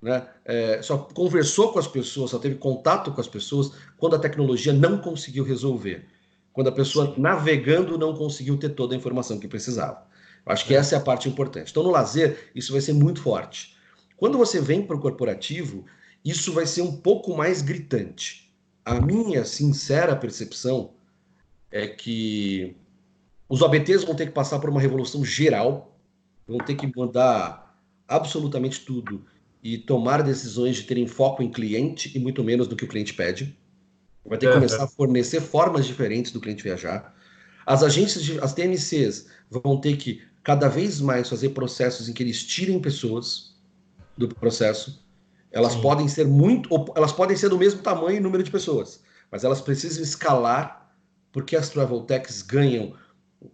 né? 0.00 0.26
É, 0.44 0.80
só 0.82 0.98
conversou 0.98 1.72
com 1.72 1.78
as 1.78 1.88
pessoas, 1.88 2.30
só 2.30 2.38
teve 2.38 2.56
contato 2.56 3.10
com 3.12 3.20
as 3.20 3.28
pessoas 3.28 3.72
quando 3.96 4.14
a 4.14 4.18
tecnologia 4.18 4.72
não 4.72 4.98
conseguiu 4.98 5.44
resolver. 5.44 6.06
Quando 6.52 6.68
a 6.68 6.72
pessoa 6.72 7.06
Sim. 7.06 7.20
navegando 7.20 7.98
não 7.98 8.14
conseguiu 8.14 8.56
ter 8.56 8.70
toda 8.70 8.94
a 8.94 8.96
informação 8.96 9.38
que 9.38 9.48
precisava. 9.48 10.06
Eu 10.44 10.52
acho 10.52 10.64
que 10.64 10.74
é. 10.74 10.78
essa 10.78 10.94
é 10.94 10.98
a 10.98 11.02
parte 11.02 11.28
importante. 11.28 11.70
Então, 11.70 11.82
no 11.82 11.90
lazer, 11.90 12.50
isso 12.54 12.72
vai 12.72 12.80
ser 12.80 12.92
muito 12.92 13.20
forte. 13.20 13.75
Quando 14.16 14.38
você 14.38 14.60
vem 14.60 14.82
para 14.82 14.96
o 14.96 15.00
corporativo, 15.00 15.84
isso 16.24 16.52
vai 16.52 16.66
ser 16.66 16.82
um 16.82 16.96
pouco 16.96 17.36
mais 17.36 17.62
gritante. 17.62 18.52
A 18.84 19.00
minha 19.00 19.44
sincera 19.44 20.16
percepção 20.16 20.94
é 21.70 21.86
que 21.86 22.76
os 23.48 23.62
OBTs 23.62 24.04
vão 24.04 24.14
ter 24.14 24.26
que 24.26 24.32
passar 24.32 24.58
por 24.58 24.70
uma 24.70 24.80
revolução 24.80 25.24
geral, 25.24 25.98
vão 26.46 26.58
ter 26.58 26.74
que 26.74 26.90
mandar 26.96 27.78
absolutamente 28.08 28.80
tudo 28.80 29.24
e 29.62 29.76
tomar 29.76 30.22
decisões 30.22 30.76
de 30.76 30.84
terem 30.84 31.06
foco 31.06 31.42
em 31.42 31.50
cliente 31.50 32.16
e 32.16 32.20
muito 32.20 32.42
menos 32.42 32.68
do 32.68 32.76
que 32.76 32.84
o 32.84 32.88
cliente 32.88 33.12
pede. 33.12 33.56
Vai 34.24 34.38
ter 34.38 34.48
que 34.48 34.54
começar 34.54 34.84
a 34.84 34.88
fornecer 34.88 35.40
formas 35.40 35.86
diferentes 35.86 36.32
do 36.32 36.40
cliente 36.40 36.62
viajar. 36.62 37.14
As 37.64 37.82
agências, 37.82 38.24
de, 38.24 38.38
as 38.40 38.54
TMCs, 38.54 39.28
vão 39.50 39.80
ter 39.80 39.96
que 39.96 40.22
cada 40.42 40.68
vez 40.68 41.00
mais 41.00 41.28
fazer 41.28 41.50
processos 41.50 42.08
em 42.08 42.12
que 42.12 42.22
eles 42.22 42.44
tirem 42.44 42.80
pessoas 42.80 43.55
do 44.16 44.28
processo. 44.28 45.04
Elas 45.50 45.72
Sim. 45.72 45.82
podem 45.82 46.08
ser 46.08 46.26
muito, 46.26 46.68
elas 46.94 47.12
podem 47.12 47.36
ser 47.36 47.48
do 47.48 47.58
mesmo 47.58 47.82
tamanho 47.82 48.16
e 48.16 48.20
número 48.20 48.42
de 48.42 48.50
pessoas, 48.50 49.02
mas 49.30 49.44
elas 49.44 49.60
precisam 49.60 50.02
escalar 50.02 50.94
porque 51.32 51.56
as 51.56 51.68
travel 51.68 52.02
techs 52.02 52.42
ganham. 52.42 52.94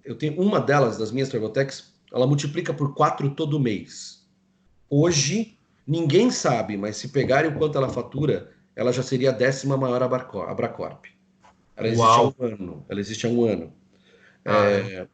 Eu 0.05 0.17
tenho 0.17 0.41
uma 0.41 0.61
delas, 0.61 0.99
das 0.99 1.11
minhas 1.11 1.29
travel 1.29 1.51
techs, 1.51 1.93
ela 2.13 2.27
multiplica 2.27 2.73
por 2.73 2.95
quatro 2.95 3.31
todo 3.35 3.59
mês. 3.59 4.27
Hoje, 4.89 5.59
ninguém 5.87 6.31
sabe, 6.31 6.77
mas 6.77 6.97
se 6.97 7.09
pegarem 7.09 7.51
o 7.51 7.59
quanto 7.59 7.77
ela 7.77 7.89
fatura, 7.89 8.53
ela 8.77 8.93
já 8.93 9.03
seria 9.03 9.31
a 9.31 9.33
décima 9.33 9.77
maior 9.77 10.03
Abracorp. 10.03 11.07
Ela 11.77 11.89
existe 11.89 12.01
Uau. 12.01 12.35
há 12.39 12.43
um 12.43 12.47
ano. 12.47 12.87
Ela 12.89 13.01
existe 13.01 13.27
há 13.27 13.31
um 13.31 13.45
ano. 13.45 13.73
Ah, 14.45 14.65
é... 14.67 15.09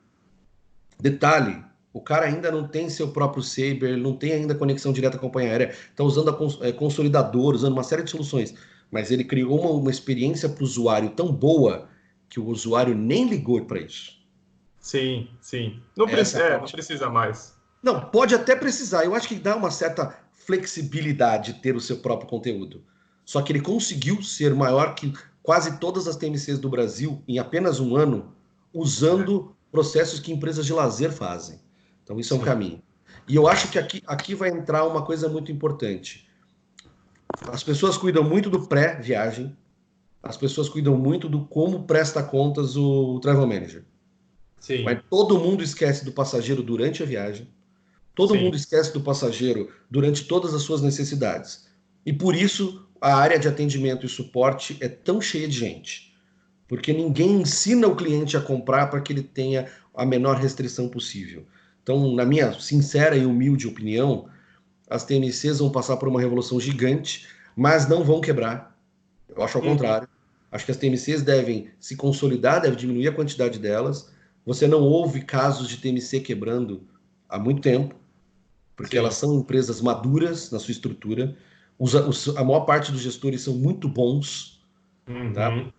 Detalhe, 1.01 1.65
o 1.93 2.01
cara 2.01 2.27
ainda 2.27 2.51
não 2.51 2.67
tem 2.67 2.89
seu 2.91 3.09
próprio 3.09 3.43
Saber, 3.43 3.97
não 3.97 4.15
tem 4.15 4.33
ainda 4.33 4.55
conexão 4.55 4.93
direta 4.93 5.19
com 5.19 5.27
a 5.27 5.29
companhia 5.29 5.51
aérea, 5.51 5.71
está 5.71 6.05
usando 6.05 6.31
a 6.31 6.33
cons 6.33 6.59
é, 6.61 6.73
consolidador, 6.73 7.55
usando 7.55 7.73
uma 7.73 7.83
série 7.83 8.03
de 8.03 8.11
soluções, 8.11 8.55
mas 8.91 9.11
ele 9.11 9.25
criou 9.25 9.61
uma, 9.61 9.71
uma 9.71 9.91
experiência 9.91 10.49
para 10.49 10.63
o 10.63 10.67
usuário 10.67 11.11
tão 11.11 11.33
boa 11.33 11.89
que 12.29 12.39
o 12.39 12.47
usuário 12.47 12.95
nem 12.95 13.29
ligou 13.29 13.65
para 13.65 13.81
isso. 13.81 14.19
Sim, 14.81 15.29
sim. 15.41 15.83
Não, 15.97 16.07
precisa, 16.07 16.43
é, 16.43 16.59
não 16.59 16.67
precisa 16.67 17.11
mais. 17.11 17.55
Não, 17.83 18.01
pode 18.01 18.35
até 18.35 18.55
precisar. 18.55 19.05
Eu 19.05 19.15
acho 19.15 19.29
que 19.29 19.35
dá 19.35 19.57
uma 19.57 19.71
certa 19.71 20.19
flexibilidade 20.33 21.55
ter 21.55 21.77
o 21.77 21.81
seu 21.81 21.99
próprio 21.99 22.29
conteúdo. 22.29 22.83
Só 23.25 23.43
que 23.43 23.53
ele 23.53 23.61
conseguiu 23.61 24.23
ser 24.23 24.55
maior 24.55 24.95
que 24.95 25.13
quase 25.43 25.79
todas 25.79 26.07
as 26.07 26.17
TMCs 26.17 26.59
do 26.59 26.69
Brasil 26.69 27.23
em 27.29 27.39
apenas 27.39 27.81
um 27.81 27.97
ano, 27.97 28.35
usando 28.73 29.55
processos 29.71 30.21
que 30.21 30.33
empresas 30.33 30.65
de 30.65 30.73
lazer 30.73 31.13
fazem. 31.13 31.61
Então, 32.09 32.19
isso 32.19 32.33
é 32.33 32.37
um 32.39 32.41
caminho. 32.41 32.83
E 33.29 33.37
eu 33.37 33.47
acho 33.47 33.71
que 33.71 33.79
aqui, 33.79 34.03
aqui 34.07 34.35
vai 34.35 34.49
entrar 34.49 34.87
uma 34.87 35.05
coisa 35.05 35.29
muito 35.29 35.53
importante. 35.53 36.27
As 37.53 37.63
pessoas 37.63 37.99
cuidam 37.99 38.25
muito 38.25 38.49
do 38.49 38.67
pré-viagem, 38.67 39.55
as 40.23 40.35
pessoas 40.35 40.71
cuidam 40.71 40.97
muito 40.97 41.29
do 41.29 41.45
como 41.45 41.85
presta 41.85 42.23
contas 42.23 42.79
o 42.79 43.21
travel 43.21 43.47
manager. 43.47 43.85
Sim. 44.59 44.85
Mas 44.85 45.01
todo 45.11 45.39
mundo 45.39 45.63
esquece 45.63 46.03
do 46.03 46.11
passageiro 46.11 46.63
durante 46.63 47.03
a 47.03 47.07
viagem, 47.07 47.47
todo 48.15 48.33
Sim. 48.33 48.41
mundo 48.45 48.57
esquece 48.57 48.91
do 48.91 49.03
passageiro 49.03 49.71
durante 49.91 50.25
todas 50.25 50.55
as 50.55 50.63
suas 50.63 50.81
necessidades. 50.81 51.69
E 52.07 52.13
por 52.13 52.35
isso 52.35 52.89
a 53.03 53.15
área 53.17 53.39
de 53.39 53.47
atendimento 53.49 54.07
e 54.07 54.09
suporte 54.09 54.79
é 54.81 54.89
tão 54.89 55.21
cheia 55.21 55.47
de 55.47 55.59
gente. 55.59 56.17
Porque 56.67 56.91
ninguém 56.91 57.43
ensina 57.43 57.87
o 57.87 57.95
cliente 57.95 58.35
a 58.35 58.41
comprar 58.41 58.87
para 58.87 59.03
que 59.03 59.13
ele 59.13 59.23
tenha 59.23 59.71
a 59.95 60.07
menor 60.07 60.39
restrição 60.39 60.89
possível. 60.89 61.47
Então, 61.89 62.15
na 62.15 62.27
minha 62.27 62.53
sincera 62.53 63.17
e 63.17 63.25
humilde 63.25 63.67
opinião, 63.67 64.29
as 64.91 65.07
TMCs 65.07 65.59
vão 65.61 65.71
passar 65.71 65.97
por 65.97 66.07
uma 66.07 66.21
revolução 66.21 66.61
gigante, 66.61 67.27
mas 67.57 67.89
não 67.89 68.05
vão 68.05 68.21
quebrar. 68.21 68.79
Eu 69.35 69.43
acho 69.43 69.57
ao 69.57 69.65
uhum. 69.65 69.71
contrário. 69.71 70.07
Acho 70.53 70.67
que 70.67 70.71
as 70.71 70.77
TMCs 70.77 71.23
devem 71.23 71.71
se 71.81 71.97
consolidar, 71.97 72.61
deve 72.61 72.77
diminuir 72.77 73.09
a 73.09 73.13
quantidade 73.13 73.59
delas. 73.59 74.13
Você 74.45 74.69
não 74.69 74.83
ouve 74.83 75.23
casos 75.23 75.67
de 75.67 75.79
TMC 75.79 76.21
quebrando 76.21 76.83
há 77.27 77.39
muito 77.39 77.63
tempo, 77.63 77.95
porque 78.77 78.97
Sim. 78.97 78.99
elas 78.99 79.15
são 79.15 79.39
empresas 79.39 79.81
maduras 79.81 80.51
na 80.51 80.59
sua 80.59 80.73
estrutura. 80.73 81.35
Os, 81.79 81.95
os, 81.95 82.37
a 82.37 82.45
maior 82.45 82.67
parte 82.67 82.93
dos 82.93 83.01
gestores 83.01 83.41
são 83.41 83.55
muito 83.55 83.89
bons. 83.89 84.63
Uhum. 85.09 85.33
Tá? 85.33 85.73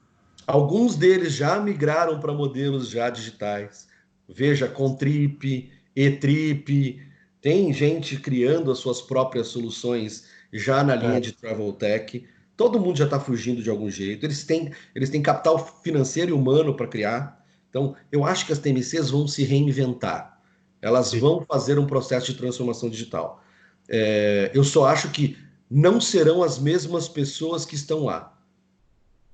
Alguns 0.48 0.96
deles 0.96 1.34
já 1.34 1.60
migraram 1.60 2.20
para 2.20 2.34
modelos 2.34 2.90
já 2.90 3.12
digitais. 3.12 3.88
Veja, 4.28 4.68
Contrip, 4.68 5.72
e-Trip, 6.06 7.02
tem 7.42 7.74
gente 7.74 8.18
criando 8.18 8.72
as 8.72 8.80
suas 8.80 9.02
próprias 9.02 9.48
soluções 9.48 10.26
já 10.52 10.84
na 10.84 10.96
linha 10.96 11.18
é. 11.18 11.20
de 11.20 11.32
Travel 11.32 11.74
Tech. 11.74 12.26
Todo 12.56 12.80
mundo 12.80 12.98
já 12.98 13.06
está 13.06 13.20
fugindo 13.20 13.62
de 13.62 13.70
algum 13.70 13.90
jeito. 13.90 14.26
Eles 14.26 14.44
têm, 14.44 14.72
eles 14.96 15.10
têm 15.10 15.22
capital 15.22 15.60
financeiro 15.84 16.32
e 16.32 16.34
humano 16.34 16.74
para 16.74 16.88
criar. 16.88 17.46
Então, 17.70 17.96
eu 18.12 18.24
acho 18.24 18.46
que 18.46 18.54
as 18.54 18.60
TMCs 18.60 19.10
vão 19.10 19.28
se 19.28 19.44
reinventar. 19.44 20.40
Elas 20.82 21.08
Sim. 21.08 21.20
vão 21.20 21.46
fazer 21.46 21.78
um 21.78 21.86
processo 21.86 22.28
de 22.28 22.38
transformação 22.38 22.90
digital. 22.90 23.44
É, 23.90 24.52
eu 24.54 24.64
só 24.64 24.86
acho 24.86 25.10
que 25.10 25.38
não 25.70 26.00
serão 26.00 26.42
as 26.42 26.58
mesmas 26.58 27.08
pessoas 27.08 27.66
que 27.66 27.76
estão 27.76 28.06
lá. 28.06 28.38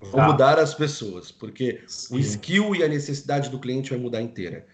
Vão 0.01 0.21
ah. 0.21 0.27
mudar 0.27 0.59
as 0.59 0.73
pessoas, 0.73 1.31
porque 1.31 1.81
Sim. 1.87 2.15
o 2.15 2.19
skill 2.19 2.75
e 2.75 2.83
a 2.83 2.87
necessidade 2.87 3.49
do 3.49 3.59
cliente 3.59 3.91
vai 3.91 3.99
mudar 3.99 4.21
inteira. 4.21 4.65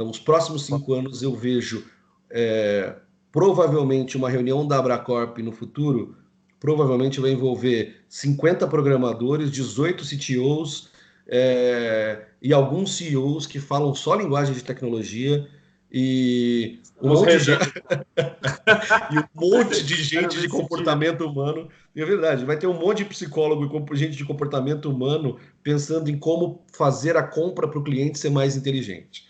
Então, 0.00 0.08
os 0.08 0.18
próximos 0.18 0.64
cinco 0.64 0.94
anos 0.94 1.22
eu 1.22 1.36
vejo 1.36 1.84
é, 2.30 2.94
provavelmente 3.30 4.16
uma 4.16 4.30
reunião 4.30 4.66
da 4.66 4.78
Abracorp 4.78 5.36
no 5.40 5.52
futuro, 5.52 6.16
provavelmente 6.58 7.20
vai 7.20 7.32
envolver 7.32 7.96
50 8.08 8.66
programadores, 8.66 9.50
18 9.50 10.02
CTOs 10.02 10.88
é, 11.28 12.24
e 12.40 12.50
alguns 12.50 12.96
CEOs 12.96 13.46
que 13.46 13.60
falam 13.60 13.94
só 13.94 14.14
linguagem 14.14 14.54
de 14.54 14.64
tecnologia 14.64 15.46
e 15.92 16.80
um, 17.02 17.10
monte 17.10 17.36
de... 17.36 17.50
e 19.12 19.18
um 19.18 19.50
monte 19.50 19.84
de 19.84 20.02
gente 20.02 20.40
de 20.40 20.48
comportamento 20.48 21.26
humano. 21.26 21.68
É 21.94 22.04
verdade, 22.06 22.46
vai 22.46 22.56
ter 22.56 22.66
um 22.66 22.72
monte 22.72 22.98
de 22.98 23.04
psicólogo 23.04 23.84
e 23.92 23.96
gente 23.98 24.16
de 24.16 24.24
comportamento 24.24 24.90
humano 24.90 25.36
pensando 25.62 26.08
em 26.08 26.18
como 26.18 26.64
fazer 26.72 27.18
a 27.18 27.22
compra 27.22 27.68
para 27.68 27.78
o 27.78 27.84
cliente 27.84 28.18
ser 28.18 28.30
mais 28.30 28.56
inteligente. 28.56 29.28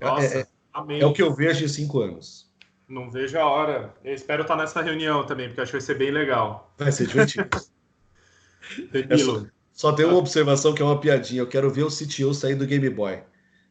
Nossa, 0.00 0.38
é, 0.38 0.40
é, 0.40 1.00
é 1.00 1.06
o 1.06 1.12
que 1.12 1.22
eu 1.22 1.32
vejo 1.32 1.64
em 1.64 1.68
cinco 1.68 2.00
anos. 2.00 2.46
Não 2.88 3.10
vejo 3.10 3.38
a 3.38 3.44
hora. 3.44 3.94
Eu 4.04 4.14
espero 4.14 4.42
estar 4.42 4.56
nessa 4.56 4.80
reunião 4.80 5.26
também, 5.26 5.48
porque 5.48 5.60
acho 5.60 5.72
que 5.72 5.78
vai 5.78 5.86
ser 5.86 5.98
bem 5.98 6.10
legal. 6.10 6.72
Vai 6.78 6.92
ser 6.92 7.06
divertido. 7.06 7.48
é 9.10 9.18
só, 9.18 9.46
só 9.72 9.92
tem 9.92 10.06
uma 10.06 10.18
observação 10.18 10.72
que 10.72 10.80
é 10.80 10.84
uma 10.84 11.00
piadinha. 11.00 11.42
Eu 11.42 11.48
quero 11.48 11.70
ver 11.70 11.82
o 11.82 11.90
CTO 11.90 12.32
sair 12.32 12.54
do 12.54 12.66
Game 12.66 12.88
Boy. 12.88 13.22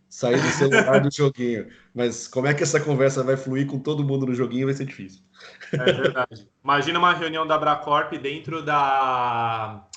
Sair 0.09 0.41
do 0.41 0.47
celular 0.49 0.99
do 0.99 1.13
joguinho. 1.13 1.67
Mas 1.93 2.27
como 2.27 2.47
é 2.47 2.53
que 2.53 2.63
essa 2.63 2.79
conversa 2.79 3.23
vai 3.23 3.37
fluir 3.37 3.67
com 3.67 3.79
todo 3.79 4.03
mundo 4.03 4.25
no 4.25 4.35
joguinho 4.35 4.67
vai 4.67 4.75
ser 4.75 4.85
difícil. 4.85 5.21
É 5.71 5.77
verdade. 5.77 6.47
Imagina 6.63 6.99
uma 6.99 7.13
reunião 7.13 7.47
da 7.47 7.57
Bracorp 7.57 8.13
dentro 8.13 8.63
da. 8.63 9.87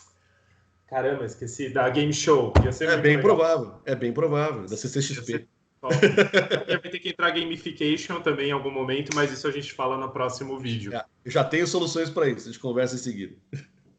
Caramba, 0.86 1.24
esqueci. 1.24 1.68
Da 1.68 1.88
Game 1.90 2.12
Show. 2.12 2.52
é 2.56 2.96
bem 2.96 3.16
legal. 3.16 3.22
provável. 3.22 3.74
É 3.84 3.94
bem 3.94 4.12
provável. 4.12 4.62
Da 4.62 4.76
CCXP. 4.76 5.46
Vai 5.80 6.90
ter 6.90 6.98
que 6.98 7.10
entrar 7.10 7.30
gamification 7.30 8.20
também 8.20 8.48
em 8.48 8.52
algum 8.52 8.70
momento, 8.70 9.14
mas 9.14 9.32
isso 9.32 9.46
a 9.46 9.50
gente 9.50 9.72
fala 9.72 9.96
no 9.96 10.10
próximo 10.10 10.58
vídeo. 10.58 10.90
Já, 10.92 11.04
já 11.26 11.44
tenho 11.44 11.66
soluções 11.66 12.10
para 12.10 12.28
isso, 12.28 12.48
a 12.48 12.52
gente 12.52 12.60
conversa 12.60 12.96
em 12.96 12.98
seguida. 12.98 13.36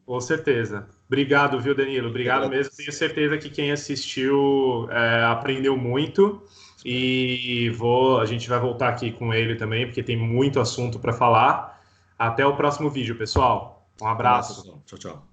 Com 0.04 0.20
certeza. 0.20 0.88
Obrigado, 1.06 1.60
viu, 1.60 1.74
Danilo? 1.74 2.08
Obrigado 2.08 2.48
mesmo. 2.48 2.74
Tenho 2.76 2.92
certeza 2.92 3.38
que 3.38 3.48
quem 3.48 3.70
assistiu 3.70 4.88
é, 4.90 5.22
aprendeu 5.24 5.76
muito. 5.76 6.42
E 6.84 7.70
vou, 7.76 8.18
a 8.18 8.26
gente 8.26 8.48
vai 8.48 8.58
voltar 8.58 8.88
aqui 8.88 9.12
com 9.12 9.32
ele 9.32 9.54
também, 9.54 9.86
porque 9.86 10.02
tem 10.02 10.16
muito 10.16 10.58
assunto 10.58 10.98
para 10.98 11.12
falar. 11.12 11.80
Até 12.18 12.44
o 12.44 12.56
próximo 12.56 12.90
vídeo, 12.90 13.16
pessoal. 13.16 13.88
Um 14.00 14.06
abraço. 14.06 14.58
Um 14.58 14.70
abraço 14.70 14.82
tchau, 14.86 14.98
tchau. 14.98 15.29